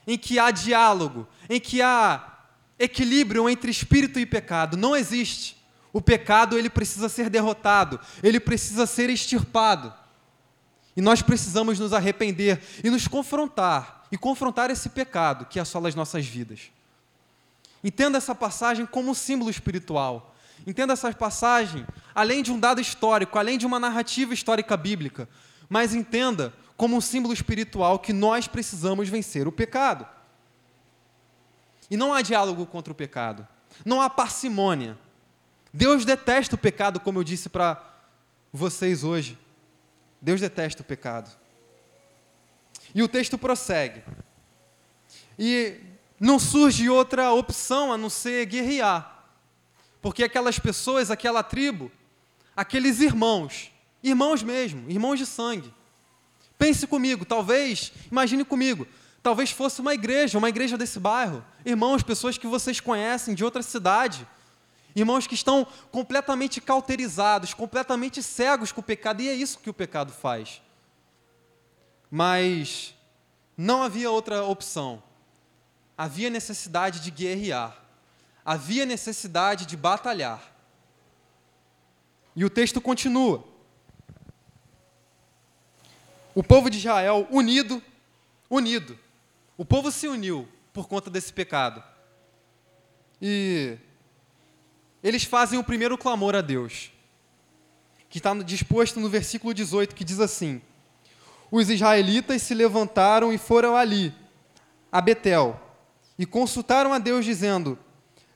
em 0.06 0.18
que 0.18 0.38
há 0.38 0.50
diálogo, 0.50 1.26
em 1.48 1.58
que 1.58 1.80
há 1.80 2.40
equilíbrio 2.78 3.48
entre 3.48 3.70
espírito 3.70 4.18
e 4.18 4.26
pecado. 4.26 4.76
Não 4.76 4.94
existe. 4.94 5.57
O 5.98 6.00
pecado 6.00 6.56
ele 6.56 6.70
precisa 6.70 7.08
ser 7.08 7.28
derrotado, 7.28 7.98
ele 8.22 8.38
precisa 8.38 8.86
ser 8.86 9.10
extirpado. 9.10 9.92
E 10.96 11.00
nós 11.00 11.22
precisamos 11.22 11.76
nos 11.80 11.92
arrepender 11.92 12.62
e 12.84 12.88
nos 12.88 13.08
confrontar 13.08 14.06
e 14.12 14.16
confrontar 14.16 14.70
esse 14.70 14.90
pecado 14.90 15.46
que 15.46 15.58
assola 15.58 15.88
as 15.88 15.96
nossas 15.96 16.24
vidas. 16.24 16.70
Entenda 17.82 18.16
essa 18.16 18.32
passagem 18.32 18.86
como 18.86 19.10
um 19.10 19.14
símbolo 19.14 19.50
espiritual. 19.50 20.36
Entenda 20.64 20.92
essa 20.92 21.12
passagem 21.12 21.84
além 22.14 22.44
de 22.44 22.52
um 22.52 22.60
dado 22.60 22.80
histórico, 22.80 23.36
além 23.36 23.58
de 23.58 23.66
uma 23.66 23.80
narrativa 23.80 24.32
histórica 24.32 24.76
bíblica, 24.76 25.28
mas 25.68 25.96
entenda 25.96 26.54
como 26.76 26.96
um 26.96 27.00
símbolo 27.00 27.34
espiritual 27.34 27.98
que 27.98 28.12
nós 28.12 28.46
precisamos 28.46 29.08
vencer 29.08 29.48
o 29.48 29.52
pecado. 29.52 30.06
E 31.90 31.96
não 31.96 32.14
há 32.14 32.22
diálogo 32.22 32.64
contra 32.66 32.92
o 32.92 32.96
pecado, 32.96 33.44
não 33.84 34.00
há 34.00 34.08
parcimônia. 34.08 34.96
Deus 35.72 36.04
detesta 36.04 36.54
o 36.54 36.58
pecado, 36.58 37.00
como 37.00 37.18
eu 37.18 37.24
disse 37.24 37.48
para 37.48 37.82
vocês 38.52 39.04
hoje. 39.04 39.38
Deus 40.20 40.40
detesta 40.40 40.82
o 40.82 40.84
pecado. 40.84 41.30
E 42.94 43.02
o 43.02 43.08
texto 43.08 43.36
prossegue. 43.36 44.02
E 45.38 45.80
não 46.18 46.38
surge 46.38 46.88
outra 46.88 47.32
opção 47.32 47.92
a 47.92 47.98
não 47.98 48.10
ser 48.10 48.46
guerrear. 48.46 49.26
Porque 50.00 50.24
aquelas 50.24 50.58
pessoas, 50.58 51.10
aquela 51.10 51.42
tribo, 51.42 51.90
aqueles 52.56 53.00
irmãos, 53.00 53.70
irmãos 54.02 54.42
mesmo, 54.42 54.88
irmãos 54.90 55.18
de 55.18 55.26
sangue. 55.26 55.72
Pense 56.58 56.86
comigo, 56.86 57.24
talvez, 57.24 57.92
imagine 58.10 58.44
comigo, 58.44 58.86
talvez 59.22 59.50
fosse 59.50 59.80
uma 59.80 59.94
igreja, 59.94 60.38
uma 60.38 60.48
igreja 60.48 60.76
desse 60.76 60.98
bairro, 60.98 61.44
irmãos, 61.64 62.02
pessoas 62.02 62.36
que 62.36 62.48
vocês 62.48 62.80
conhecem 62.80 63.32
de 63.32 63.44
outra 63.44 63.62
cidade, 63.62 64.26
irmãos 64.98 65.26
que 65.26 65.34
estão 65.34 65.66
completamente 65.90 66.60
cauterizados, 66.60 67.54
completamente 67.54 68.22
cegos 68.22 68.72
com 68.72 68.80
o 68.80 68.84
pecado, 68.84 69.22
e 69.22 69.28
é 69.28 69.34
isso 69.34 69.58
que 69.58 69.70
o 69.70 69.74
pecado 69.74 70.12
faz. 70.12 70.60
Mas 72.10 72.94
não 73.56 73.82
havia 73.82 74.10
outra 74.10 74.44
opção, 74.44 75.02
havia 75.96 76.30
necessidade 76.30 77.00
de 77.00 77.10
guerrear 77.10 77.88
havia 78.48 78.86
necessidade 78.86 79.66
de 79.66 79.76
batalhar. 79.76 80.42
E 82.34 82.46
o 82.46 82.48
texto 82.48 82.80
continua. 82.80 83.44
O 86.34 86.42
povo 86.42 86.70
de 86.70 86.78
Israel 86.78 87.28
unido, 87.30 87.82
unido. 88.48 88.98
O 89.54 89.66
povo 89.66 89.92
se 89.92 90.08
uniu 90.08 90.48
por 90.72 90.88
conta 90.88 91.10
desse 91.10 91.30
pecado. 91.30 91.84
E 93.20 93.76
eles 95.02 95.24
fazem 95.24 95.58
o 95.58 95.64
primeiro 95.64 95.96
clamor 95.96 96.34
a 96.34 96.40
Deus, 96.40 96.90
que 98.08 98.18
está 98.18 98.34
disposto 98.34 99.00
no 99.00 99.08
versículo 99.08 99.52
18, 99.52 99.94
que 99.94 100.04
diz 100.04 100.20
assim: 100.20 100.60
Os 101.50 101.70
israelitas 101.70 102.42
se 102.42 102.54
levantaram 102.54 103.32
e 103.32 103.38
foram 103.38 103.76
ali, 103.76 104.14
a 104.90 105.00
Betel, 105.00 105.60
e 106.18 106.26
consultaram 106.26 106.92
a 106.92 106.98
Deus, 106.98 107.24
dizendo: 107.24 107.78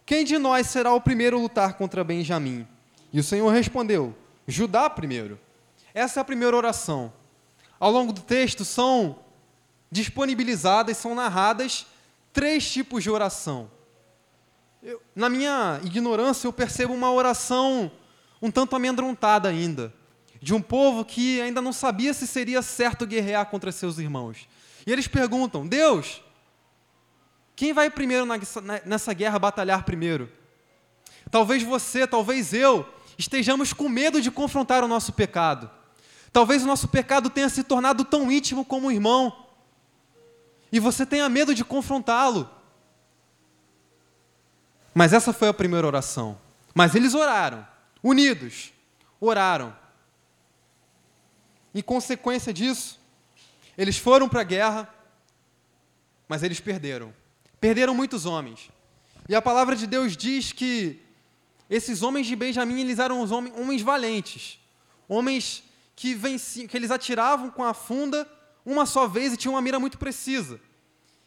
quem 0.05 0.25
de 0.25 0.37
nós 0.38 0.66
será 0.66 0.92
o 0.92 1.01
primeiro 1.01 1.38
a 1.38 1.40
lutar 1.40 1.75
contra 1.75 2.03
Benjamim? 2.03 2.66
E 3.12 3.20
o 3.20 3.25
Senhor 3.25 3.48
respondeu: 3.51 4.14
Judá 4.46 4.90
primeiro. 4.90 5.38
Essa 5.94 6.20
é 6.20 6.22
a 6.22 6.25
primeira 6.25 6.57
oração. 6.57 7.12
Ao 7.79 7.90
longo 7.90 8.12
do 8.12 8.20
texto 8.20 8.64
são 8.64 9.18
disponibilizadas, 9.90 10.96
são 10.96 11.14
narradas 11.14 11.87
três 12.33 12.70
tipos 12.70 13.03
de 13.03 13.11
oração. 13.11 13.70
Eu, 14.83 15.01
na 15.14 15.29
minha 15.29 15.81
ignorância, 15.85 16.47
eu 16.49 16.52
percebo 16.52 16.92
uma 16.92 17.13
oração 17.13 17.90
um 18.42 18.50
tanto 18.50 18.75
amedrontada 18.75 19.48
ainda, 19.48 19.94
de 20.40 20.52
um 20.52 20.61
povo 20.61 21.04
que 21.04 21.40
ainda 21.40 21.63
não 21.63 21.73
sabia 21.73 22.13
se 22.13 22.27
seria 22.27 22.61
certo 22.61 23.07
guerrear 23.07 23.46
contra 23.46 23.71
seus 23.71 23.98
irmãos. 23.98 24.48
E 24.85 24.90
eles 24.90 25.07
perguntam: 25.07 25.65
Deus, 25.65 26.21
quem 27.54 27.73
vai 27.73 27.88
primeiro 27.88 28.27
nessa 28.85 29.13
guerra 29.13 29.38
batalhar 29.38 29.85
primeiro? 29.85 30.29
Talvez 31.31 31.63
você, 31.63 32.04
talvez 32.04 32.52
eu, 32.52 32.85
estejamos 33.17 33.73
com 33.73 33.88
medo 33.88 34.21
de 34.21 34.33
confrontar 34.33 34.83
o 34.83 34.88
nosso 34.88 35.13
pecado. 35.13 35.71
Talvez 36.33 36.65
o 36.65 36.67
nosso 36.67 36.88
pecado 36.88 37.31
tenha 37.31 37.48
se 37.48 37.63
tornado 37.63 38.04
tão 38.04 38.33
íntimo 38.33 38.65
como 38.65 38.88
o 38.88 38.92
irmão. 38.92 39.46
E 40.73 40.81
você 40.81 41.07
tenha 41.07 41.29
medo 41.29 41.54
de 41.54 41.65
confrontá-lo. 41.65 42.50
Mas 44.95 45.13
essa 45.13 45.33
foi 45.33 45.49
a 45.49 45.55
primeira 45.55 45.87
oração. 45.87 46.38
Mas 46.75 46.95
eles 46.95 47.15
oraram, 47.15 47.67
unidos, 48.03 48.73
oraram. 49.21 49.77
Em 51.75 51.83
consequência 51.83 52.53
disso, 52.53 53.01
eles 53.77 53.97
foram 53.97 54.29
para 54.29 54.40
a 54.40 54.45
guerra, 54.45 54.95
mas 56.29 56.43
eles 56.43 56.61
perderam. 56.61 57.13
Perderam 57.61 57.95
muitos 57.95 58.27
homens. 58.27 58.71
E 59.29 59.35
a 59.35 59.43
palavra 59.43 59.77
de 59.77 59.87
Deus 59.87 60.17
diz 60.17 60.53
que 60.53 61.01
esses 61.71 62.03
homens 62.03 62.27
de 62.27 62.37
Benjamim 62.37 62.81
eles 62.81 62.99
eram 62.99 63.21
homens, 63.21 63.55
homens 63.57 63.83
valentes, 63.83 64.59
homens 65.09 65.63
que, 65.97 66.15
venciam, 66.15 66.67
que 66.67 66.77
eles 66.77 66.90
atiravam 66.90 67.51
com 67.51 67.65
a 67.65 67.73
funda 67.73 68.29
uma 68.65 68.85
só 68.85 69.07
vez 69.07 69.33
e 69.33 69.37
tinham 69.37 69.55
uma 69.55 69.63
mira 69.63 69.79
muito 69.81 69.99
precisa, 69.99 70.61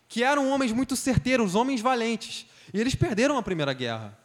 que 0.07 0.24
eram 0.24 0.49
homens 0.49 0.72
muito 0.72 0.95
certeiros, 0.95 1.55
homens 1.55 1.82
valentes, 1.82 2.45
e 2.74 2.80
eles 2.80 2.95
perderam 2.95 3.38
a 3.38 3.43
primeira 3.43 3.74
guerra. 3.74 4.18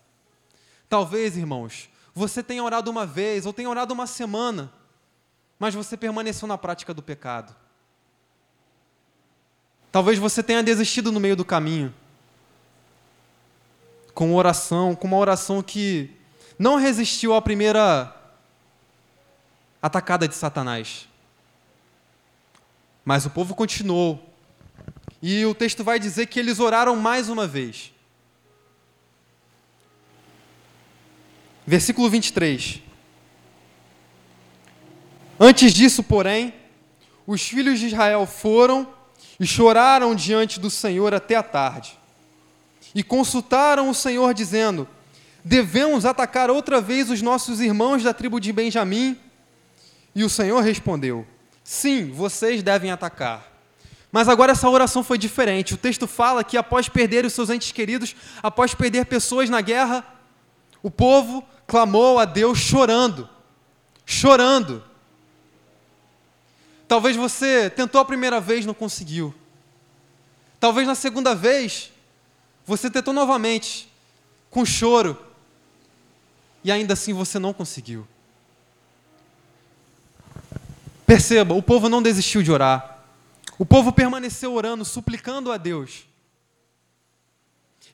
Talvez, 0.88 1.36
irmãos, 1.36 1.88
você 2.14 2.42
tenha 2.42 2.62
orado 2.62 2.90
uma 2.90 3.06
vez 3.06 3.46
ou 3.46 3.52
tenha 3.52 3.70
orado 3.70 3.94
uma 3.94 4.06
semana, 4.06 4.72
mas 5.58 5.74
você 5.74 5.96
permaneceu 5.96 6.48
na 6.48 6.58
prática 6.58 6.92
do 6.92 7.02
pecado. 7.02 7.54
Talvez 9.92 10.18
você 10.18 10.42
tenha 10.42 10.62
desistido 10.62 11.10
no 11.10 11.20
meio 11.20 11.36
do 11.36 11.44
caminho. 11.44 11.94
Com 14.14 14.34
oração, 14.34 14.94
com 14.94 15.06
uma 15.06 15.16
oração 15.16 15.62
que 15.62 16.10
não 16.58 16.76
resistiu 16.76 17.34
à 17.34 17.40
primeira 17.40 18.14
atacada 19.80 20.28
de 20.28 20.34
Satanás. 20.34 21.08
Mas 23.04 23.24
o 23.26 23.30
povo 23.30 23.54
continuou. 23.54 24.24
E 25.22 25.44
o 25.44 25.54
texto 25.54 25.82
vai 25.82 25.98
dizer 25.98 26.26
que 26.26 26.38
eles 26.38 26.60
oraram 26.60 26.96
mais 26.96 27.28
uma 27.28 27.46
vez. 27.46 27.92
Versículo 31.70 32.10
23. 32.10 32.82
Antes 35.38 35.72
disso, 35.72 36.02
porém, 36.02 36.52
os 37.24 37.42
filhos 37.42 37.78
de 37.78 37.86
Israel 37.86 38.26
foram 38.26 38.88
e 39.38 39.46
choraram 39.46 40.12
diante 40.12 40.58
do 40.58 40.68
Senhor 40.68 41.14
até 41.14 41.36
a 41.36 41.44
tarde. 41.44 41.96
E 42.92 43.04
consultaram 43.04 43.88
o 43.88 43.94
Senhor, 43.94 44.34
dizendo: 44.34 44.88
Devemos 45.44 46.04
atacar 46.04 46.50
outra 46.50 46.80
vez 46.80 47.08
os 47.08 47.22
nossos 47.22 47.60
irmãos 47.60 48.02
da 48.02 48.12
tribo 48.12 48.40
de 48.40 48.52
Benjamim? 48.52 49.16
E 50.12 50.24
o 50.24 50.28
Senhor 50.28 50.60
respondeu: 50.64 51.24
Sim, 51.62 52.10
vocês 52.10 52.64
devem 52.64 52.90
atacar. 52.90 53.48
Mas 54.10 54.28
agora 54.28 54.50
essa 54.50 54.68
oração 54.68 55.04
foi 55.04 55.18
diferente. 55.18 55.74
O 55.74 55.78
texto 55.78 56.08
fala 56.08 56.42
que 56.42 56.56
após 56.56 56.88
perder 56.88 57.24
os 57.24 57.32
seus 57.32 57.48
entes 57.48 57.70
queridos, 57.70 58.16
após 58.42 58.74
perder 58.74 59.06
pessoas 59.06 59.48
na 59.48 59.60
guerra, 59.60 60.04
o 60.82 60.90
povo 60.90 61.44
clamou 61.70 62.18
a 62.18 62.24
Deus 62.24 62.58
chorando. 62.58 63.28
Chorando. 64.04 64.82
Talvez 66.88 67.14
você 67.14 67.70
tentou 67.70 68.00
a 68.00 68.04
primeira 68.04 68.40
vez, 68.40 68.66
não 68.66 68.74
conseguiu. 68.74 69.32
Talvez 70.58 70.84
na 70.84 70.96
segunda 70.96 71.32
vez, 71.32 71.92
você 72.66 72.90
tentou 72.90 73.14
novamente, 73.14 73.88
com 74.50 74.66
choro, 74.66 75.16
e 76.64 76.72
ainda 76.72 76.94
assim 76.94 77.12
você 77.12 77.38
não 77.38 77.54
conseguiu. 77.54 78.04
Perceba, 81.06 81.54
o 81.54 81.62
povo 81.62 81.88
não 81.88 82.02
desistiu 82.02 82.42
de 82.42 82.50
orar. 82.50 82.98
O 83.56 83.64
povo 83.64 83.92
permaneceu 83.92 84.52
orando, 84.52 84.84
suplicando 84.84 85.52
a 85.52 85.56
Deus. 85.56 86.04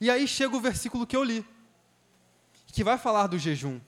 E 0.01 0.11
aí 0.11 0.27
chega 0.27 0.57
o 0.57 0.61
versículo 0.61 1.07
que 1.07 1.15
eu 1.17 1.23
li, 1.23 1.45
que 2.77 2.85
vai 2.85 2.99
falar 2.99 3.27
do 3.27 3.39
jejum. 3.39 3.81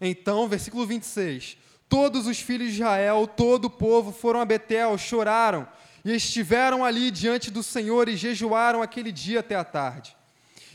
Então, 0.00 0.48
versículo 0.48 0.84
26. 0.84 1.56
Todos 1.88 2.26
os 2.26 2.40
filhos 2.40 2.70
de 2.70 2.80
Israel, 2.80 3.28
todo 3.28 3.66
o 3.66 3.70
povo 3.70 4.10
foram 4.10 4.40
a 4.40 4.44
Betel, 4.44 4.98
choraram 4.98 5.68
e 6.04 6.16
estiveram 6.16 6.84
ali 6.84 7.12
diante 7.12 7.48
do 7.48 7.62
Senhor 7.62 8.08
e 8.08 8.16
jejuaram 8.16 8.82
aquele 8.82 9.12
dia 9.12 9.38
até 9.38 9.54
a 9.54 9.62
tarde. 9.62 10.16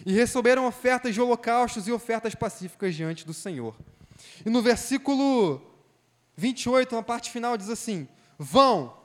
E 0.06 0.14
receberam 0.14 0.66
ofertas 0.66 1.14
de 1.14 1.20
holocaustos 1.20 1.86
e 1.86 1.92
ofertas 1.92 2.34
pacíficas 2.34 2.96
diante 2.96 3.26
do 3.26 3.34
Senhor. 3.34 3.76
E 4.46 4.50
no 4.50 4.62
versículo 4.62 5.62
28, 6.38 6.96
na 6.96 7.04
parte 7.04 7.30
final, 7.30 7.58
diz 7.58 7.70
assim: 7.70 8.08
Vão 8.40 8.96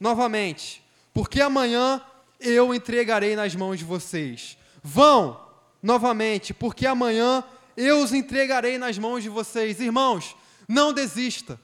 novamente, 0.00 0.82
porque 1.12 1.42
amanhã 1.42 2.02
eu 2.40 2.74
entregarei 2.74 3.36
nas 3.36 3.54
mãos 3.54 3.78
de 3.78 3.84
vocês. 3.84 4.56
Vão 4.82 5.46
novamente, 5.82 6.52
porque 6.52 6.86
amanhã 6.86 7.44
eu 7.76 8.02
os 8.02 8.12
entregarei 8.12 8.78
nas 8.78 8.98
mãos 8.98 9.22
de 9.22 9.28
vocês. 9.28 9.80
Irmãos, 9.80 10.36
não 10.68 10.92
desista. 10.92 11.60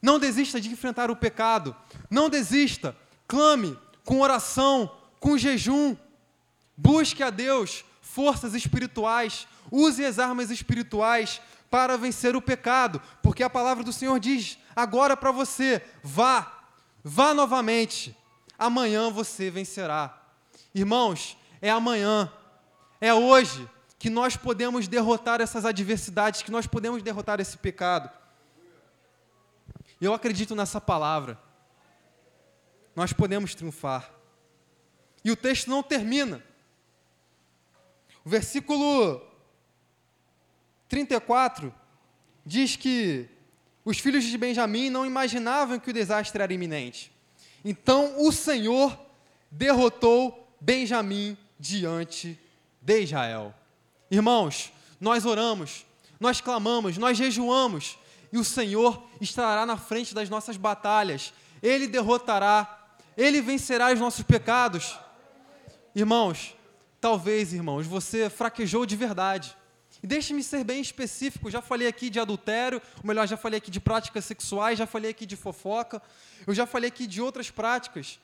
Não 0.00 0.18
desista 0.18 0.60
de 0.60 0.68
enfrentar 0.68 1.10
o 1.10 1.16
pecado. 1.16 1.74
Não 2.10 2.28
desista. 2.28 2.96
Clame 3.26 3.78
com 4.04 4.20
oração, 4.20 4.90
com 5.20 5.38
jejum. 5.38 5.96
Busque 6.76 7.22
a 7.22 7.30
Deus 7.30 7.84
forças 8.00 8.54
espirituais. 8.54 9.46
Use 9.70 10.04
as 10.04 10.18
armas 10.18 10.50
espirituais 10.50 11.40
para 11.70 11.96
vencer 11.96 12.36
o 12.36 12.42
pecado, 12.42 13.02
porque 13.20 13.42
a 13.42 13.50
palavra 13.50 13.82
do 13.82 13.92
Senhor 13.92 14.20
diz 14.20 14.56
agora 14.76 15.16
para 15.16 15.32
você: 15.32 15.82
vá, 16.02 16.62
vá 17.02 17.34
novamente. 17.34 18.16
Amanhã 18.56 19.10
você 19.10 19.50
vencerá. 19.50 20.16
Irmãos, 20.72 21.36
é 21.60 21.70
amanhã, 21.70 22.30
é 23.00 23.12
hoje 23.12 23.68
que 23.98 24.10
nós 24.10 24.36
podemos 24.36 24.86
derrotar 24.86 25.40
essas 25.40 25.64
adversidades, 25.64 26.42
que 26.42 26.50
nós 26.50 26.66
podemos 26.66 27.02
derrotar 27.02 27.40
esse 27.40 27.56
pecado. 27.56 28.10
Eu 30.00 30.12
acredito 30.12 30.54
nessa 30.54 30.80
palavra. 30.80 31.38
Nós 32.94 33.12
podemos 33.12 33.54
triunfar. 33.54 34.10
E 35.24 35.30
o 35.30 35.36
texto 35.36 35.68
não 35.68 35.82
termina. 35.82 36.44
O 38.24 38.28
versículo 38.28 39.22
34 40.88 41.74
diz 42.44 42.76
que 42.76 43.28
os 43.84 43.98
filhos 43.98 44.24
de 44.24 44.36
Benjamim 44.36 44.90
não 44.90 45.06
imaginavam 45.06 45.78
que 45.78 45.90
o 45.90 45.94
desastre 45.94 46.42
era 46.42 46.52
iminente. 46.52 47.10
Então 47.64 48.26
o 48.26 48.30
Senhor 48.32 48.98
derrotou 49.50 50.46
Benjamim 50.60 51.36
diante 51.58 52.38
de 52.84 53.00
Israel. 53.00 53.54
Irmãos, 54.10 54.70
nós 55.00 55.24
oramos, 55.24 55.86
nós 56.20 56.40
clamamos, 56.40 56.98
nós 56.98 57.16
jejuamos, 57.16 57.98
e 58.30 58.36
o 58.38 58.44
Senhor 58.44 59.02
estará 59.20 59.64
na 59.64 59.76
frente 59.76 60.14
das 60.14 60.28
nossas 60.28 60.56
batalhas. 60.56 61.32
Ele 61.62 61.86
derrotará, 61.86 62.96
ele 63.16 63.40
vencerá 63.40 63.92
os 63.92 63.98
nossos 63.98 64.22
pecados. 64.22 64.98
Irmãos, 65.94 66.54
talvez, 67.00 67.54
irmãos, 67.54 67.86
você 67.86 68.28
fraquejou 68.28 68.84
de 68.84 68.96
verdade. 68.96 69.56
E 70.02 70.06
deixe-me 70.06 70.42
ser 70.42 70.62
bem 70.64 70.82
específico, 70.82 71.50
já 71.50 71.62
falei 71.62 71.88
aqui 71.88 72.10
de 72.10 72.20
adultério, 72.20 72.82
ou 72.98 73.08
melhor, 73.08 73.26
já 73.26 73.38
falei 73.38 73.56
aqui 73.56 73.70
de 73.70 73.80
práticas 73.80 74.26
sexuais, 74.26 74.78
já 74.78 74.86
falei 74.86 75.10
aqui 75.10 75.24
de 75.24 75.36
fofoca, 75.36 76.02
eu 76.46 76.54
já 76.54 76.66
falei 76.66 76.88
aqui 76.88 77.06
de 77.06 77.22
outras 77.22 77.50
práticas. 77.50 78.20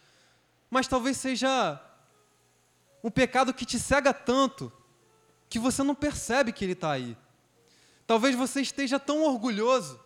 Mas 0.69 0.87
talvez 0.87 1.17
seja 1.17 1.81
um 3.03 3.11
pecado 3.11 3.55
que 3.55 3.65
te 3.65 3.79
cega 3.79 4.13
tanto 4.13 4.73
que 5.49 5.59
você 5.59 5.83
não 5.83 5.95
percebe 5.95 6.53
que 6.53 6.65
ele 6.65 6.73
está 6.73 6.93
aí. 6.93 7.17
Talvez 8.07 8.35
você 8.35 8.61
esteja 8.61 8.99
tão 8.99 9.23
orgulhoso, 9.23 10.01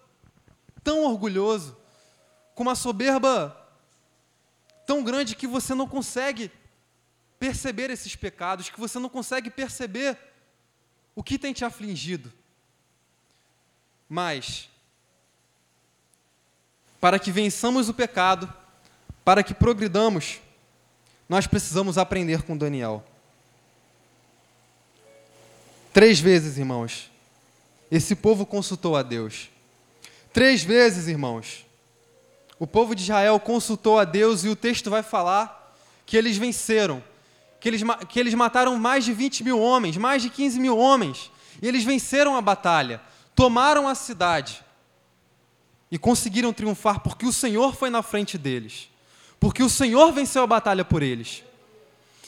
tão 0.82 1.04
orgulhoso, 1.04 1.76
com 2.54 2.62
uma 2.62 2.74
soberba 2.74 3.56
tão 4.86 5.02
grande 5.02 5.34
que 5.34 5.46
você 5.46 5.74
não 5.74 5.88
consegue 5.88 6.50
perceber 7.38 7.90
esses 7.90 8.14
pecados, 8.14 8.70
que 8.70 8.78
você 8.78 8.98
não 8.98 9.08
consegue 9.08 9.50
perceber 9.50 10.18
o 11.14 11.22
que 11.22 11.38
tem 11.38 11.52
te 11.52 11.64
afligido. 11.64 12.32
Mas, 14.08 14.68
para 17.00 17.18
que 17.18 17.32
vençamos 17.32 17.88
o 17.88 17.94
pecado, 17.94 18.52
para 19.24 19.42
que 19.42 19.54
progridamos, 19.54 20.40
nós 21.28 21.46
precisamos 21.46 21.98
aprender 21.98 22.42
com 22.42 22.56
Daniel. 22.56 23.04
Três 25.92 26.18
vezes, 26.18 26.58
irmãos, 26.58 27.10
esse 27.90 28.16
povo 28.16 28.44
consultou 28.44 28.96
a 28.96 29.02
Deus. 29.02 29.48
Três 30.32 30.64
vezes, 30.64 31.06
irmãos, 31.06 31.64
o 32.58 32.66
povo 32.66 32.94
de 32.94 33.02
Israel 33.02 33.38
consultou 33.38 33.98
a 33.98 34.04
Deus 34.04 34.44
e 34.44 34.48
o 34.48 34.56
texto 34.56 34.90
vai 34.90 35.02
falar 35.02 35.76
que 36.04 36.16
eles 36.16 36.36
venceram, 36.36 37.02
que 37.60 37.68
eles, 37.68 37.82
que 38.08 38.18
eles 38.18 38.34
mataram 38.34 38.76
mais 38.78 39.04
de 39.04 39.12
20 39.12 39.44
mil 39.44 39.60
homens, 39.60 39.96
mais 39.96 40.22
de 40.22 40.30
15 40.30 40.58
mil 40.58 40.76
homens, 40.76 41.30
e 41.62 41.68
eles 41.68 41.84
venceram 41.84 42.36
a 42.36 42.40
batalha, 42.40 43.00
tomaram 43.34 43.88
a 43.88 43.94
cidade 43.94 44.64
e 45.90 45.98
conseguiram 45.98 46.52
triunfar 46.52 47.00
porque 47.00 47.24
o 47.24 47.32
Senhor 47.32 47.74
foi 47.74 47.90
na 47.90 48.02
frente 48.02 48.36
deles, 48.36 48.90
porque 49.44 49.62
o 49.62 49.68
Senhor 49.68 50.10
venceu 50.10 50.42
a 50.42 50.46
batalha 50.46 50.86
por 50.86 51.02
eles. 51.02 51.44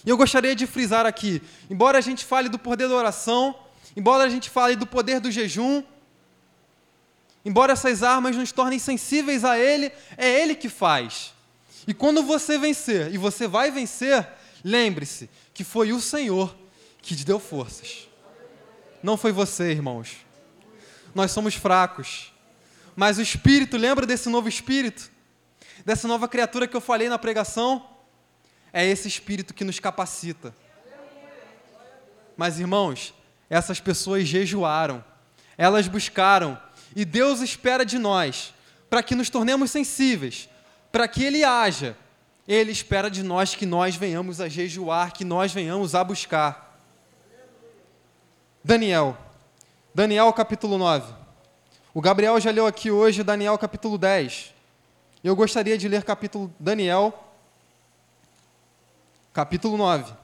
E 0.05 0.11
eu 0.11 0.19
gostaria 0.19 0.55
de 0.55 0.67
frisar 0.67 1.07
aqui, 1.07 1.41
embora 1.71 1.97
a 1.97 2.03
gente 2.03 2.23
fale 2.23 2.51
do 2.51 2.59
poder 2.59 2.91
da 2.91 2.95
oração, 2.95 3.55
Embora 3.97 4.25
a 4.25 4.29
gente 4.29 4.51
fale 4.51 4.77
do 4.77 4.87
poder 4.87 5.21
do 5.21 5.31
jejum, 5.31 5.83
embora 7.43 7.73
essas 7.73 8.03
armas 8.03 8.37
nos 8.37 8.53
tornem 8.53 8.79
sensíveis 8.79 9.43
a 9.43 9.59
Ele, 9.59 9.91
é 10.19 10.43
Ele 10.43 10.55
que 10.55 10.69
faz. 10.69 11.33
E 11.89 11.95
quando 11.95 12.23
você 12.23 12.59
vencer, 12.59 13.11
e 13.15 13.17
você 13.17 13.49
vai 13.49 13.71
vencer, 13.71 14.29
lembre-se 14.63 15.31
que 15.55 15.65
foi 15.65 15.95
o 15.95 16.01
Senhor 16.01 16.55
que 17.01 17.17
te 17.17 17.25
deu 17.25 17.41
forças. 17.41 18.07
Não 19.03 19.17
foi 19.17 19.33
você, 19.33 19.71
irmãos. 19.71 20.19
Nós 21.15 21.31
somos 21.31 21.55
fracos. 21.55 22.35
Mas 22.95 23.17
o 23.17 23.23
Espírito, 23.23 23.79
lembra 23.79 24.05
desse 24.05 24.29
novo 24.29 24.47
Espírito? 24.47 25.16
Dessa 25.87 26.09
nova 26.09 26.27
criatura 26.27 26.67
que 26.67 26.77
eu 26.77 26.81
falei 26.81 27.09
na 27.09 27.17
pregação? 27.17 27.87
É 28.73 28.85
esse 28.85 29.07
Espírito 29.07 29.55
que 29.55 29.63
nos 29.63 29.79
capacita. 29.79 30.53
Mas, 32.37 32.59
irmãos, 32.59 33.15
essas 33.49 33.79
pessoas 33.79 34.27
jejuaram, 34.27 35.05
elas 35.57 35.87
buscaram, 35.87 36.61
e 36.97 37.05
Deus 37.05 37.41
espera 37.41 37.87
de 37.87 38.01
nós, 38.01 38.53
para 38.91 39.01
que 39.01 39.15
nos 39.15 39.31
tornemos 39.31 39.71
sensíveis, 39.71 40.49
para 40.91 41.07
que 41.07 41.23
Ele 41.23 41.45
haja. 41.45 41.97
Ele 42.49 42.73
espera 42.73 43.09
de 43.09 43.23
nós 43.23 43.55
que 43.55 43.65
nós 43.65 43.95
venhamos 43.95 44.41
a 44.41 44.49
jejuar, 44.49 45.13
que 45.13 45.25
nós 45.25 45.53
venhamos 45.53 45.95
a 45.95 46.03
buscar. 46.03 46.81
Daniel, 48.65 49.17
Daniel 49.95 50.33
capítulo 50.33 50.79
9. 50.79 51.15
O 51.95 52.01
Gabriel 52.01 52.41
já 52.41 52.51
leu 52.51 52.67
aqui 52.67 52.91
hoje 52.91 53.23
Daniel 53.23 53.57
capítulo 53.57 53.97
10. 53.97 54.56
Eu 55.25 55.35
gostaria 55.35 55.77
de 55.77 55.89
ler 55.89 56.05
capítulo 56.05 56.53
Daniel 56.59 57.23
capítulo 59.33 59.77
9. 59.77 60.15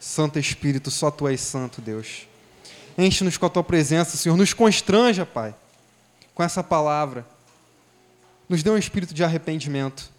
Santo 0.00 0.38
Espírito, 0.40 0.90
só 0.90 1.10
tu 1.10 1.28
és 1.28 1.40
santo, 1.40 1.80
Deus. 1.80 2.26
Enche-nos 2.96 3.36
com 3.36 3.46
a 3.46 3.50
tua 3.50 3.62
presença, 3.62 4.16
Senhor. 4.16 4.36
Nos 4.36 4.52
constranja, 4.52 5.24
Pai, 5.24 5.54
com 6.34 6.42
essa 6.42 6.64
palavra. 6.64 7.24
Nos 8.48 8.62
dê 8.62 8.70
um 8.70 8.78
espírito 8.78 9.14
de 9.14 9.22
arrependimento. 9.22 10.10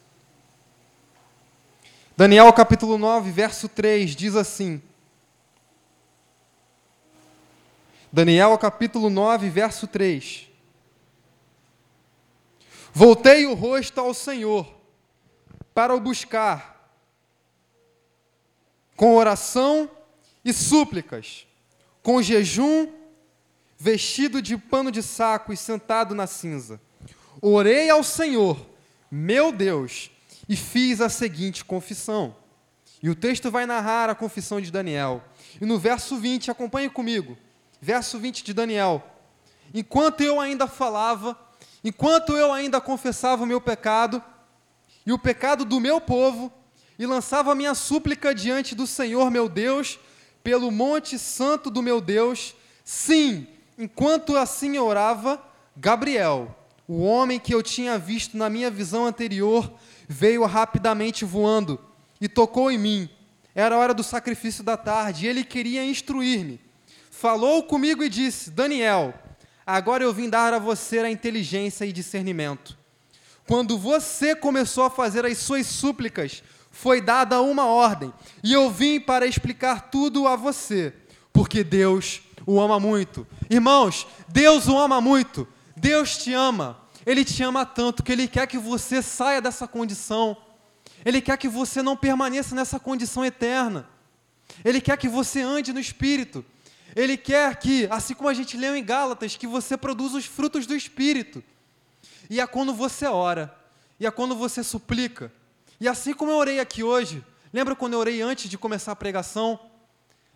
Daniel 2.16 2.52
capítulo 2.54 2.98
9, 2.98 3.32
verso 3.32 3.68
3 3.68 4.16
diz 4.16 4.36
assim: 4.36 4.82
Daniel 8.12 8.58
capítulo 8.58 9.10
9, 9.10 9.50
verso 9.50 9.88
3. 9.88 10.49
Voltei 12.94 13.46
o 13.46 13.54
rosto 13.54 14.00
ao 14.00 14.14
Senhor 14.14 14.68
para 15.74 15.96
o 15.96 16.00
buscar 16.00 16.80
com 18.96 19.16
oração 19.16 19.90
e 20.44 20.52
súplicas, 20.52 21.48
com 22.04 22.22
jejum, 22.22 22.92
vestido 23.78 24.42
de 24.42 24.58
pano 24.58 24.92
de 24.92 25.02
saco 25.02 25.54
e 25.54 25.58
sentado 25.58 26.14
na 26.14 26.28
cinza. 26.28 26.82
Orei 27.42 27.90
ao 27.90 28.04
Senhor, 28.04 28.60
meu 29.10 29.54
Deus, 29.54 30.12
e 30.50 30.56
fiz 30.58 31.00
a 31.00 31.08
seguinte 31.08 31.64
confissão. 31.64 32.36
E 33.02 33.10
o 33.10 33.16
texto 33.16 33.50
vai 33.50 33.66
narrar 33.66 34.10
a 34.10 34.16
confissão 34.16 34.60
de 34.60 34.70
Daniel. 34.70 35.24
E 35.62 35.66
no 35.66 35.80
verso 35.80 36.18
20, 36.18 36.52
acompanhe 36.52 36.90
comigo. 36.90 37.38
Verso 37.80 38.20
20 38.20 38.44
de 38.44 38.54
Daniel. 38.54 39.02
Enquanto 39.74 40.20
eu 40.22 40.42
ainda 40.42 40.68
falava, 40.68 41.40
enquanto 41.84 42.36
eu 42.36 42.52
ainda 42.52 42.82
confessava 42.82 43.44
o 43.44 43.48
meu 43.48 43.62
pecado, 43.62 44.22
e 45.06 45.14
o 45.14 45.20
pecado 45.20 45.66
do 45.66 45.80
meu 45.80 46.00
povo, 46.00 46.52
e 46.98 47.06
lançava 47.06 47.52
a 47.52 47.56
minha 47.56 47.74
súplica 47.74 48.36
diante 48.36 48.76
do 48.76 48.86
Senhor 48.86 49.32
meu 49.32 49.48
Deus, 49.48 50.00
pelo 50.44 50.72
monte 50.72 51.18
santo 51.18 51.70
do 51.70 51.82
meu 51.82 52.02
Deus. 52.02 52.54
Sim, 52.84 53.48
enquanto 53.78 54.36
assim 54.36 54.78
orava, 54.78 55.42
Gabriel, 55.76 56.56
o 56.88 57.04
homem 57.04 57.40
que 57.40 57.54
eu 57.54 57.64
tinha 57.64 57.98
visto 57.98 58.36
na 58.36 58.50
minha 58.50 58.70
visão 58.70 59.06
anterior, 59.06 59.72
veio 60.08 60.44
rapidamente 60.46 61.24
voando 61.24 61.80
e 62.20 62.28
tocou 62.28 62.72
em 62.72 62.78
mim. 62.78 63.10
Era 63.56 63.76
a 63.76 63.78
hora 63.78 63.94
do 63.94 64.04
sacrifício 64.04 64.64
da 64.64 64.76
tarde, 64.76 65.26
e 65.26 65.30
ele 65.30 65.44
queria 65.44 65.86
instruir-me. 65.86 66.60
Falou 67.10 67.64
comigo 67.64 68.04
e 68.04 68.10
disse: 68.10 68.50
Daniel, 68.50 69.14
agora 69.76 70.04
eu 70.04 70.14
vim 70.14 70.30
dar 70.30 70.54
a 70.54 70.60
você 70.60 71.00
a 71.00 71.10
inteligência 71.10 71.86
e 71.86 71.92
discernimento. 71.92 72.78
Quando 73.48 73.78
você 73.78 74.36
começou 74.36 74.84
a 74.84 74.90
fazer 74.90 75.26
as 75.26 75.38
suas 75.38 75.66
súplicas, 75.68 76.44
foi 76.72 77.02
dada 77.02 77.42
uma 77.42 77.66
ordem, 77.66 78.14
e 78.44 78.54
eu 78.54 78.70
vim 78.70 79.00
para 79.00 79.26
explicar 79.26 79.90
tudo 79.90 80.28
a 80.28 80.36
você, 80.36 80.94
porque 81.34 81.64
Deus 81.64 82.22
o 82.46 82.60
ama 82.60 82.80
muito. 82.80 83.28
Irmãos, 83.50 84.08
Deus 84.28 84.68
o 84.68 84.78
ama 84.78 85.00
muito. 85.00 85.48
Deus 85.76 86.18
te 86.18 86.34
ama. 86.34 86.78
Ele 87.06 87.24
te 87.24 87.42
ama 87.44 87.66
tanto 87.66 88.04
que 88.04 88.12
ele 88.12 88.28
quer 88.28 88.48
que 88.48 88.58
você 88.58 89.02
saia 89.02 89.42
dessa 89.42 89.68
condição. 89.68 90.36
Ele 91.06 91.22
quer 91.22 91.38
que 91.38 91.48
você 91.48 91.82
não 91.82 91.96
permaneça 91.96 92.56
nessa 92.56 92.80
condição 92.80 93.24
eterna. 93.24 93.88
Ele 94.64 94.82
quer 94.82 94.98
que 94.98 95.08
você 95.08 95.42
ande 95.42 95.72
no 95.72 95.80
espírito. 95.80 96.44
Ele 96.96 97.18
quer 97.18 97.56
que, 97.58 97.88
assim 97.92 98.14
como 98.14 98.30
a 98.30 98.34
gente 98.34 98.58
leu 98.58 98.76
em 98.76 98.84
Gálatas, 98.84 99.36
que 99.36 99.48
você 99.48 99.78
produza 99.78 100.18
os 100.18 100.26
frutos 100.26 100.66
do 100.66 100.76
espírito. 100.76 101.44
E 102.30 102.40
é 102.40 102.48
quando 102.48 102.74
você 102.74 103.06
ora, 103.06 103.56
e 104.00 104.06
é 104.06 104.12
quando 104.12 104.36
você 104.36 104.64
suplica. 104.64 105.32
E 105.80 105.88
assim 105.88 106.14
como 106.14 106.32
eu 106.32 106.38
orei 106.38 106.60
aqui 106.60 106.84
hoje, 106.84 107.24
lembra 107.54 107.76
quando 107.76 107.94
eu 107.94 108.00
orei 108.00 108.22
antes 108.22 108.50
de 108.50 108.58
começar 108.58 108.92
a 108.92 108.96
pregação? 108.96 109.60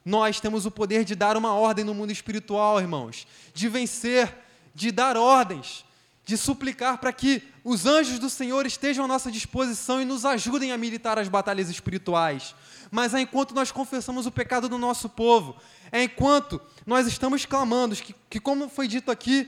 Nós 0.06 0.40
temos 0.40 0.66
o 0.66 0.72
poder 0.72 1.06
de 1.06 1.16
dar 1.16 1.38
uma 1.38 1.54
ordem 1.54 1.86
no 1.86 1.94
mundo 1.94 2.12
espiritual, 2.12 2.80
irmãos, 2.80 3.26
de 3.54 3.70
vencer, 3.70 4.36
de 4.76 4.92
dar 4.92 5.16
ordens, 5.16 5.86
de 6.26 6.38
suplicar 6.38 6.98
para 6.98 7.14
que 7.14 7.44
os 7.64 7.86
anjos 7.86 8.20
do 8.20 8.30
Senhor 8.30 8.66
estejam 8.66 9.06
à 9.06 9.08
nossa 9.08 9.32
disposição 9.32 10.02
e 10.02 10.06
nos 10.06 10.26
ajudem 10.26 10.72
a 10.72 10.78
militar 10.78 11.20
as 11.20 11.28
batalhas 11.28 11.70
espirituais. 11.70 12.56
Mas 12.92 13.14
enquanto 13.14 13.54
nós 13.54 13.72
confessamos 13.72 14.26
o 14.26 14.32
pecado 14.32 14.68
do 14.70 14.78
nosso 14.78 15.10
povo, 15.10 15.56
é 15.94 16.04
enquanto 16.04 16.60
nós 16.88 17.06
estamos 17.06 17.46
clamando 17.46 17.96
que, 17.96 18.16
que 18.28 18.40
como 18.40 18.68
foi 18.68 18.88
dito 18.88 19.12
aqui, 19.12 19.48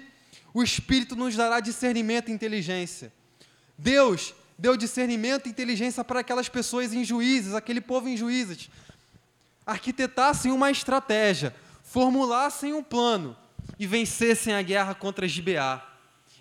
o 0.53 0.61
Espírito 0.61 1.15
nos 1.15 1.35
dará 1.35 1.59
discernimento 1.59 2.29
e 2.29 2.31
inteligência. 2.31 3.11
Deus 3.75 4.35
deu 4.55 4.77
discernimento 4.77 5.47
e 5.47 5.49
inteligência 5.49 6.03
para 6.03 6.19
aquelas 6.19 6.47
pessoas 6.47 6.93
em 6.93 7.03
juízes, 7.03 7.55
aquele 7.55 7.81
povo 7.81 8.07
em 8.07 8.15
juízes, 8.15 8.69
arquitetassem 9.65 10.51
uma 10.51 10.69
estratégia, 10.69 11.53
formulassem 11.83 12.73
um 12.73 12.83
plano 12.83 13.35
e 13.79 13.87
vencessem 13.87 14.53
a 14.53 14.61
guerra 14.61 14.93
contra 14.93 15.27
Gibeá. 15.27 15.83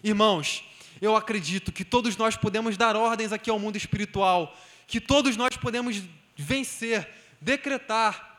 Irmãos, 0.03 0.65
eu 1.01 1.17
acredito 1.17 1.73
que 1.73 1.83
todos 1.83 2.15
nós 2.19 2.37
podemos 2.37 2.77
dar 2.77 2.95
ordens 2.95 3.33
aqui 3.33 3.49
ao 3.49 3.59
mundo 3.59 3.77
espiritual, 3.77 4.55
que 4.87 5.01
todos 5.01 5.35
nós 5.35 5.57
podemos 5.57 6.03
vencer, 6.37 7.09
decretar 7.41 8.34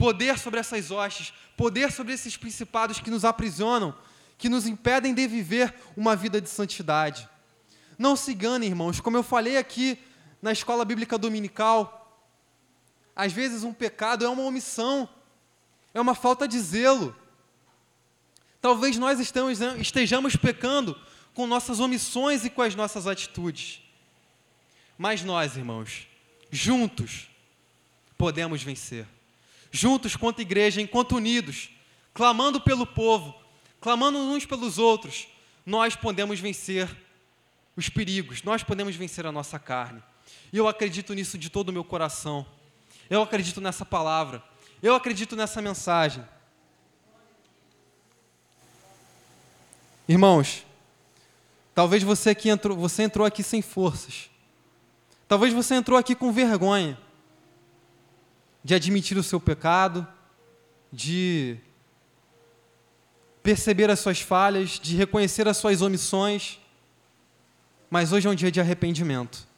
poder 0.00 0.38
sobre 0.38 0.58
essas 0.58 0.90
hostes, 0.90 1.30
poder 1.54 1.92
sobre 1.92 2.14
esses 2.14 2.34
principados 2.34 3.00
que 3.00 3.10
nos 3.10 3.22
aprisionam, 3.22 3.94
que 4.38 4.48
nos 4.48 4.66
impedem 4.66 5.12
de 5.12 5.26
viver 5.26 5.74
uma 5.94 6.16
vida 6.16 6.40
de 6.40 6.48
santidade. 6.48 7.28
Não 7.98 8.16
se 8.16 8.32
engane, 8.32 8.64
irmãos, 8.64 8.98
como 8.98 9.18
eu 9.18 9.22
falei 9.22 9.58
aqui 9.58 9.98
na 10.40 10.52
escola 10.52 10.86
bíblica 10.86 11.18
dominical, 11.18 12.18
às 13.14 13.30
vezes 13.30 13.62
um 13.62 13.74
pecado 13.74 14.24
é 14.24 14.28
uma 14.30 14.42
omissão, 14.42 15.06
é 15.92 16.00
uma 16.00 16.14
falta 16.14 16.48
de 16.48 16.58
zelo. 16.58 17.14
Talvez 18.58 18.96
nós 18.96 19.20
estejamos 19.20 20.34
pecando 20.34 20.98
com 21.34 21.46
nossas 21.46 21.78
omissões 21.78 22.42
e 22.42 22.48
com 22.48 22.62
as 22.62 22.74
nossas 22.74 23.06
atitudes. 23.06 23.82
Mas 24.96 25.22
nós, 25.22 25.58
irmãos, 25.58 26.08
juntos 26.50 27.28
podemos 28.16 28.62
vencer. 28.62 29.06
Juntos, 29.70 30.16
quanto 30.16 30.42
igreja, 30.42 30.80
enquanto 30.80 31.16
unidos, 31.16 31.70
clamando 32.12 32.60
pelo 32.60 32.86
povo, 32.86 33.34
clamando 33.80 34.18
uns 34.18 34.44
pelos 34.44 34.78
outros, 34.78 35.28
nós 35.64 35.94
podemos 35.94 36.40
vencer 36.40 36.88
os 37.76 37.88
perigos, 37.88 38.42
nós 38.42 38.62
podemos 38.62 38.96
vencer 38.96 39.26
a 39.26 39.32
nossa 39.32 39.58
carne. 39.58 40.02
E 40.52 40.56
eu 40.58 40.66
acredito 40.66 41.14
nisso 41.14 41.38
de 41.38 41.48
todo 41.48 41.68
o 41.68 41.72
meu 41.72 41.84
coração. 41.84 42.44
Eu 43.08 43.22
acredito 43.22 43.60
nessa 43.60 43.84
palavra. 43.84 44.42
Eu 44.82 44.94
acredito 44.94 45.36
nessa 45.36 45.62
mensagem. 45.62 46.24
Irmãos, 50.08 50.64
talvez 51.74 52.02
você 52.02 52.30
aqui 52.30 52.48
entrou, 52.48 52.76
você 52.76 53.04
entrou 53.04 53.24
aqui 53.24 53.42
sem 53.42 53.62
forças. 53.62 54.28
Talvez 55.28 55.52
você 55.52 55.76
entrou 55.76 55.96
aqui 55.96 56.16
com 56.16 56.32
vergonha 56.32 56.98
de 58.62 58.74
admitir 58.74 59.16
o 59.16 59.22
seu 59.22 59.40
pecado, 59.40 60.06
de 60.92 61.56
perceber 63.42 63.90
as 63.90 64.00
suas 64.00 64.20
falhas, 64.20 64.78
de 64.78 64.96
reconhecer 64.96 65.48
as 65.48 65.56
suas 65.56 65.80
omissões. 65.80 66.58
Mas 67.88 68.12
hoje 68.12 68.28
é 68.28 68.30
um 68.30 68.34
dia 68.34 68.50
de 68.50 68.60
arrependimento. 68.60 69.48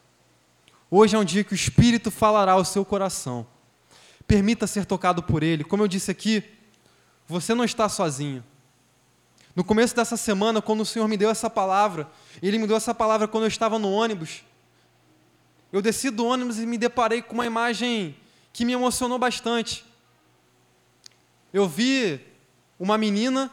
Hoje 0.89 1.15
é 1.15 1.19
um 1.19 1.25
dia 1.25 1.43
que 1.43 1.53
o 1.53 1.55
Espírito 1.55 2.09
falará 2.09 2.53
ao 2.53 2.63
seu 2.63 2.85
coração. 2.85 3.45
Permita 4.25 4.67
ser 4.67 4.85
tocado 4.85 5.21
por 5.21 5.43
Ele. 5.43 5.63
Como 5.63 5.83
eu 5.83 5.87
disse 5.87 6.09
aqui, 6.09 6.43
você 7.27 7.53
não 7.53 7.63
está 7.63 7.89
sozinho. 7.89 8.43
No 9.55 9.63
começo 9.63 9.95
dessa 9.95 10.17
semana, 10.17 10.61
quando 10.61 10.81
o 10.81 10.85
Senhor 10.85 11.07
me 11.07 11.17
deu 11.17 11.29
essa 11.29 11.49
palavra, 11.49 12.09
Ele 12.41 12.57
me 12.57 12.65
deu 12.65 12.77
essa 12.77 12.93
palavra 12.93 13.27
quando 13.27 13.43
eu 13.43 13.47
estava 13.47 13.77
no 13.77 13.91
ônibus. 13.91 14.43
Eu 15.71 15.81
desci 15.81 16.09
do 16.09 16.25
ônibus 16.25 16.59
e 16.59 16.65
me 16.65 16.77
deparei 16.77 17.21
com 17.21 17.33
uma 17.33 17.45
imagem 17.45 18.15
que 18.53 18.63
me 18.63 18.71
emocionou 18.71 19.17
bastante. 19.17 19.83
Eu 21.51 21.67
vi 21.67 22.21
uma 22.79 22.97
menina 22.97 23.51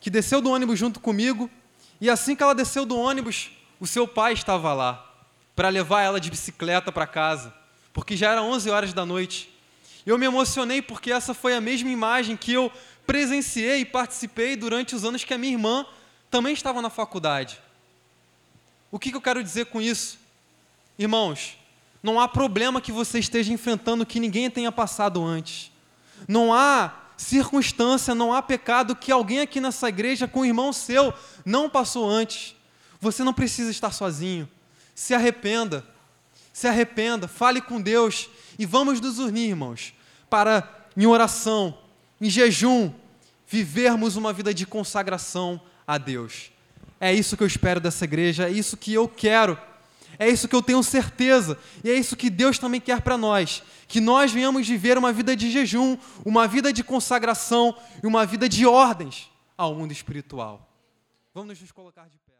que 0.00 0.10
desceu 0.10 0.40
do 0.40 0.50
ônibus 0.50 0.78
junto 0.78 0.98
comigo, 0.98 1.48
e 2.00 2.10
assim 2.10 2.34
que 2.34 2.42
ela 2.42 2.54
desceu 2.54 2.84
do 2.84 2.98
ônibus, 2.98 3.52
o 3.78 3.86
seu 3.86 4.06
pai 4.06 4.32
estava 4.32 4.74
lá 4.74 5.08
para 5.54 5.68
levar 5.68 6.02
ela 6.02 6.20
de 6.20 6.28
bicicleta 6.28 6.90
para 6.90 7.06
casa, 7.06 7.54
porque 7.92 8.16
já 8.16 8.32
era 8.32 8.42
11 8.42 8.68
horas 8.68 8.92
da 8.92 9.06
noite. 9.06 9.48
Eu 10.04 10.18
me 10.18 10.26
emocionei 10.26 10.82
porque 10.82 11.12
essa 11.12 11.32
foi 11.32 11.54
a 11.54 11.60
mesma 11.60 11.88
imagem 11.88 12.36
que 12.36 12.52
eu 12.52 12.72
presenciei 13.06 13.80
e 13.80 13.84
participei 13.84 14.56
durante 14.56 14.96
os 14.96 15.04
anos 15.04 15.22
que 15.22 15.32
a 15.32 15.38
minha 15.38 15.52
irmã 15.52 15.86
também 16.28 16.52
estava 16.52 16.82
na 16.82 16.90
faculdade. 16.90 17.60
O 18.90 18.98
que, 18.98 19.10
que 19.10 19.16
eu 19.16 19.22
quero 19.22 19.42
dizer 19.42 19.66
com 19.66 19.80
isso? 19.80 20.18
Irmãos, 20.98 21.56
não 22.02 22.18
há 22.18 22.26
problema 22.26 22.80
que 22.80 22.90
você 22.90 23.18
esteja 23.18 23.52
enfrentando 23.52 24.04
que 24.04 24.18
ninguém 24.18 24.50
tenha 24.50 24.72
passado 24.72 25.22
antes. 25.22 25.70
Não 26.26 26.52
há 26.52 26.92
circunstância, 27.16 28.14
não 28.14 28.32
há 28.32 28.42
pecado 28.42 28.96
que 28.96 29.12
alguém 29.12 29.40
aqui 29.40 29.60
nessa 29.60 29.88
igreja 29.88 30.26
com 30.26 30.40
um 30.40 30.44
irmão 30.44 30.72
seu 30.72 31.14
não 31.44 31.70
passou 31.70 32.08
antes. 32.08 32.56
Você 33.00 33.22
não 33.22 33.32
precisa 33.32 33.70
estar 33.70 33.92
sozinho. 33.92 34.48
Se 34.94 35.14
arrependa. 35.14 35.86
Se 36.52 36.68
arrependa, 36.68 37.26
fale 37.26 37.60
com 37.60 37.80
Deus 37.80 38.28
e 38.58 38.66
vamos 38.66 39.00
nos 39.00 39.18
unir, 39.18 39.48
irmãos, 39.48 39.94
para 40.28 40.68
em 40.94 41.06
oração, 41.06 41.78
em 42.20 42.28
jejum, 42.28 42.92
vivermos 43.48 44.16
uma 44.16 44.32
vida 44.32 44.52
de 44.52 44.66
consagração 44.66 45.60
a 45.86 45.96
Deus. 45.96 46.50
É 47.00 47.12
isso 47.12 47.36
que 47.36 47.42
eu 47.42 47.46
espero 47.46 47.80
dessa 47.80 48.04
igreja, 48.04 48.48
é 48.48 48.50
isso 48.50 48.76
que 48.76 48.92
eu 48.92 49.08
quero, 49.08 49.58
é 50.18 50.28
isso 50.28 50.48
que 50.48 50.54
eu 50.54 50.62
tenho 50.62 50.82
certeza, 50.82 51.58
e 51.82 51.90
é 51.90 51.94
isso 51.94 52.16
que 52.16 52.30
Deus 52.30 52.58
também 52.58 52.80
quer 52.80 53.00
para 53.00 53.16
nós. 53.16 53.62
Que 53.88 54.00
nós 54.00 54.32
venhamos 54.32 54.66
viver 54.66 54.96
uma 54.98 55.12
vida 55.12 55.36
de 55.36 55.50
jejum, 55.50 55.96
uma 56.24 56.46
vida 56.46 56.72
de 56.72 56.82
consagração 56.82 57.76
e 58.02 58.06
uma 58.06 58.24
vida 58.24 58.48
de 58.48 58.66
ordens 58.66 59.30
ao 59.56 59.74
mundo 59.74 59.92
espiritual. 59.92 60.68
Vamos 61.34 61.60
nos 61.60 61.72
colocar 61.72 62.08
de 62.08 62.18
pé. 62.18 62.31